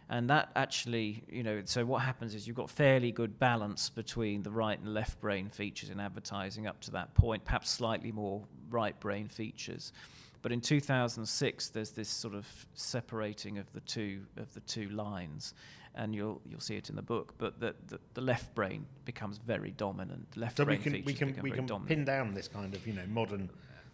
and 0.10 0.30
that 0.30 0.52
actually, 0.56 1.24
you 1.30 1.44
know, 1.44 1.62
so 1.66 1.86
what 1.86 2.02
happens 2.02 2.36
is 2.36 2.46
you've 2.46 2.56
got 2.56 2.70
fairly 2.70 3.12
good 3.12 3.40
balance 3.40 3.90
between 3.90 4.44
the 4.44 4.52
right 4.52 4.78
and 4.78 4.94
left 4.94 5.20
brain 5.20 5.50
features 5.50 5.90
in 5.90 6.00
advertising 6.00 6.68
up 6.68 6.80
to 6.82 6.92
that 6.92 7.14
point, 7.14 7.46
perhaps 7.46 7.70
slightly 7.70 8.12
more 8.12 8.44
right 8.74 9.00
brain 9.00 9.28
features. 9.28 9.94
But 10.42 10.52
in 10.52 10.60
2006, 10.60 11.70
there's 11.70 11.92
this 11.92 12.10
sort 12.10 12.34
of 12.34 12.46
separating 12.74 13.60
of 13.60 13.72
the 13.72 13.80
two 13.82 14.26
of 14.36 14.54
the 14.54 14.60
two 14.62 14.90
lines, 14.90 15.54
and 15.96 16.14
you'll 16.14 16.42
you'll 16.46 16.60
see 16.60 16.76
it 16.76 16.90
in 16.90 16.98
the 16.98 17.02
book. 17.02 17.34
But 17.38 17.62
the 17.62 17.74
the, 17.88 18.00
the 18.14 18.22
left 18.22 18.54
brain 18.54 18.86
becomes 19.06 19.38
very 19.38 19.72
dominant. 19.72 20.36
Left 20.36 20.58
so 20.58 20.66
brain 20.66 20.80
we 20.80 20.84
can 20.84 21.06
we 21.06 21.14
can 21.14 21.42
we 21.42 21.52
can 21.52 21.66
dominant. 21.66 21.88
pin 21.88 22.04
down 22.04 22.34
this 22.34 22.50
kind 22.50 22.74
of 22.74 22.86
you 22.86 22.94
know 22.94 23.06
modern 23.08 23.50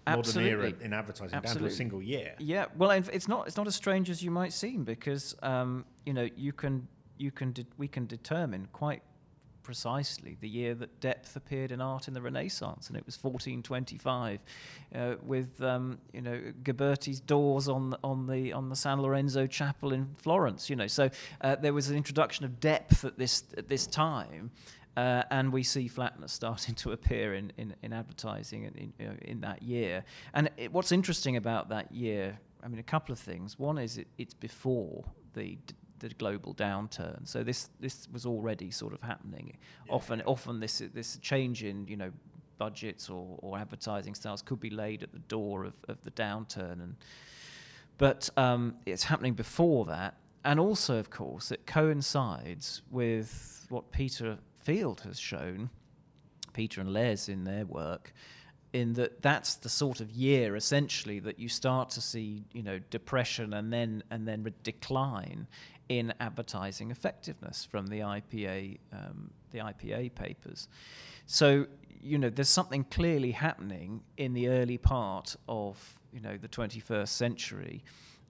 Absolutely. 0.07 0.51
modern 0.51 0.69
era 0.69 0.73
in 0.81 0.93
advertising 0.93 1.35
Absolutely. 1.35 1.61
down 1.61 1.69
to 1.69 1.73
a 1.73 1.77
single 1.77 2.01
year. 2.01 2.33
Yeah, 2.39 2.65
well, 2.75 2.89
it's 2.89 3.27
not 3.27 3.45
it's 3.45 3.57
not 3.57 3.67
as 3.67 3.75
strange 3.75 4.09
as 4.09 4.23
you 4.23 4.31
might 4.31 4.53
seem 4.53 4.83
because 4.83 5.35
um, 5.43 5.85
you 6.05 6.13
know 6.13 6.27
you 6.35 6.53
can 6.53 6.87
you 7.17 7.31
can 7.31 7.51
de- 7.51 7.67
we 7.77 7.87
can 7.87 8.07
determine 8.07 8.67
quite 8.71 9.03
precisely 9.63 10.37
the 10.39 10.49
year 10.49 10.73
that 10.75 10.99
depth 10.99 11.35
appeared 11.35 11.71
in 11.71 11.81
art 11.81 12.07
in 12.07 12.13
the 12.13 12.21
Renaissance, 12.21 12.87
and 12.87 12.97
it 12.97 13.05
was 13.05 13.17
1425, 13.21 14.39
uh, 14.95 15.15
with 15.23 15.61
um, 15.61 15.99
you 16.13 16.21
know 16.21 16.41
Ghiberti's 16.63 17.19
doors 17.19 17.67
on 17.67 17.91
the, 17.91 17.99
on 18.03 18.27
the 18.27 18.53
on 18.53 18.69
the 18.69 18.75
San 18.75 19.01
Lorenzo 19.01 19.47
Chapel 19.47 19.93
in 19.93 20.07
Florence. 20.17 20.69
You 20.69 20.75
know, 20.75 20.87
so 20.87 21.09
uh, 21.41 21.55
there 21.55 21.73
was 21.73 21.89
an 21.89 21.97
introduction 21.97 22.45
of 22.45 22.59
depth 22.59 23.05
at 23.05 23.17
this 23.17 23.43
at 23.57 23.67
this 23.67 23.87
time. 23.87 24.51
Uh, 24.97 25.23
and 25.31 25.53
we 25.53 25.63
see 25.63 25.87
flatness 25.87 26.33
starting 26.33 26.75
to 26.75 26.91
appear 26.91 27.33
in, 27.33 27.53
in, 27.57 27.73
in 27.83 27.93
advertising 27.93 28.63
in, 28.65 28.91
in, 28.99 29.17
in 29.21 29.39
that 29.39 29.63
year. 29.63 30.03
And 30.33 30.49
it, 30.57 30.73
what's 30.73 30.91
interesting 30.91 31.37
about 31.37 31.69
that 31.69 31.89
year, 31.91 32.37
I 32.61 32.67
mean, 32.67 32.79
a 32.79 32.83
couple 32.83 33.13
of 33.13 33.19
things. 33.19 33.57
One 33.57 33.77
is 33.77 33.97
it, 33.97 34.07
it's 34.17 34.33
before 34.33 35.05
the 35.35 35.57
the 35.99 36.09
global 36.09 36.53
downturn. 36.53 37.27
So 37.27 37.43
this 37.43 37.69
this 37.79 38.07
was 38.11 38.25
already 38.25 38.71
sort 38.71 38.93
of 38.93 39.01
happening. 39.01 39.57
Yeah. 39.85 39.93
Often 39.93 40.21
often 40.23 40.59
this 40.59 40.81
this 40.93 41.17
change 41.17 41.63
in 41.63 41.87
you 41.87 41.97
know 41.97 42.11
budgets 42.59 43.09
or, 43.09 43.39
or 43.39 43.57
advertising 43.57 44.13
styles 44.13 44.43
could 44.43 44.59
be 44.59 44.69
laid 44.69 45.01
at 45.01 45.11
the 45.11 45.19
door 45.19 45.63
of, 45.63 45.73
of 45.87 46.03
the 46.03 46.11
downturn 46.11 46.73
and 46.73 46.95
but 47.97 48.29
um, 48.37 48.75
it's 48.85 49.03
happening 49.03 49.33
before 49.33 49.85
that 49.85 50.15
and 50.43 50.59
also 50.59 50.97
of 50.97 51.09
course 51.09 51.51
it 51.51 51.65
coincides 51.65 52.83
with 52.91 53.65
what 53.69 53.91
Peter 53.91 54.37
Field 54.61 55.01
has 55.01 55.17
shown 55.17 55.69
Peter 56.53 56.81
and 56.81 56.93
Les 56.93 57.29
in 57.29 57.45
their 57.45 57.65
work 57.65 58.13
in 58.73 58.93
that 58.93 59.21
that's 59.21 59.55
the 59.55 59.69
sort 59.69 59.99
of 59.99 60.11
year 60.11 60.55
essentially 60.55 61.19
that 61.19 61.39
you 61.39 61.49
start 61.49 61.89
to 61.89 62.01
see 62.01 62.43
you 62.53 62.61
know 62.61 62.77
depression 62.91 63.53
and 63.53 63.73
then 63.73 64.03
and 64.11 64.27
then 64.27 64.45
decline 64.63 65.47
in 65.89 66.13
advertising 66.19 66.91
effectiveness 66.91 67.65
from 67.65 67.87
the 67.87 67.99
IPA 67.99 68.77
um, 68.93 69.31
the 69.51 69.59
IPA 69.59 70.13
papers. 70.15 70.67
So 71.25 71.65
you 72.01 72.17
know 72.17 72.29
there's 72.29 72.49
something 72.49 72.85
clearly 72.85 73.31
happening 73.31 74.01
in 74.17 74.33
the 74.33 74.47
early 74.49 74.77
part 74.77 75.35
of 75.47 75.99
you 76.13 76.21
know 76.21 76.37
the 76.37 76.47
21st 76.47 77.09
century. 77.09 77.83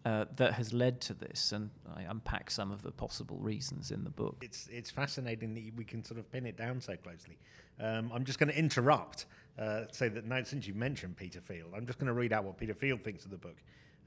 Uh, 0.06 0.24
that 0.38 0.54
has 0.54 0.72
led 0.72 1.02
to 1.02 1.14
this, 1.14 1.52
and 1.52 1.70
I 1.94 2.04
unpack 2.04 2.50
some 2.50 2.72
of 2.72 2.82
the 2.82 2.90
possible 2.90 3.38
reasons 3.38 3.92
in 3.92 4.06
the 4.06 4.10
book. 4.10 4.38
It's 4.42 4.70
it's 4.72 4.90
fascinating 4.90 5.54
that 5.54 5.76
we 5.76 5.84
can 5.84 6.06
sort 6.06 6.22
of 6.22 6.32
pin 6.32 6.46
it 6.46 6.56
down 6.56 6.80
so 6.80 6.96
closely. 6.96 7.38
Um, 7.82 8.10
I'm 8.14 8.24
just 8.24 8.40
going 8.40 8.48
to 8.48 8.58
interrupt, 8.58 9.26
uh, 9.60 9.84
say 9.92 10.08
that 10.08 10.26
now 10.26 10.42
since 10.44 10.66
you 10.66 10.74
mentioned 10.74 11.18
Peter 11.18 11.42
Field, 11.42 11.74
I'm 11.76 11.86
just 11.86 12.00
going 12.00 12.08
to 12.08 12.14
read 12.14 12.32
out 12.32 12.46
what 12.46 12.58
Peter 12.58 12.74
Field 12.74 13.04
thinks 13.04 13.26
of 13.26 13.32
the 13.32 13.38
book. 13.38 13.58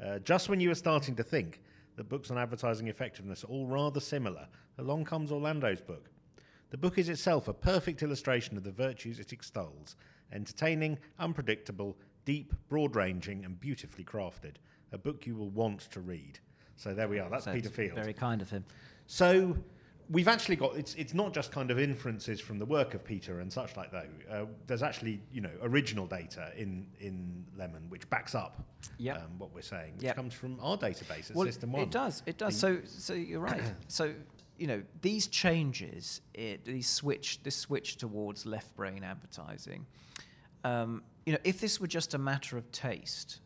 Uh, 0.02 0.18
just 0.20 0.48
when 0.48 0.60
you 0.60 0.70
were 0.70 0.74
starting 0.74 1.14
to 1.16 1.22
think 1.22 1.60
that 1.96 2.08
books 2.08 2.30
on 2.30 2.38
advertising 2.38 2.88
effectiveness 2.88 3.44
are 3.44 3.48
all 3.48 3.66
rather 3.66 4.00
similar, 4.00 4.46
along 4.78 5.04
comes 5.04 5.30
Orlando's 5.30 5.80
book. 5.80 6.10
The 6.70 6.78
book 6.78 6.96
is 6.96 7.08
itself 7.08 7.48
a 7.48 7.52
perfect 7.52 8.02
illustration 8.02 8.56
of 8.56 8.64
the 8.64 8.72
virtues 8.72 9.18
it 9.18 9.32
extols 9.32 9.96
entertaining, 10.32 10.98
unpredictable, 11.18 11.96
deep, 12.24 12.54
broad 12.68 12.96
ranging, 12.96 13.44
and 13.44 13.60
beautifully 13.60 14.04
crafted. 14.04 14.54
A 14.92 14.98
book 14.98 15.26
you 15.26 15.34
will 15.34 15.50
want 15.50 15.80
to 15.90 16.00
read. 16.00 16.38
So 16.76 16.94
there 16.94 17.08
we 17.08 17.18
are. 17.18 17.28
That's 17.28 17.44
so 17.44 17.52
Peter 17.52 17.68
Field. 17.68 17.94
Very 17.94 18.14
kind 18.14 18.40
of 18.42 18.50
him. 18.50 18.64
So 19.06 19.56
we've 20.12 20.28
actually 20.28 20.56
got 20.56 20.76
it's 20.76 20.94
it's 20.94 21.14
not 21.14 21.32
just 21.32 21.50
kind 21.50 21.70
of 21.70 21.78
inferences 21.78 22.40
from 22.40 22.58
the 22.58 22.66
work 22.66 22.94
of 22.94 23.04
Peter 23.04 23.40
and 23.40 23.52
such 23.52 23.76
like 23.76 23.90
that. 23.90 24.06
Uh, 24.30 24.44
there's 24.66 24.82
actually 24.82 25.20
you 25.32 25.40
know 25.40 25.50
original 25.62 26.06
data 26.06 26.52
in 26.56 26.86
in 27.00 27.44
Lemon 27.56 27.84
which 27.88 28.08
backs 28.10 28.34
up 28.34 28.62
yep. 28.98 29.16
um, 29.16 29.38
what 29.38 29.52
we're 29.54 29.62
saying, 29.62 29.94
which 29.94 30.04
yep. 30.04 30.16
comes 30.16 30.34
from 30.34 30.58
our 30.60 30.76
database 30.76 31.30
at 31.30 31.36
well, 31.36 31.46
System 31.46 31.72
One. 31.72 31.82
It 31.82 31.90
does. 31.90 32.22
It 32.26 32.38
does. 32.38 32.54
The 32.54 32.60
so 32.60 32.80
so 32.84 33.14
you're 33.14 33.40
right. 33.40 33.62
so 33.88 34.12
you 34.58 34.66
know 34.66 34.82
these 35.00 35.26
changes, 35.26 36.20
it, 36.34 36.64
these 36.64 36.88
switch 36.88 37.42
this 37.42 37.56
switch 37.56 37.96
towards 37.96 38.46
left 38.46 38.76
brain 38.76 39.02
advertising. 39.02 39.86
Um, 40.64 41.02
you 41.26 41.32
know, 41.32 41.40
if 41.42 41.60
this 41.60 41.80
were 41.80 41.88
just 41.88 42.14
a 42.14 42.18
matter 42.18 42.56
of 42.56 42.70
taste, 42.70 43.40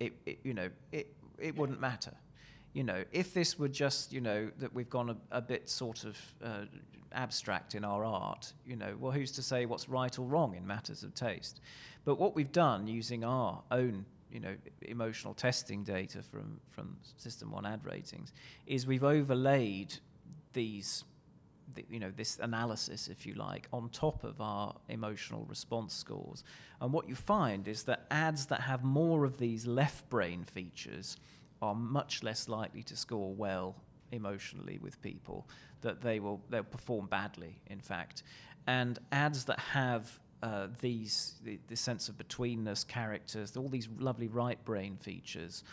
it, 0.00 0.12
it 0.26 0.38
you 0.44 0.54
know 0.54 0.68
it 0.92 1.14
it 1.38 1.54
yeah. 1.54 1.60
wouldn't 1.60 1.80
matter 1.80 2.12
you 2.74 2.82
know, 2.82 3.04
if 3.12 3.32
this 3.32 3.58
were 3.58 3.68
just, 3.68 4.12
you 4.12 4.20
know, 4.20 4.50
that 4.58 4.74
we've 4.74 4.90
gone 4.90 5.10
a, 5.10 5.16
a 5.30 5.40
bit 5.40 5.70
sort 5.70 6.04
of 6.04 6.18
uh, 6.44 6.64
abstract 7.12 7.76
in 7.76 7.84
our 7.84 8.04
art, 8.04 8.52
you 8.66 8.74
know, 8.74 8.96
well, 8.98 9.12
who's 9.12 9.30
to 9.32 9.42
say 9.42 9.64
what's 9.64 9.88
right 9.88 10.18
or 10.18 10.26
wrong 10.26 10.56
in 10.56 10.66
matters 10.66 11.04
of 11.04 11.14
taste? 11.14 11.60
But 12.04 12.18
what 12.18 12.34
we've 12.34 12.50
done 12.50 12.88
using 12.88 13.24
our 13.24 13.62
own, 13.70 14.04
you 14.30 14.40
know, 14.40 14.56
emotional 14.82 15.34
testing 15.34 15.84
data 15.84 16.20
from, 16.20 16.60
from 16.68 16.96
System 17.16 17.52
1 17.52 17.64
ad 17.64 17.80
ratings 17.84 18.32
is 18.66 18.88
we've 18.88 19.04
overlaid 19.04 19.94
these, 20.52 21.04
the, 21.76 21.84
you 21.88 22.00
know, 22.00 22.10
this 22.16 22.40
analysis, 22.40 23.06
if 23.06 23.24
you 23.24 23.34
like, 23.34 23.68
on 23.72 23.88
top 23.90 24.24
of 24.24 24.40
our 24.40 24.74
emotional 24.88 25.46
response 25.48 25.94
scores. 25.94 26.42
And 26.80 26.92
what 26.92 27.08
you 27.08 27.14
find 27.14 27.68
is 27.68 27.84
that 27.84 28.06
ads 28.10 28.46
that 28.46 28.62
have 28.62 28.82
more 28.82 29.24
of 29.24 29.38
these 29.38 29.64
left 29.64 30.10
brain 30.10 30.42
features– 30.42 31.18
are 31.62 31.74
much 31.74 32.22
less 32.22 32.48
likely 32.48 32.82
to 32.84 32.96
score 32.96 33.34
well 33.34 33.76
emotionally 34.12 34.78
with 34.78 35.00
people, 35.02 35.48
that 35.80 36.00
they 36.00 36.20
will 36.20 36.40
they'll 36.50 36.62
perform 36.62 37.06
badly, 37.06 37.60
in 37.66 37.80
fact. 37.80 38.22
And 38.66 38.98
ads 39.12 39.44
that 39.44 39.58
have 39.58 40.20
uh, 40.42 40.68
these 40.80 41.34
the, 41.42 41.58
the, 41.68 41.76
sense 41.76 42.08
of 42.08 42.16
betweenness, 42.18 42.86
characters, 42.86 43.56
all 43.56 43.68
these 43.68 43.88
lovely 43.98 44.28
right 44.28 44.62
brain 44.64 44.96
features 44.96 45.64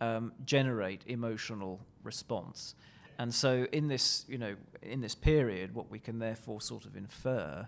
um, 0.00 0.32
generate 0.44 1.02
emotional 1.06 1.80
response. 2.02 2.74
And 3.18 3.32
so, 3.32 3.66
in 3.72 3.88
this 3.88 4.24
you 4.28 4.38
know 4.38 4.54
in 4.82 5.00
this 5.00 5.14
period, 5.14 5.74
what 5.74 5.90
we 5.90 5.98
can 5.98 6.18
therefore 6.18 6.60
sort 6.60 6.86
of 6.86 6.96
infer 6.96 7.66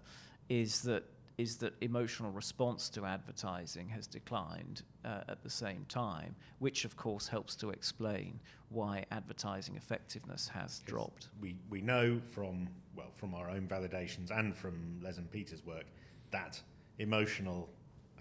is 0.49 0.83
that 0.83 1.05
is 1.37 1.57
that 1.57 1.75
emotional 1.81 2.31
response 2.31 2.89
to 2.89 3.05
advertising 3.05 3.89
has 3.89 4.07
declined 4.07 4.83
uh, 5.05 5.23
at 5.29 5.43
the 5.43 5.51
same 5.51 5.85
time, 5.89 6.35
which 6.61 6.85
of 6.85 6.97
course 6.97 7.27
helps 7.27 7.57
to 7.57 7.71
explain 7.71 8.39
why 8.69 9.05
advertising 9.11 9.77
effectiveness 9.77 10.47
has 10.49 10.81
dropped. 10.81 11.29
We, 11.41 11.57
we 11.69 11.81
know 11.81 12.21
from, 12.33 12.69
well, 12.95 13.11
from 13.15 13.35
our 13.35 13.51
own 13.51 13.67
validations 13.67 14.31
and 14.31 14.57
from 14.57 15.01
Les 15.03 15.19
and 15.19 15.31
Peter's 15.31 15.65
work 15.67 15.87
that 16.31 16.61
emotional 16.99 17.69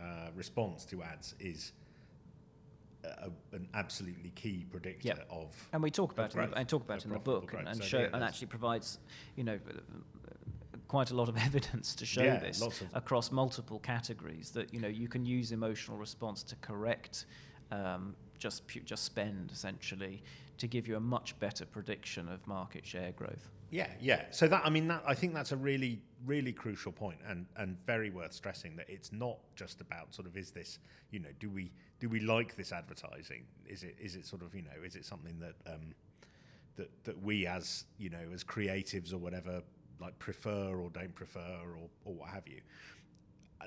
uh, 0.01 0.29
response 0.35 0.85
to 0.85 1.03
ads 1.03 1.35
is 1.39 1.73
a, 3.03 3.29
an 3.51 3.67
absolutely 3.73 4.31
key 4.31 4.65
predictor 4.69 5.09
yep. 5.09 5.27
of 5.29 5.49
and 5.73 5.83
we 5.83 5.91
talk 5.91 6.11
about 6.11 6.33
it 6.33 6.39
in 6.39 6.49
the, 6.49 6.57
and 6.57 6.69
talk 6.69 6.83
about 6.83 6.99
it 6.99 7.05
in 7.05 7.11
the 7.11 7.19
book 7.19 7.53
and, 7.57 7.67
and 7.67 7.77
so 7.77 7.83
show 7.83 7.99
yeah, 7.99 8.09
and 8.13 8.23
actually 8.23 8.47
provides 8.47 8.99
you 9.35 9.43
know 9.43 9.59
quite 10.93 11.09
a 11.09 11.15
lot 11.15 11.27
of 11.27 11.35
evidence 11.49 11.95
to 11.95 12.05
show 12.05 12.21
yeah, 12.21 12.37
this 12.37 12.61
across 12.93 13.31
multiple 13.31 13.79
categories 13.79 14.51
that 14.51 14.71
you 14.71 14.79
know 14.79 14.87
you 14.87 15.07
can 15.07 15.25
use 15.25 15.51
emotional 15.51 15.97
response 15.97 16.43
to 16.43 16.55
correct 16.57 17.25
um, 17.71 18.15
just 18.37 18.67
pu- 18.67 18.81
just 18.81 19.03
spend 19.03 19.49
essentially 19.51 20.21
to 20.59 20.67
give 20.67 20.87
you 20.87 20.95
a 20.95 20.99
much 20.99 21.39
better 21.39 21.65
prediction 21.65 22.29
of 22.29 22.45
market 22.45 22.85
share 22.85 23.11
growth. 23.13 23.49
Yeah, 23.71 23.87
yeah. 23.99 24.25
So 24.29 24.47
that 24.49 24.61
I 24.63 24.69
mean 24.69 24.87
that 24.89 25.03
I 25.07 25.15
think 25.15 25.33
that's 25.33 25.51
a 25.51 25.57
really 25.57 25.99
really 26.27 26.53
crucial 26.53 26.91
point 26.91 27.17
and 27.27 27.47
and 27.55 27.75
very 27.87 28.11
worth 28.11 28.33
stressing 28.33 28.75
that 28.75 28.87
it's 28.87 29.11
not 29.11 29.39
just 29.55 29.81
about 29.81 30.13
sort 30.13 30.27
of 30.27 30.37
is 30.37 30.51
this 30.51 30.77
you 31.09 31.19
know 31.19 31.33
do 31.39 31.49
we 31.49 31.71
do 31.99 32.07
we 32.07 32.19
like 32.19 32.55
this 32.55 32.71
advertising 32.71 33.45
is 33.65 33.81
it 33.83 33.95
is 33.99 34.15
it 34.15 34.27
sort 34.27 34.43
of 34.43 34.53
you 34.53 34.61
know 34.61 34.77
is 34.85 34.95
it 34.95 35.05
something 35.05 35.39
that 35.39 35.55
um, 35.73 35.95
that 36.75 36.91
that 37.03 37.19
we 37.23 37.47
as 37.47 37.85
you 37.97 38.11
know 38.11 38.25
as 38.31 38.43
creatives 38.43 39.11
or 39.11 39.17
whatever 39.17 39.63
like 40.03 40.19
prefer 40.19 40.75
or 40.75 40.89
don't 40.89 41.15
prefer 41.15 41.39
or, 41.39 41.89
or 42.05 42.13
what 42.13 42.29
have 42.29 42.47
you. 42.47 42.61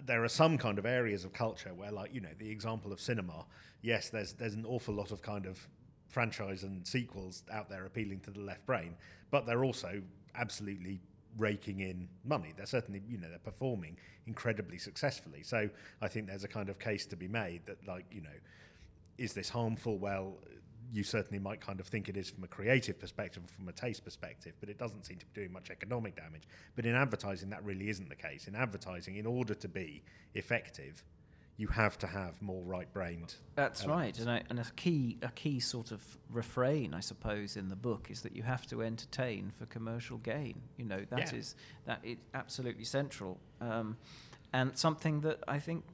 There 0.04 0.22
are 0.22 0.28
some 0.28 0.58
kind 0.58 0.78
of 0.78 0.84
areas 0.84 1.24
of 1.24 1.32
culture 1.32 1.72
where, 1.74 1.90
like 1.90 2.14
you 2.14 2.20
know, 2.20 2.34
the 2.38 2.50
example 2.50 2.92
of 2.92 3.00
cinema. 3.00 3.46
Yes, 3.82 4.10
there's 4.10 4.34
there's 4.34 4.54
an 4.54 4.66
awful 4.66 4.94
lot 4.94 5.10
of 5.10 5.22
kind 5.22 5.46
of 5.46 5.66
franchise 6.08 6.62
and 6.62 6.86
sequels 6.86 7.42
out 7.50 7.68
there 7.68 7.86
appealing 7.86 8.20
to 8.20 8.30
the 8.30 8.40
left 8.40 8.64
brain, 8.66 8.94
but 9.30 9.46
they're 9.46 9.64
also 9.64 10.02
absolutely 10.34 11.00
raking 11.38 11.80
in 11.80 12.08
money. 12.24 12.52
They're 12.56 12.66
certainly, 12.66 13.02
you 13.08 13.18
know, 13.18 13.28
they're 13.28 13.38
performing 13.38 13.96
incredibly 14.26 14.78
successfully. 14.78 15.42
So 15.42 15.68
I 16.00 16.08
think 16.08 16.26
there's 16.26 16.44
a 16.44 16.48
kind 16.48 16.68
of 16.68 16.78
case 16.78 17.06
to 17.06 17.16
be 17.16 17.28
made 17.28 17.66
that, 17.66 17.86
like, 17.86 18.04
you 18.10 18.22
know, 18.22 18.38
is 19.18 19.32
this 19.32 19.48
harmful? 19.48 19.98
Well, 19.98 20.38
you 20.92 21.02
certainly 21.02 21.38
might 21.38 21.60
kind 21.60 21.80
of 21.80 21.86
think 21.86 22.08
it 22.08 22.16
is 22.16 22.30
from 22.30 22.44
a 22.44 22.48
creative 22.48 22.98
perspective 22.98 23.42
or 23.44 23.48
from 23.48 23.68
a 23.68 23.72
taste 23.72 24.04
perspective, 24.04 24.54
but 24.60 24.68
it 24.68 24.78
doesn't 24.78 25.04
seem 25.04 25.18
to 25.18 25.26
be 25.26 25.32
doing 25.40 25.52
much 25.52 25.70
economic 25.70 26.16
damage. 26.16 26.42
But 26.74 26.86
in 26.86 26.94
advertising, 26.94 27.50
that 27.50 27.64
really 27.64 27.88
isn't 27.88 28.08
the 28.08 28.16
case. 28.16 28.48
In 28.48 28.54
advertising, 28.54 29.16
in 29.16 29.26
order 29.26 29.54
to 29.54 29.68
be 29.68 30.02
effective, 30.34 31.04
you 31.56 31.68
have 31.68 31.98
to 31.98 32.06
have 32.06 32.40
more 32.42 32.62
right-brained. 32.62 33.34
That's 33.54 33.84
elements. 33.84 34.18
right, 34.18 34.20
and, 34.20 34.30
I, 34.30 34.42
and 34.50 34.58
a 34.58 34.70
key 34.76 35.18
a 35.22 35.28
key 35.28 35.58
sort 35.60 35.90
of 35.90 36.02
refrain, 36.30 36.92
I 36.92 37.00
suppose, 37.00 37.56
in 37.56 37.68
the 37.68 37.76
book 37.76 38.08
is 38.10 38.20
that 38.22 38.36
you 38.36 38.42
have 38.42 38.66
to 38.66 38.82
entertain 38.82 39.52
for 39.58 39.66
commercial 39.66 40.18
gain. 40.18 40.60
You 40.76 40.84
know 40.84 41.04
that 41.10 41.32
yeah. 41.32 41.38
is 41.38 41.54
that 41.86 42.00
is 42.02 42.18
absolutely 42.34 42.84
central, 42.84 43.38
um, 43.60 43.96
and 44.52 44.76
something 44.76 45.20
that 45.22 45.42
I 45.48 45.58
think 45.58 45.84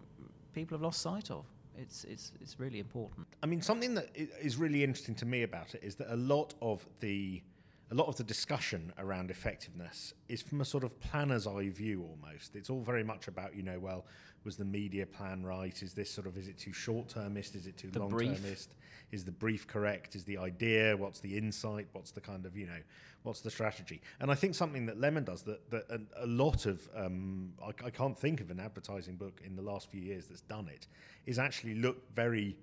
people 0.53 0.77
have 0.77 0.83
lost 0.83 1.01
sight 1.01 1.31
of. 1.31 1.47
It's, 1.79 2.05
it's, 2.05 2.33
it's 2.41 2.61
really 2.61 2.79
important. 2.79 3.27
I 3.43 3.47
mean, 3.47 3.63
something 3.63 3.95
that 3.95 4.11
is 4.15 4.57
really 4.57 4.85
interesting 4.85 5.15
to 5.17 5.27
me 5.27 5.43
about 5.43 5.75
it 5.75 5.83
is 5.83 5.95
that 5.97 6.13
a 6.13 6.17
lot 6.17 6.55
of 6.61 6.85
the 7.01 7.43
a 7.93 7.95
lot 7.95 8.09
of 8.09 8.17
the 8.17 8.25
discussion 8.25 8.91
around 8.99 9.31
effectiveness 9.31 10.15
is 10.31 10.41
from 10.41 10.63
a 10.63 10.65
sort 10.65 10.83
of 10.83 10.99
planner's 10.99 11.47
eye 11.47 11.69
view 11.69 12.03
almost. 12.03 12.57
It's 12.57 12.71
all 12.71 12.81
very 12.81 13.05
much 13.05 13.29
about, 13.29 13.55
you 13.55 13.63
know, 13.63 13.79
well, 13.79 14.07
was 14.45 14.57
the 14.57 14.65
media 14.65 15.05
plan 15.05 15.45
right? 15.45 15.81
Is 15.83 15.93
this 15.93 16.11
sort 16.11 16.27
of, 16.27 16.39
is 16.39 16.49
it 16.49 16.57
too 16.57 16.73
short 16.73 17.11
termist? 17.11 17.55
Is 17.55 17.67
it 17.67 17.77
too 17.77 17.91
long 17.95 18.09
termist? 18.11 18.71
Is 19.11 19.27
the 19.27 19.31
brief 19.31 19.67
correct? 19.67 20.17
Is 20.17 20.25
the 20.25 20.39
idea? 20.39 20.97
What's 20.97 21.21
the 21.21 21.37
insight? 21.37 21.87
What's 21.93 22.13
the 22.13 22.23
kind 22.23 22.47
of, 22.47 22.57
you 22.57 22.65
know, 22.65 22.81
what's 23.25 23.43
the 23.43 23.51
strategy? 23.51 24.01
And 24.21 24.31
I 24.31 24.37
think 24.37 24.55
something 24.55 24.87
that 24.87 24.99
Lemon 24.99 25.25
does 25.25 25.43
that, 25.43 25.71
that 25.71 25.85
a, 25.91 26.25
a 26.25 26.27
lot 26.27 26.65
of, 26.65 26.89
um, 26.97 27.53
I, 27.63 27.87
I 27.87 27.91
can't 27.91 28.19
think 28.19 28.41
of 28.41 28.51
an 28.51 28.59
advertising 28.59 29.17
book 29.17 29.43
in 29.45 29.55
the 29.55 29.63
last 29.63 29.91
few 29.91 30.01
years 30.01 30.29
that's 30.29 30.41
done 30.41 30.67
it, 30.67 30.87
is 31.27 31.39
actually 31.39 31.75
look 31.75 32.11
very 32.15 32.57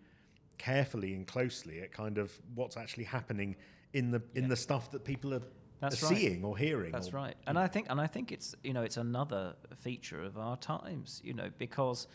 carefully 0.57 1.13
and 1.13 1.27
closely 1.27 1.81
at 1.81 1.91
kind 1.91 2.17
of 2.17 2.31
what's 2.55 2.77
actually 2.77 3.03
happening 3.03 3.55
in 3.93 4.11
the 4.11 4.21
in 4.35 4.43
Yeah. 4.43 4.49
the 4.49 4.55
stuff 4.55 4.91
that 4.91 5.03
people 5.03 5.33
are, 5.33 5.41
That's 5.79 6.01
are 6.03 6.07
right. 6.07 6.17
seeing 6.17 6.43
or 6.43 6.57
hearing. 6.57 6.91
That's 6.91 7.09
or- 7.13 7.17
right, 7.17 7.35
and 7.47 7.57
I 7.57 7.67
think 7.67 7.87
and 7.89 7.99
I 7.99 8.07
think 8.07 8.31
it's 8.31 8.55
you 8.63 8.73
know 8.73 8.83
it's 8.83 8.97
another 8.97 9.55
feature 9.77 10.21
of 10.23 10.37
our 10.37 10.57
times, 10.57 11.21
you 11.23 11.33
know, 11.33 11.49
because 11.57 12.07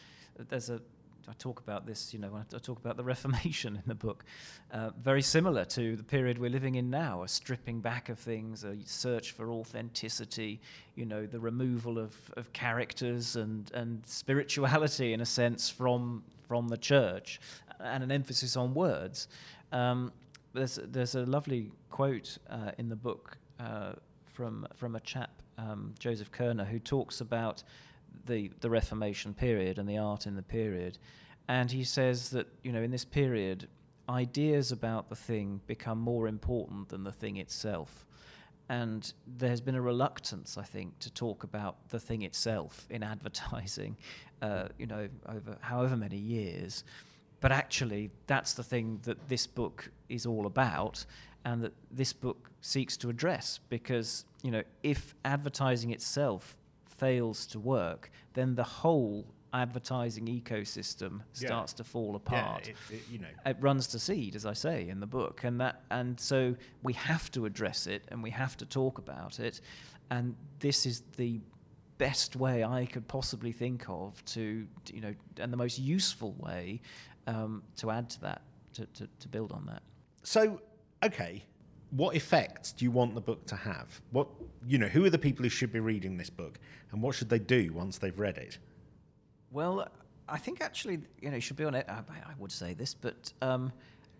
there's 0.48 0.70
a 0.70 0.80
I 1.26 1.32
talk 1.38 1.60
about 1.60 1.86
this, 1.86 2.12
you 2.12 2.20
know, 2.20 2.28
when 2.28 2.42
I 2.54 2.58
talk 2.58 2.78
about 2.78 2.98
the 2.98 3.04
Reformation 3.14 3.76
in 3.76 3.82
the 3.86 3.94
book, 3.94 4.26
uh, 4.72 4.90
very 5.00 5.22
similar 5.22 5.64
to 5.64 5.96
the 5.96 6.02
period 6.02 6.36
we're 6.36 6.50
living 6.50 6.74
in 6.74 6.90
now, 6.90 7.22
a 7.22 7.28
stripping 7.28 7.80
back 7.80 8.10
of 8.10 8.18
things, 8.18 8.62
a 8.62 8.76
search 8.84 9.30
for 9.32 9.50
authenticity, 9.50 10.60
you 10.96 11.06
know, 11.06 11.24
the 11.24 11.40
removal 11.40 11.98
of, 11.98 12.14
of 12.36 12.52
characters 12.52 13.36
and, 13.36 13.70
and 13.72 14.06
spirituality 14.06 15.14
in 15.14 15.22
a 15.22 15.26
sense 15.26 15.70
from 15.70 16.22
from 16.46 16.68
the 16.68 16.76
church, 16.76 17.40
and 17.80 18.04
an 18.04 18.10
emphasis 18.12 18.54
on 18.54 18.74
words. 18.74 19.26
Um, 19.72 20.12
there's 20.54 20.78
there's 20.84 21.14
a 21.14 21.26
lovely 21.26 21.70
quote 21.90 22.38
uh, 22.48 22.70
in 22.78 22.88
the 22.88 22.96
book 22.96 23.36
uh, 23.60 23.92
from 24.32 24.66
from 24.74 24.96
a 24.96 25.00
chap 25.00 25.42
um, 25.58 25.94
Joseph 25.98 26.30
Koerner 26.32 26.66
who 26.66 26.78
talks 26.78 27.20
about 27.20 27.62
the 28.26 28.50
the 28.60 28.70
Reformation 28.70 29.34
period 29.34 29.78
and 29.78 29.88
the 29.88 29.98
art 29.98 30.26
in 30.26 30.36
the 30.36 30.42
period, 30.42 30.98
and 31.48 31.70
he 31.70 31.84
says 31.84 32.30
that 32.30 32.46
you 32.62 32.72
know 32.72 32.82
in 32.82 32.90
this 32.90 33.04
period 33.04 33.68
ideas 34.08 34.70
about 34.70 35.08
the 35.08 35.16
thing 35.16 35.60
become 35.66 35.98
more 35.98 36.28
important 36.28 36.88
than 36.88 37.04
the 37.04 37.12
thing 37.12 37.36
itself. 37.38 38.06
And 38.68 39.12
there's 39.26 39.60
been 39.60 39.74
a 39.74 39.82
reluctance, 39.82 40.56
I 40.56 40.62
think, 40.62 40.98
to 41.00 41.12
talk 41.12 41.44
about 41.44 41.88
the 41.90 42.00
thing 42.00 42.22
itself 42.22 42.86
in 42.90 43.02
advertising, 43.14 43.96
uh, 44.40 44.68
you 44.78 44.86
know, 44.86 45.08
over 45.26 45.56
however 45.60 45.96
many 45.96 46.16
years. 46.16 46.84
But 47.44 47.52
actually, 47.52 48.10
that's 48.26 48.54
the 48.54 48.62
thing 48.62 49.00
that 49.02 49.28
this 49.28 49.46
book 49.46 49.90
is 50.08 50.24
all 50.24 50.46
about, 50.46 51.04
and 51.44 51.62
that 51.62 51.74
this 51.90 52.10
book 52.10 52.50
seeks 52.62 52.96
to 52.96 53.10
address. 53.10 53.60
Because 53.68 54.24
you 54.42 54.50
know, 54.50 54.62
if 54.82 55.14
advertising 55.26 55.90
itself 55.90 56.56
fails 56.86 57.44
to 57.48 57.60
work, 57.60 58.10
then 58.32 58.54
the 58.54 58.64
whole 58.64 59.26
advertising 59.52 60.24
ecosystem 60.24 61.18
Yeah. 61.34 61.48
starts 61.48 61.74
to 61.74 61.84
fall 61.84 62.12
Yeah, 62.12 62.16
apart 62.16 62.68
it, 62.68 62.76
it, 62.90 63.02
you 63.10 63.18
know. 63.18 63.28
it 63.44 63.58
runs 63.60 63.88
to 63.88 63.98
seed, 63.98 64.36
as 64.36 64.46
I 64.46 64.54
say 64.54 64.88
in 64.88 65.00
the 65.00 65.06
book, 65.06 65.44
and 65.44 65.60
that 65.60 65.82
and 65.90 66.18
so 66.18 66.56
we 66.82 66.94
have 66.94 67.30
to 67.32 67.44
address 67.44 67.86
it 67.86 68.04
and 68.08 68.22
we 68.22 68.30
have 68.30 68.56
to 68.56 68.64
talk 68.64 68.96
about 68.96 69.38
it, 69.38 69.60
and 70.10 70.34
this 70.60 70.86
is 70.86 71.02
the 71.18 71.42
best 71.98 72.36
way 72.36 72.64
I 72.64 72.86
could 72.86 73.06
possibly 73.06 73.52
think 73.52 73.84
of 73.88 74.24
to 74.24 74.66
you 74.90 75.00
know 75.02 75.14
and 75.38 75.52
the 75.52 75.56
most 75.58 75.78
useful 75.78 76.32
way 76.38 76.80
um, 77.26 77.62
to 77.76 77.90
add 77.90 78.10
to 78.10 78.20
that 78.22 78.42
to, 78.74 78.86
to, 78.86 79.08
to 79.20 79.28
build 79.28 79.52
on 79.52 79.66
that. 79.66 79.82
So, 80.22 80.60
okay, 81.04 81.44
what 81.90 82.16
effects 82.16 82.72
do 82.72 82.84
you 82.84 82.90
want 82.90 83.14
the 83.14 83.20
book 83.20 83.46
to 83.46 83.56
have? 83.56 84.00
What 84.10 84.28
you 84.66 84.78
know, 84.78 84.88
who 84.88 85.04
are 85.04 85.10
the 85.10 85.18
people 85.18 85.44
who 85.44 85.48
should 85.48 85.72
be 85.72 85.80
reading 85.80 86.16
this 86.16 86.30
book, 86.30 86.58
and 86.92 87.00
what 87.02 87.14
should 87.14 87.28
they 87.28 87.38
do 87.38 87.72
once 87.72 87.98
they've 87.98 88.18
read 88.18 88.38
it? 88.38 88.58
Well, 89.50 89.86
I 90.28 90.38
think 90.38 90.60
actually, 90.60 91.00
you 91.20 91.30
know, 91.30 91.36
it 91.36 91.42
should 91.42 91.56
be 91.56 91.64
on 91.64 91.74
it. 91.74 91.86
I, 91.88 91.98
I 91.98 92.32
would 92.38 92.50
say 92.50 92.74
this, 92.74 92.94
but 92.94 93.32
um, 93.42 93.72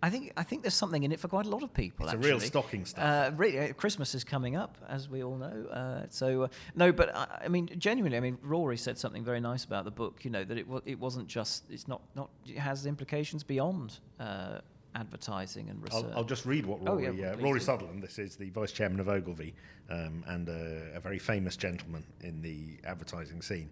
I 0.05 0.09
think 0.11 0.31
I 0.37 0.43
think 0.43 0.61
there's 0.61 0.75
something 0.75 1.01
in 1.03 1.11
it 1.11 1.19
for 1.19 1.27
quite 1.27 1.47
a 1.47 1.49
lot 1.49 1.63
of 1.63 1.73
people. 1.73 2.05
It's 2.05 2.13
a 2.13 2.17
real 2.17 2.39
stocking 2.39 2.85
stuff. 2.85 3.03
Uh, 3.03 3.35
re- 3.35 3.57
uh, 3.57 3.73
Christmas 3.73 4.13
is 4.13 4.23
coming 4.23 4.55
up, 4.55 4.77
as 4.87 5.09
we 5.09 5.23
all 5.23 5.35
know. 5.35 5.65
Uh, 5.71 6.05
so 6.09 6.43
uh, 6.43 6.47
no, 6.75 6.91
but 6.91 7.15
I, 7.15 7.45
I 7.45 7.47
mean, 7.47 7.67
genuinely, 7.79 8.15
I 8.17 8.21
mean, 8.21 8.37
Rory 8.43 8.77
said 8.77 8.99
something 8.99 9.23
very 9.23 9.39
nice 9.39 9.63
about 9.65 9.83
the 9.83 9.89
book. 9.91 10.23
You 10.23 10.29
know, 10.29 10.43
that 10.43 10.57
it 10.59 10.67
wa- 10.67 10.81
it 10.85 10.99
wasn't 10.99 11.27
just 11.27 11.63
it's 11.71 11.87
not 11.87 12.01
not 12.15 12.29
it 12.45 12.59
has 12.59 12.85
implications 12.85 13.43
beyond 13.43 13.97
uh, 14.19 14.59
advertising 14.93 15.69
and 15.71 15.81
research. 15.81 16.05
I'll, 16.11 16.19
I'll 16.19 16.23
just 16.35 16.45
read 16.45 16.67
what 16.67 16.85
Rory. 16.85 17.07
Oh, 17.07 17.09
Rory, 17.09 17.19
yeah, 17.21 17.31
uh, 17.31 17.37
Rory 17.37 17.59
do. 17.59 17.65
Sutherland, 17.65 18.03
this 18.03 18.19
is 18.19 18.35
the 18.35 18.51
vice 18.51 18.71
chairman 18.71 18.99
of 18.99 19.09
Ogilvy 19.09 19.55
um, 19.89 20.23
and 20.27 20.47
a, 20.49 20.91
a 20.95 20.99
very 20.99 21.17
famous 21.19 21.57
gentleman 21.57 22.03
in 22.21 22.43
the 22.43 22.77
advertising 22.87 23.41
scene. 23.41 23.71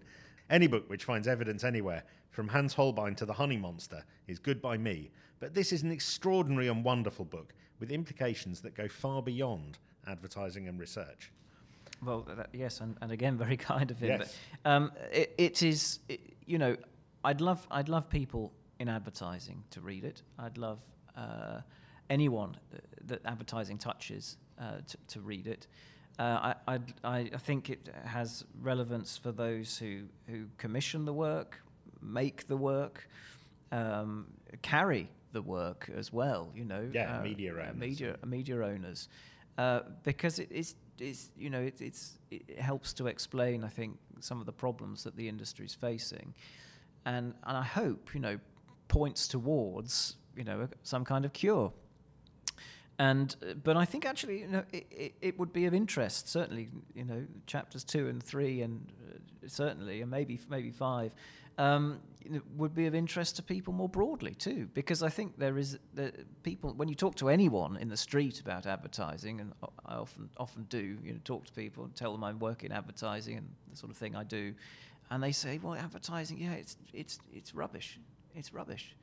Any 0.50 0.66
book 0.66 0.90
which 0.90 1.04
finds 1.04 1.28
evidence 1.28 1.62
anywhere, 1.62 2.02
from 2.30 2.48
Hans 2.48 2.74
Holbein 2.74 3.14
to 3.14 3.24
The 3.24 3.32
Honey 3.32 3.56
Monster, 3.56 4.04
is 4.26 4.40
good 4.40 4.60
by 4.60 4.76
me. 4.76 5.10
But 5.44 5.52
this 5.52 5.74
is 5.74 5.82
an 5.82 5.90
extraordinary 5.90 6.68
and 6.68 6.82
wonderful 6.82 7.26
book 7.26 7.52
with 7.78 7.92
implications 7.92 8.62
that 8.62 8.74
go 8.74 8.88
far 8.88 9.20
beyond 9.20 9.76
advertising 10.06 10.68
and 10.68 10.80
research. 10.80 11.30
Well, 12.02 12.26
that, 12.34 12.48
yes, 12.54 12.80
and, 12.80 12.96
and 13.02 13.12
again, 13.12 13.36
very 13.36 13.56
kind 13.72 13.90
of 13.90 13.98
him. 13.98 14.20
Yes. 14.20 14.34
But, 14.62 14.70
um, 14.70 14.92
it, 15.12 15.34
it 15.36 15.62
is, 15.62 15.98
it, 16.08 16.20
you 16.46 16.56
know, 16.56 16.78
I'd 17.24 17.42
love, 17.42 17.66
I'd 17.70 17.90
love 17.90 18.08
people 18.08 18.54
in 18.78 18.88
advertising 18.88 19.62
to 19.72 19.82
read 19.82 20.04
it. 20.04 20.22
I'd 20.38 20.56
love 20.56 20.78
uh, 21.14 21.60
anyone 22.08 22.56
that, 22.70 23.08
that 23.08 23.20
advertising 23.26 23.76
touches 23.76 24.38
uh, 24.58 24.78
to, 24.86 24.96
to 25.08 25.20
read 25.20 25.46
it. 25.46 25.66
Uh, 26.18 26.22
I, 26.22 26.54
I'd, 26.68 26.94
I, 27.04 27.18
I 27.34 27.36
think 27.36 27.68
it 27.68 27.90
has 28.06 28.46
relevance 28.62 29.18
for 29.18 29.30
those 29.30 29.76
who, 29.76 30.04
who 30.26 30.46
commission 30.56 31.04
the 31.04 31.12
work, 31.12 31.60
make 32.00 32.46
the 32.48 32.56
work, 32.56 33.06
um, 33.72 34.24
carry 34.62 35.10
the 35.34 35.42
work 35.42 35.90
as 35.94 36.10
well. 36.12 36.50
You 36.54 36.64
know, 36.64 36.88
Yeah, 36.92 37.18
uh, 37.18 37.22
media 37.22 37.52
owners. 37.52 37.76
media 37.76 38.16
media 38.24 38.56
owners, 38.64 39.08
uh, 39.58 39.80
because 40.02 40.38
it 40.38 40.50
is 40.50 40.76
it's 40.98 41.30
you 41.36 41.50
know 41.50 41.60
it, 41.60 41.80
it's 41.80 42.18
it 42.30 42.58
helps 42.58 42.94
to 42.94 43.06
explain 43.08 43.64
I 43.64 43.68
think 43.68 43.98
some 44.20 44.40
of 44.40 44.46
the 44.46 44.52
problems 44.52 45.04
that 45.04 45.14
the 45.16 45.28
industry 45.28 45.66
is 45.66 45.74
facing, 45.74 46.34
and 47.04 47.34
and 47.44 47.56
I 47.58 47.62
hope 47.62 48.14
you 48.14 48.20
know 48.20 48.38
points 48.88 49.28
towards 49.28 50.16
you 50.36 50.44
know 50.44 50.68
some 50.82 51.04
kind 51.04 51.24
of 51.24 51.32
cure. 51.32 51.72
And 52.98 53.34
uh, 53.42 53.54
but 53.54 53.76
I 53.76 53.84
think 53.84 54.06
actually 54.06 54.40
you 54.40 54.48
know 54.48 54.64
it, 54.72 54.86
it, 54.90 55.14
it 55.20 55.38
would 55.38 55.52
be 55.52 55.66
of 55.66 55.74
interest 55.74 56.28
certainly 56.28 56.68
you 56.94 57.04
know 57.04 57.26
chapters 57.46 57.82
two 57.84 58.08
and 58.08 58.22
three 58.22 58.62
and 58.62 58.86
uh, 59.10 59.48
certainly 59.48 60.00
and 60.02 60.10
maybe 60.10 60.38
maybe 60.48 60.70
five 60.70 61.12
um, 61.58 62.00
would 62.56 62.74
be 62.74 62.86
of 62.86 62.94
interest 62.94 63.36
to 63.36 63.42
people 63.42 63.72
more 63.72 63.88
broadly 63.88 64.34
too 64.34 64.68
because 64.72 65.02
I 65.02 65.10
think 65.10 65.38
there 65.38 65.58
is 65.58 65.78
the 65.94 66.12
people 66.42 66.72
when 66.72 66.88
you 66.88 66.94
talk 66.94 67.14
to 67.16 67.28
anyone 67.28 67.76
in 67.76 67.88
the 67.88 67.96
street 67.96 68.40
about 68.40 68.66
advertising 68.66 69.40
and 69.40 69.52
I 69.84 69.96
often 69.96 70.30
often 70.38 70.64
do 70.70 70.96
you 71.04 71.12
know 71.12 71.20
talk 71.24 71.44
to 71.46 71.52
people 71.52 71.84
and 71.84 71.94
tell 71.94 72.12
them 72.12 72.24
I'm 72.24 72.38
working 72.38 72.72
advertising 72.72 73.36
and 73.36 73.48
the 73.70 73.76
sort 73.76 73.90
of 73.90 73.98
thing 73.98 74.16
I 74.16 74.24
do 74.24 74.54
and 75.10 75.22
they 75.22 75.32
say 75.32 75.60
well 75.62 75.74
advertising 75.74 76.38
yeah 76.38 76.52
it's 76.52 76.78
it's 76.94 77.18
it's 77.30 77.54
rubbish 77.54 78.00
it's 78.34 78.54
rubbish 78.54 78.96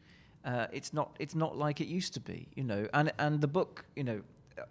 uh, 0.43 0.68
it's 0.72 0.93
not 0.93 1.16
it's 1.20 1.36
not 1.36 1.58
like 1.58 1.82
it 1.82 1.88
used 1.88 2.14
to 2.16 2.20
be, 2.20 2.47
you 2.56 2.64
know. 2.64 2.88
And 2.93 3.12
and 3.20 3.39
the 3.39 3.47
book, 3.47 3.86
you 3.95 4.04
know, 4.04 4.22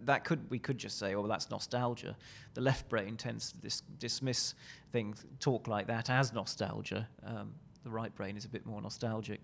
that 0.05 0.25
could 0.25 0.51
we 0.51 0.59
could 0.59 0.79
just 0.79 0.99
say, 0.99 1.15
oh, 1.15 1.21
well, 1.21 1.29
that's 1.29 1.51
nostalgia. 1.51 2.17
The 2.55 2.61
left 2.61 2.89
brain 2.89 3.17
tends 3.17 3.53
to 3.53 3.59
dis- 3.59 3.83
dismiss 3.99 4.55
things, 4.93 5.25
talk 5.39 5.69
like 5.69 5.87
that 5.87 6.11
as 6.11 6.33
nostalgia. 6.33 7.09
Um, 7.25 7.55
the 7.85 7.91
right 7.91 8.15
brain 8.15 8.37
is 8.37 8.45
a 8.45 8.49
bit 8.49 8.67
more 8.67 8.81
nostalgic. 8.81 9.41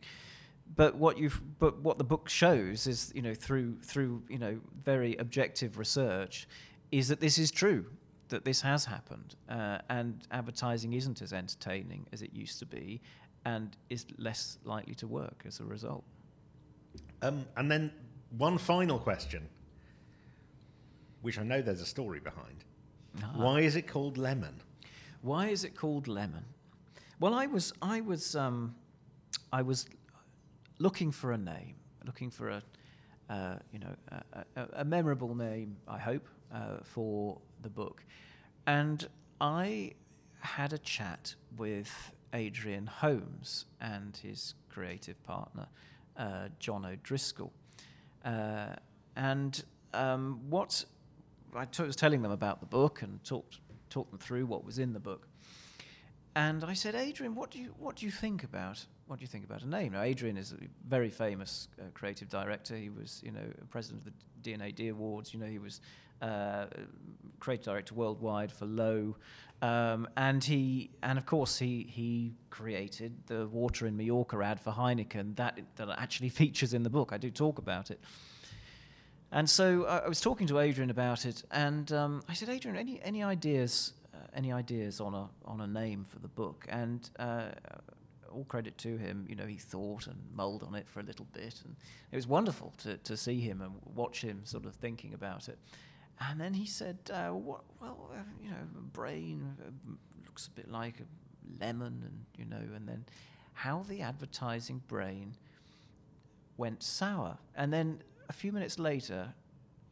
But 0.75 0.97
what 0.97 1.17
you've 1.19 1.41
but 1.59 1.81
what 1.81 1.99
the 1.99 2.05
book 2.05 2.29
shows 2.29 2.87
is, 2.87 3.13
you 3.15 3.23
know, 3.23 3.35
through 3.35 3.77
through 3.83 4.23
you 4.29 4.39
know 4.39 4.59
very 4.85 5.17
objective 5.17 5.79
research, 5.79 6.49
is 6.91 7.09
that 7.09 7.21
this 7.21 7.39
is 7.39 7.51
true. 7.51 7.87
That 8.29 8.45
this 8.45 8.61
has 8.63 8.85
happened, 8.85 9.37
uh, 9.49 9.79
and 9.89 10.27
advertising 10.33 10.95
isn't 10.95 11.23
as 11.23 11.33
entertaining 11.33 12.07
as 12.13 12.23
it 12.23 12.33
used 12.33 12.59
to 12.59 12.67
be, 12.67 13.01
and 13.45 13.77
is 13.89 14.05
less 14.19 14.59
likely 14.65 14.97
to 14.97 15.07
work 15.07 15.45
as 15.47 15.61
a 15.61 15.65
result. 15.65 16.03
Um, 17.23 17.47
and 17.57 17.71
then 17.71 17.93
one 18.37 18.59
final 18.59 18.99
question, 18.99 19.49
which 21.23 21.39
I 21.39 21.45
know 21.45 21.63
there's 21.63 21.81
a 21.81 21.87
story 21.87 22.19
behind. 22.19 22.65
Ah. 23.23 23.31
Why 23.37 23.61
is 23.61 23.77
it 23.77 23.87
called 23.87 24.19
Lemon? 24.19 24.61
Why 25.23 25.49
is 25.49 25.65
it 25.65 25.75
called 25.75 26.09
lemon? 26.09 26.45
Well, 27.19 27.33
I 27.33 27.47
was 27.47 27.73
I 27.81 28.03
was 28.03 28.37
um, 28.37 28.75
I 29.51 29.63
was 29.63 29.87
looking 30.79 31.11
for 31.11 31.33
a 31.33 31.39
name, 31.39 31.77
looking 32.05 32.31
for 32.31 32.51
a 32.51 32.63
uh, 33.31 33.57
you 33.73 33.79
know 33.79 33.95
a, 34.35 34.45
a, 34.57 34.69
a 34.81 34.85
memorable 34.85 35.35
name. 35.35 35.79
I 35.89 35.97
hope 35.97 36.29
uh, 36.55 36.79
for 36.83 37.39
the 37.63 37.71
book, 37.71 38.05
and 38.67 39.09
I 39.41 39.93
had 40.41 40.75
a 40.75 40.79
chat 40.79 41.35
with 41.57 42.13
Adrian 42.35 42.87
Holmes 42.87 43.65
and 43.81 44.15
his 44.15 44.53
creative 44.69 45.21
partner, 45.23 45.69
uh, 46.19 46.49
John 46.59 46.85
O'Driscoll, 46.85 47.51
uh, 48.27 48.75
and 49.17 49.65
um, 49.95 50.43
what 50.51 50.85
I 51.55 51.65
t- 51.65 51.83
was 51.83 51.97
telling 51.97 52.21
them 52.21 52.33
about 52.33 52.61
the 52.61 52.67
book 52.67 53.01
and 53.01 53.25
talked 53.25 53.61
talked 53.89 54.11
them 54.11 54.21
through 54.21 54.45
what 54.45 54.67
was 54.67 54.79
in 54.79 54.93
the 54.93 55.01
book. 55.01 55.27
And 56.37 56.63
I 56.65 56.75
said, 56.75 56.95
Adrian, 56.95 57.35
what 57.35 57.51
do 57.51 57.59
you 57.59 57.75
what 57.79 57.97
do 57.97 58.05
you 58.05 58.13
think 58.13 58.45
about 58.45 58.85
what 59.07 59.19
do 59.19 59.23
you 59.23 59.27
think 59.27 59.45
about 59.45 59.63
a 59.63 59.69
name? 59.69 59.93
Now, 59.93 60.03
Adrian 60.03 60.37
is 60.37 60.53
a 60.53 60.57
very 60.87 61.09
famous 61.09 61.69
uh, 61.81 61.85
creative 61.95 62.29
director. 62.29 62.77
He 62.77 62.91
was, 62.91 63.23
you 63.25 63.31
know, 63.31 63.41
president 63.71 64.07
of 64.07 64.13
the 64.13 64.51
DNA 64.51 64.75
D&AD 64.75 64.91
Awards. 64.91 65.33
You 65.33 65.41
know, 65.41 65.47
he 65.47 65.59
was 65.59 65.81
uh, 66.21 66.67
creative 67.41 67.65
director 67.65 67.95
worldwide 67.95 68.53
for 68.53 68.67
Lowe, 68.67 69.17
um, 69.63 70.07
and 70.19 70.45
he 70.45 70.91
and 71.03 71.17
of 71.19 71.25
course 71.25 71.59
he 71.59 71.87
he 71.89 72.35
created 72.51 73.15
the 73.29 73.47
water 73.47 73.87
in 73.87 73.97
Mallorca 73.97 74.39
ad 74.45 74.61
for 74.61 74.73
Heineken 74.73 75.37
that 75.37 75.59
that 75.77 75.89
actually 75.97 76.29
features 76.43 76.75
in 76.75 76.83
the 76.83 76.91
book. 76.91 77.15
I 77.15 77.17
do 77.17 77.31
talk 77.31 77.57
about 77.57 77.91
it. 77.91 77.99
And 79.33 79.49
so 79.49 79.85
uh, 79.85 80.03
I 80.05 80.09
was 80.09 80.21
talking 80.21 80.47
to 80.49 80.59
Adrian 80.59 80.91
about 80.91 81.25
it, 81.25 81.45
and 81.51 81.91
um, 81.93 82.23
I 82.29 82.35
said, 82.35 82.51
Adrian, 82.51 82.77
any 82.77 83.01
any 83.03 83.23
ideas 83.23 83.95
any 84.37 84.53
ideas 84.53 85.01
on 85.01 85.15
a 85.15 85.29
on 85.45 85.63
a 85.63 85.67
name 85.67 86.05
for 86.05 86.19
the 86.19 86.29
book, 86.29 86.67
and 86.69 87.11
uh, 87.19 87.47
all 88.31 88.45
credit 88.45 88.77
to 88.79 88.97
him. 88.99 89.27
You 89.29 89.35
know, 89.35 89.47
he 89.47 89.57
thought 89.57 90.07
and 90.07 90.17
mulled 90.35 90.63
on 90.63 90.75
it 90.75 90.87
for 90.89 91.01
a 91.01 91.03
little 91.03 91.27
bit, 91.33 91.63
and 91.65 91.75
it 92.13 92.17
was 92.17 92.27
wonderful 92.27 92.75
to 92.83 92.99
to 92.99 93.17
see 93.17 93.41
him 93.41 93.63
and 93.63 93.73
watch 93.95 94.21
him 94.23 94.43
sort 94.45 94.67
of 94.67 94.75
thinking 94.75 95.15
about 95.15 95.49
it. 95.49 95.59
And 96.19 96.41
then 96.41 96.55
he 96.55 96.67
said, 96.67 96.99
uh, 97.13 97.31
what, 97.31 97.63
"Well, 97.81 98.11
uh, 98.13 98.23
you 98.43 98.51
know, 98.51 98.57
brain 98.93 99.57
uh, 99.61 99.71
looks 100.27 100.47
a 100.47 100.51
bit 100.51 100.71
like 100.71 101.01
a 101.01 101.65
lemon, 101.65 102.03
and 102.05 102.25
you 102.39 102.45
know, 102.45 102.75
and 102.75 102.87
then 102.87 103.05
how 103.55 103.85
the 103.89 104.03
advertising 104.03 104.83
brain 104.87 105.35
went 106.57 106.83
sour, 106.83 107.39
and 107.57 107.73
then." 107.73 108.03
A 108.29 108.33
few 108.33 108.51
minutes 108.51 108.81
later, 108.81 109.33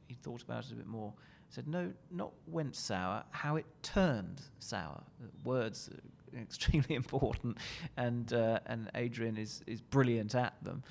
he 0.08 0.14
thought 0.14 0.42
about 0.42 0.64
it 0.64 0.72
a 0.72 0.74
bit 0.74 0.88
more 0.88 1.14
said, 1.54 1.68
no, 1.68 1.92
not 2.10 2.32
went 2.48 2.74
sour, 2.74 3.22
how 3.30 3.54
it 3.56 3.66
turned 3.82 4.42
sour. 4.58 5.00
Words 5.44 5.88
are 6.34 6.38
extremely 6.40 6.96
important, 6.96 7.58
and, 7.96 8.32
uh, 8.32 8.58
and 8.66 8.90
Adrian 8.96 9.36
is, 9.36 9.62
is 9.66 9.80
brilliant 9.80 10.34
at 10.34 10.54
them. 10.62 10.82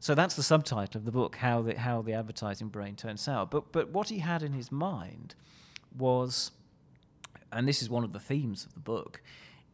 So 0.00 0.14
that's 0.14 0.34
the 0.34 0.42
subtitle 0.42 0.98
of 0.98 1.04
the 1.04 1.12
book, 1.12 1.36
how 1.36 1.62
the, 1.62 1.78
how 1.78 2.02
the 2.02 2.14
advertising 2.14 2.68
brain 2.68 2.96
turned 2.96 3.20
sour. 3.20 3.46
But, 3.46 3.70
but 3.70 3.90
what 3.90 4.08
he 4.08 4.18
had 4.18 4.42
in 4.42 4.52
his 4.52 4.72
mind 4.72 5.34
was, 5.96 6.50
and 7.52 7.68
this 7.68 7.80
is 7.80 7.88
one 7.88 8.02
of 8.02 8.12
the 8.12 8.18
themes 8.18 8.64
of 8.64 8.74
the 8.74 8.80
book, 8.80 9.22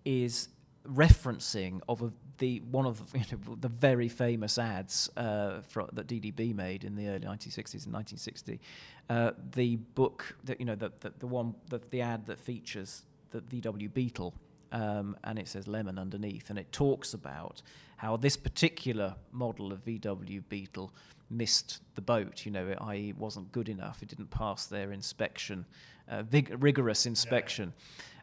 is 0.05 0.49
referencing 0.87 1.81
of 1.89 2.03
a, 2.03 2.13
the 2.39 2.61
one 2.71 2.87
of 2.87 3.03
you 3.15 3.21
know, 3.33 3.57
the 3.61 3.69
very 3.69 4.09
famous 4.09 4.59
ads 4.59 5.11
uh, 5.17 5.61
for, 5.69 5.89
that 5.93 6.07
DDB 6.07 6.55
made 6.55 6.85
in 6.85 6.97
the 6.97 7.09
early 7.09 7.21
1960s 7.21 7.85
and 7.85 7.93
1960. 7.93 8.61
Uh, 9.09 9.33
the 9.53 9.77
book 9.77 10.37
that 10.45 10.59
you 10.61 10.67
know 10.67 10.75
the 10.75 10.93
the, 11.01 11.13
the 11.19 11.27
one 11.27 11.55
the, 11.69 11.81
the 11.91 12.01
ad 12.01 12.27
that 12.27 12.39
features 12.39 13.05
the 13.31 13.41
VW 13.41 13.93
Beetle. 13.93 14.35
Um, 14.73 15.17
and 15.23 15.39
it 15.39 15.47
says 15.47 15.69
lemon 15.69 15.97
underneath, 15.97 16.51
and 16.51 16.59
it 16.59 16.71
talks 16.73 17.15
about 17.15 17.63
how 17.97 18.17
this 18.17 18.37
particular 18.37 19.15
model 19.31 19.73
of 19.73 19.85
VW 19.85 20.43
Beetle 20.49 20.93
missed 21.31 21.83
the 21.95 22.01
boat, 22.01 22.45
you 22.45 22.51
know, 22.51 22.75
i.e., 22.83 23.11
it 23.11 23.17
wasn't 23.17 23.51
good 23.53 23.69
enough, 23.69 24.03
it 24.03 24.09
didn't 24.09 24.31
pass 24.31 24.67
their 24.67 24.93
inspection, 24.93 25.65
uh, 26.09 26.23
vig- 26.25 26.55
rigorous 26.59 27.07
inspection. 27.07 27.73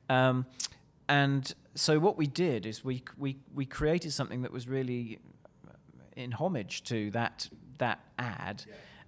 Yeah. 0.09 0.30
Um, 0.30 0.45
and 1.09 1.53
so 1.76 2.00
what 2.00 2.18
we 2.18 2.28
did 2.28 2.66
is 2.66 2.84
we, 2.84 3.04
we, 3.18 3.38
we 3.54 3.66
created 3.66 4.12
something 4.14 4.42
that 4.44 4.52
was 4.52 4.68
really 4.68 5.20
in 6.16 6.32
homage 6.32 6.84
to 6.84 7.10
that, 7.12 7.50
that 7.80 8.00
ad. 8.20 8.64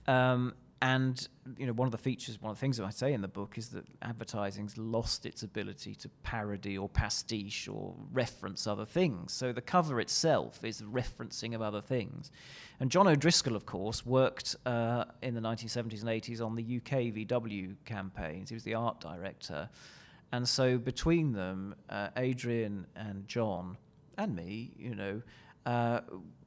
Yeah. 0.08 0.32
Um, 0.32 0.54
and 0.82 1.28
you 1.58 1.66
know, 1.66 1.74
one 1.74 1.88
of 1.88 1.92
the 1.92 1.98
features, 1.98 2.40
one 2.42 2.52
of 2.52 2.58
the 2.58 2.60
things 2.60 2.78
that 2.78 2.86
I 2.86 2.90
say 2.90 3.14
in 3.14 3.22
the 3.22 3.28
book 3.28 3.58
is 3.58 3.70
that 3.70 3.86
advertising's 4.02 4.78
lost 4.78 5.26
its 5.26 5.42
ability 5.42 5.96
to 5.96 6.10
parody 6.22 6.78
or 6.78 6.90
pastiche 6.90 7.68
or 7.68 7.96
reference 8.12 8.68
other 8.68 8.86
things. 8.86 9.32
So 9.32 9.52
the 9.52 9.62
cover 9.62 10.00
itself 10.00 10.64
is 10.64 10.82
referencing 10.82 11.56
of 11.56 11.62
other 11.62 11.82
things. 11.82 12.30
And 12.80 12.92
John 12.92 13.08
O'Driscoll, 13.08 13.56
of 13.56 13.66
course, 13.66 14.06
worked 14.06 14.58
uh, 14.66 15.06
in 15.22 15.34
the 15.34 15.42
1970s 15.42 16.02
and 16.02 16.10
80s 16.10 16.46
on 16.46 16.56
the 16.56 16.78
UK 16.78 17.14
VW 17.14 17.76
campaigns. 17.86 18.50
He 18.50 18.56
was 18.56 18.64
the 18.64 18.76
art 18.76 19.00
director. 19.00 19.70
And 20.32 20.48
so 20.48 20.78
between 20.78 21.32
them, 21.32 21.76
uh, 21.90 22.10
Adrian 22.18 22.86
and 22.96 23.28
John 23.28 23.78
and 24.18 24.36
me, 24.36 24.72
you 24.78 24.96
know, 24.96 25.22
uh, 25.66 26.02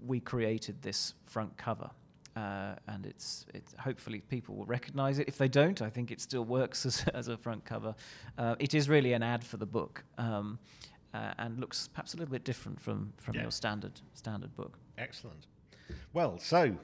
we 0.05 0.21
created 0.21 0.81
this 0.83 1.15
front 1.27 1.57
cover. 1.57 1.91
Uh, 2.37 2.77
and 2.87 3.05
it's, 3.05 3.47
it's 3.53 3.75
hopefully 3.81 4.21
people 4.29 4.55
will 4.55 4.67
recognise 4.67 5.19
it. 5.19 5.27
If 5.27 5.39
they 5.39 5.49
don't, 5.49 5.83
I 5.83 5.91
think 5.91 6.13
it 6.13 6.21
still 6.21 6.45
works 6.45 6.87
as, 6.87 7.05
as 7.15 7.29
a 7.29 7.37
front 7.37 7.65
cover. 7.65 7.95
Uh, 8.37 8.55
it 8.59 8.75
is 8.75 8.89
really 8.89 9.13
an 9.13 9.23
ad 9.23 9.43
for 9.43 9.57
the 9.57 9.67
book, 9.67 10.05
um, 10.19 10.59
uh, 11.15 11.33
and 11.39 11.59
looks 11.59 11.89
perhaps 11.89 12.15
a 12.15 12.17
little 12.17 12.31
bit 12.31 12.45
different 12.45 12.81
from, 12.81 13.13
from 13.17 13.35
yeah. 13.35 13.43
your 13.43 13.51
standard 13.51 14.01
standard 14.15 14.55
book. 14.55 14.79
Excellent. 14.99 15.47
Well, 16.13 16.39
so 16.39 16.77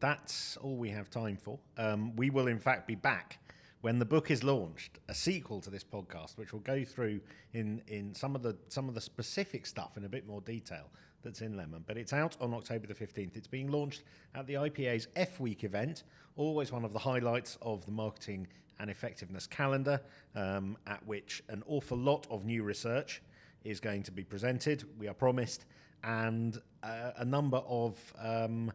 that's 0.00 0.56
all 0.58 0.76
we 0.76 0.88
have 0.90 1.10
time 1.10 1.36
for. 1.36 1.58
Um, 1.76 2.14
we 2.16 2.30
will, 2.30 2.46
in 2.46 2.58
fact, 2.58 2.86
be 2.86 2.94
back 2.94 3.38
when 3.86 4.00
the 4.00 4.04
book 4.04 4.32
is 4.32 4.42
launched, 4.42 4.98
a 5.08 5.14
sequel 5.14 5.60
to 5.60 5.70
this 5.70 5.84
podcast, 5.84 6.36
which 6.36 6.52
will 6.52 6.58
go 6.58 6.82
through 6.84 7.20
in, 7.52 7.80
in 7.86 8.12
some 8.12 8.34
of 8.34 8.42
the 8.42 8.56
some 8.66 8.88
of 8.88 8.96
the 8.96 9.00
specific 9.00 9.64
stuff 9.64 9.96
in 9.96 10.04
a 10.04 10.08
bit 10.08 10.26
more 10.26 10.40
detail 10.40 10.90
that's 11.22 11.40
in 11.40 11.56
Lemon. 11.56 11.84
But 11.86 11.96
it's 11.96 12.12
out 12.12 12.36
on 12.40 12.52
October 12.52 12.88
the 12.88 12.94
15th. 12.94 13.36
It's 13.36 13.46
being 13.46 13.70
launched 13.70 14.02
at 14.34 14.44
the 14.48 14.54
IPA's 14.54 15.06
F 15.14 15.38
Week 15.38 15.62
event, 15.62 16.02
always 16.34 16.72
one 16.72 16.84
of 16.84 16.92
the 16.92 16.98
highlights 16.98 17.58
of 17.62 17.86
the 17.86 17.92
marketing 17.92 18.48
and 18.80 18.90
effectiveness 18.90 19.46
calendar, 19.46 20.00
um, 20.34 20.76
at 20.88 21.06
which 21.06 21.44
an 21.48 21.62
awful 21.68 21.96
lot 21.96 22.26
of 22.28 22.44
new 22.44 22.64
research 22.64 23.22
is 23.62 23.78
going 23.78 24.02
to 24.02 24.10
be 24.10 24.24
presented, 24.24 24.82
we 24.98 25.06
are 25.06 25.14
promised, 25.14 25.64
and 26.02 26.60
uh, 26.82 27.12
a 27.18 27.24
number 27.24 27.58
of 27.58 27.94
um, 28.18 28.72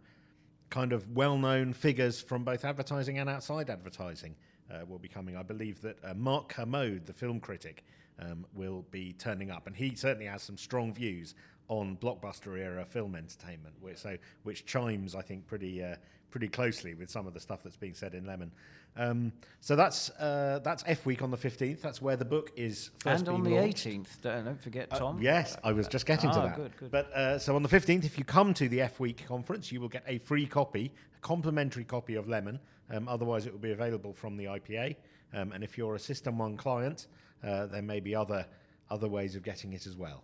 kind 0.70 0.93
of 0.93 1.05
well 1.12 1.38
known 1.38 1.74
figures 1.74 2.22
from 2.22 2.45
both 2.45 2.64
advertising 2.64 3.20
and 3.20 3.30
outside 3.30 3.70
advertising 3.70 4.38
uh, 4.72 4.86
will 4.88 4.99
be 4.99 5.07
coming. 5.07 5.36
I 5.36 5.43
believe 5.43 5.82
that 5.82 5.97
uh, 6.03 6.13
Mark 6.13 6.49
Kermode, 6.49 7.05
the 7.05 7.13
film 7.13 7.39
critic, 7.39 7.84
um, 8.19 8.45
will 8.53 8.86
be 8.91 9.13
turning 9.13 9.51
up, 9.51 9.67
and 9.67 9.76
he 9.76 9.95
certainly 9.95 10.28
has 10.28 10.41
some 10.43 10.57
strong 10.57 10.93
views 10.93 11.36
on 11.67 11.97
blockbuster 11.97 12.59
era 12.59 12.86
film 12.86 13.15
entertainment, 13.15 13.74
which, 13.80 13.97
so 13.97 14.17
which 14.43 14.65
chimes, 14.65 15.15
I 15.15 15.22
think, 15.22 15.47
pretty 15.47 15.84
uh, 15.84 15.95
pretty 16.30 16.47
closely 16.47 16.93
with 16.93 17.09
some 17.09 17.28
of 17.28 17.34
the 17.34 17.39
stuff 17.39 17.61
that's 17.63 17.78
being 17.78 17.93
said 17.93 18.13
in 18.13 18.26
Lemon. 18.26 18.51
Um, 18.97 19.32
so 19.61 19.76
that's 19.76 20.09
uh, 20.11 20.59
that's 20.63 20.84
F 20.86 21.05
Week 21.05 21.22
on 21.22 21.32
the 21.32 21.38
fifteenth. 21.38 21.82
That's 21.82 22.01
where 22.01 22.17
the 22.17 22.26
book 22.26 22.51
is 22.55 22.91
first 22.99 23.28
and 23.28 23.30
on 23.30 23.43
the 23.43 23.55
eighteenth. 23.55 24.17
Don't 24.22 24.61
forget, 24.61 24.89
uh, 24.91 24.99
Tom. 24.99 25.22
yes, 25.22 25.57
I 25.63 25.72
was 25.72 25.88
just 25.88 26.05
getting 26.05 26.30
ah, 26.30 26.34
to 26.34 26.39
that. 26.41 26.55
Good, 26.57 26.78
good. 26.78 26.91
But 26.91 27.11
uh, 27.13 27.39
so 27.39 27.55
on 27.55 27.63
the 27.63 27.69
fifteenth, 27.69 28.03
if 28.05 28.17
you 28.17 28.26
come 28.26 28.53
to 28.55 28.67
the 28.67 28.82
F 28.82 28.99
Week 28.99 29.26
conference, 29.26 29.72
you 29.72 29.80
will 29.80 29.89
get 29.89 30.03
a 30.07 30.17
free 30.17 30.45
copy, 30.45 30.91
a 31.15 31.19
complimentary 31.22 31.86
copy 31.86 32.15
of 32.15 32.28
Lemon. 32.28 32.59
Um, 32.91 33.07
otherwise, 33.07 33.45
it 33.45 33.51
will 33.51 33.59
be 33.59 33.71
available 33.71 34.13
from 34.13 34.37
the 34.37 34.45
IPA. 34.45 34.95
Um, 35.33 35.51
and 35.53 35.63
if 35.63 35.77
you're 35.77 35.95
a 35.95 35.99
System 35.99 36.37
One 36.37 36.57
client, 36.57 37.07
uh, 37.43 37.65
there 37.67 37.81
may 37.81 37.99
be 37.99 38.13
other 38.13 38.45
other 38.89 39.07
ways 39.07 39.35
of 39.35 39.43
getting 39.43 39.73
it 39.73 39.87
as 39.87 39.95
well. 39.95 40.23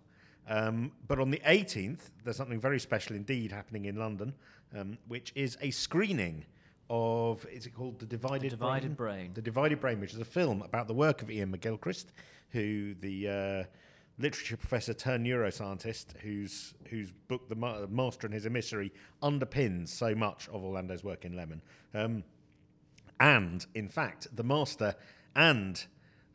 Um, 0.49 0.91
but 1.07 1.19
on 1.19 1.29
the 1.29 1.41
18th, 1.45 2.11
there's 2.23 2.35
something 2.35 2.59
very 2.59 2.79
special 2.79 3.15
indeed 3.15 3.51
happening 3.51 3.85
in 3.85 3.95
London, 3.95 4.33
um, 4.77 4.97
which 5.07 5.31
is 5.35 5.57
a 5.61 5.71
screening 5.71 6.45
of, 6.89 7.45
is 7.47 7.65
it 7.65 7.73
called 7.73 7.99
The 7.99 8.05
Divided, 8.05 8.51
the 8.51 8.55
Divided 8.55 8.95
Brain? 8.95 9.17
Brain? 9.17 9.31
The 9.33 9.41
Divided 9.41 9.79
Brain, 9.79 9.99
which 9.99 10.13
is 10.13 10.19
a 10.19 10.25
film 10.25 10.61
about 10.61 10.87
the 10.87 10.93
work 10.93 11.21
of 11.21 11.29
Iain 11.29 11.51
McGilchrist, 11.51 12.05
who 12.51 12.93
the 12.95 13.27
uh, 13.27 13.63
literature 14.19 14.55
professor 14.55 14.93
turned 14.93 15.25
neuroscientist, 15.25 16.17
whose, 16.17 16.73
whose 16.89 17.11
book, 17.27 17.49
The 17.49 17.87
Master 17.89 18.27
and 18.27 18.33
His 18.33 18.45
Emissary, 18.45 18.93
underpins 19.21 19.89
so 19.89 20.15
much 20.15 20.47
of 20.49 20.63
Orlando's 20.63 21.03
work 21.03 21.25
in 21.25 21.35
Lemon. 21.35 21.61
Um, 21.93 22.23
and, 23.19 23.65
in 23.73 23.87
fact, 23.87 24.27
The 24.35 24.43
Master 24.43 24.95
and 25.35 25.83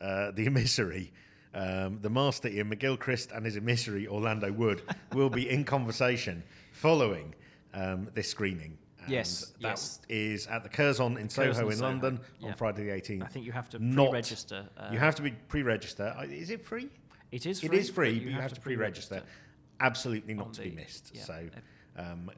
uh, 0.01 0.31
The 0.33 0.47
Emissary 0.47 1.13
um, 1.55 1.99
the 2.01 2.11
master 2.11 2.49
Iain 2.49 2.71
McGilchrist 2.71 3.37
and 3.37 3.45
his 3.45 3.57
emissary 3.57 4.07
Orlando 4.09 4.51
Wood 4.51 4.83
will 5.13 5.31
be 5.31 5.49
in 5.49 5.65
conversation 5.65 6.43
following 6.73 7.35
um, 7.75 8.09
this 8.15 8.29
screening. 8.29 8.79
And 9.03 9.11
yes, 9.11 9.53
that 9.61 9.71
yes. 9.71 10.01
is 10.09 10.47
at 10.47 10.63
the 10.63 10.69
Curzon 10.69 11.19
in 11.19 11.29
Soho 11.29 11.69
in 11.69 11.77
Soho. 11.77 11.89
London 11.89 12.21
yeah. 12.39 12.49
on 12.49 12.55
Friday 12.55 12.85
the 12.85 12.91
18th. 12.91 13.25
I 13.25 13.27
think 13.27 13.45
you 13.45 13.53
have 13.53 13.69
to 13.71 13.79
pre-register. 13.79 14.69
Uh, 14.79 14.89
you 14.93 14.99
have 14.99 15.15
to 15.17 15.23
be 15.23 15.33
pre-register. 15.49 16.15
Uh, 16.17 16.23
is 16.23 16.51
it 16.51 16.65
free? 16.65 16.89
It 17.33 17.47
is. 17.47 17.61
Free, 17.61 17.69
it 17.69 17.75
is 17.75 17.91
free, 17.91 18.11
but 18.11 18.15
you, 18.15 18.21
but 18.21 18.27
you 18.29 18.33
have, 18.35 18.43
have, 18.43 18.55
to 18.55 18.61
pre-register. 18.61 19.17
pre-register. 19.17 19.41
Absolutely 19.81 20.35
not 20.35 20.53
to 20.55 20.63
be 20.63 20.71
missed. 20.71 21.11
Yeah. 21.15 21.23
So. 21.25 21.49
Um, 21.97 22.31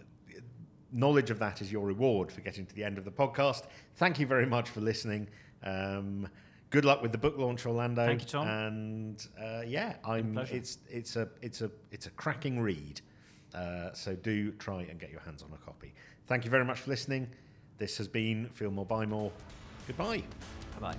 knowledge 0.95 1.31
of 1.31 1.39
that 1.41 1.61
is 1.61 1.71
your 1.71 1.87
reward 1.87 2.33
for 2.33 2.41
getting 2.41 2.65
to 2.67 2.75
the 2.75 2.85
end 2.85 2.97
of 2.97 3.05
the 3.05 3.11
podcast. 3.11 3.65
Thank 3.97 4.19
you 4.19 4.27
very 4.27 4.47
much 4.47 4.71
for 4.71 4.81
listening. 4.81 5.29
Um, 5.63 6.29
good 6.71 6.85
luck 6.85 7.03
with 7.03 7.13
the 7.13 7.19
book 7.19 7.37
launch, 7.37 7.67
Orlando. 7.67 8.07
Thank 8.07 8.23
you, 8.23 8.29
Tom. 8.29 8.49
And 8.49 9.27
uh, 9.41 9.63
yeah, 9.67 9.97
I'm. 10.05 10.39
It's 10.51 10.79
it's 10.89 11.17
a 11.17 11.29
it's 11.43 11.61
a 11.61 11.71
it's 11.91 12.07
a 12.07 12.11
cracking 12.11 12.61
read. 12.61 13.01
Uh, 13.55 13.93
so 13.93 14.15
do 14.15 14.51
try 14.53 14.83
and 14.83 14.99
get 14.99 15.11
your 15.11 15.21
hands 15.21 15.43
on 15.43 15.51
a 15.53 15.65
copy. 15.65 15.95
Thank 16.27 16.45
you 16.45 16.51
very 16.51 16.65
much 16.65 16.81
for 16.81 16.91
listening. 16.91 17.29
This 17.79 17.97
has 17.99 18.09
been 18.09 18.49
Feel 18.55 18.71
More 18.71 18.87
Buy 18.87 19.05
More. 19.05 19.31
Goodbye. 19.87 20.23
Bye 20.81 20.81
bye. 20.81 20.97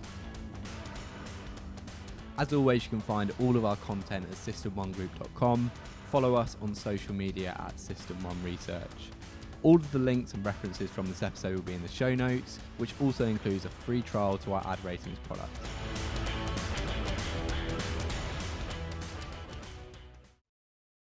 As 2.37 2.51
always, 2.51 2.83
you 2.83 2.89
can 2.89 3.01
find 3.01 3.33
all 3.39 3.55
of 3.55 3.63
our 3.63 3.77
content 3.77 4.25
at 4.29 4.35
system1group.com. 4.35 5.71
Follow 6.11 6.35
us 6.35 6.57
on 6.61 6.75
social 6.75 7.13
media 7.13 7.55
at 7.65 7.79
System 7.79 8.21
One 8.23 8.37
Research. 8.43 9.09
All 9.66 9.78
of 9.78 9.91
the 9.91 9.97
links 9.97 10.36
and 10.36 10.45
references 10.45 10.91
from 10.91 11.07
this 11.07 11.24
episode 11.24 11.55
will 11.55 11.63
be 11.63 11.74
in 11.74 11.82
the 11.82 11.88
show 11.88 12.13
notes, 12.13 12.59
which 12.78 12.93
also 13.01 13.26
includes 13.26 13.66
a 13.66 13.70
free 13.70 14.03
trial 14.03 14.38
to 14.38 14.53
our 14.53 14.68
ad 14.68 14.78
ratings 14.86 15.18
product. 15.24 15.57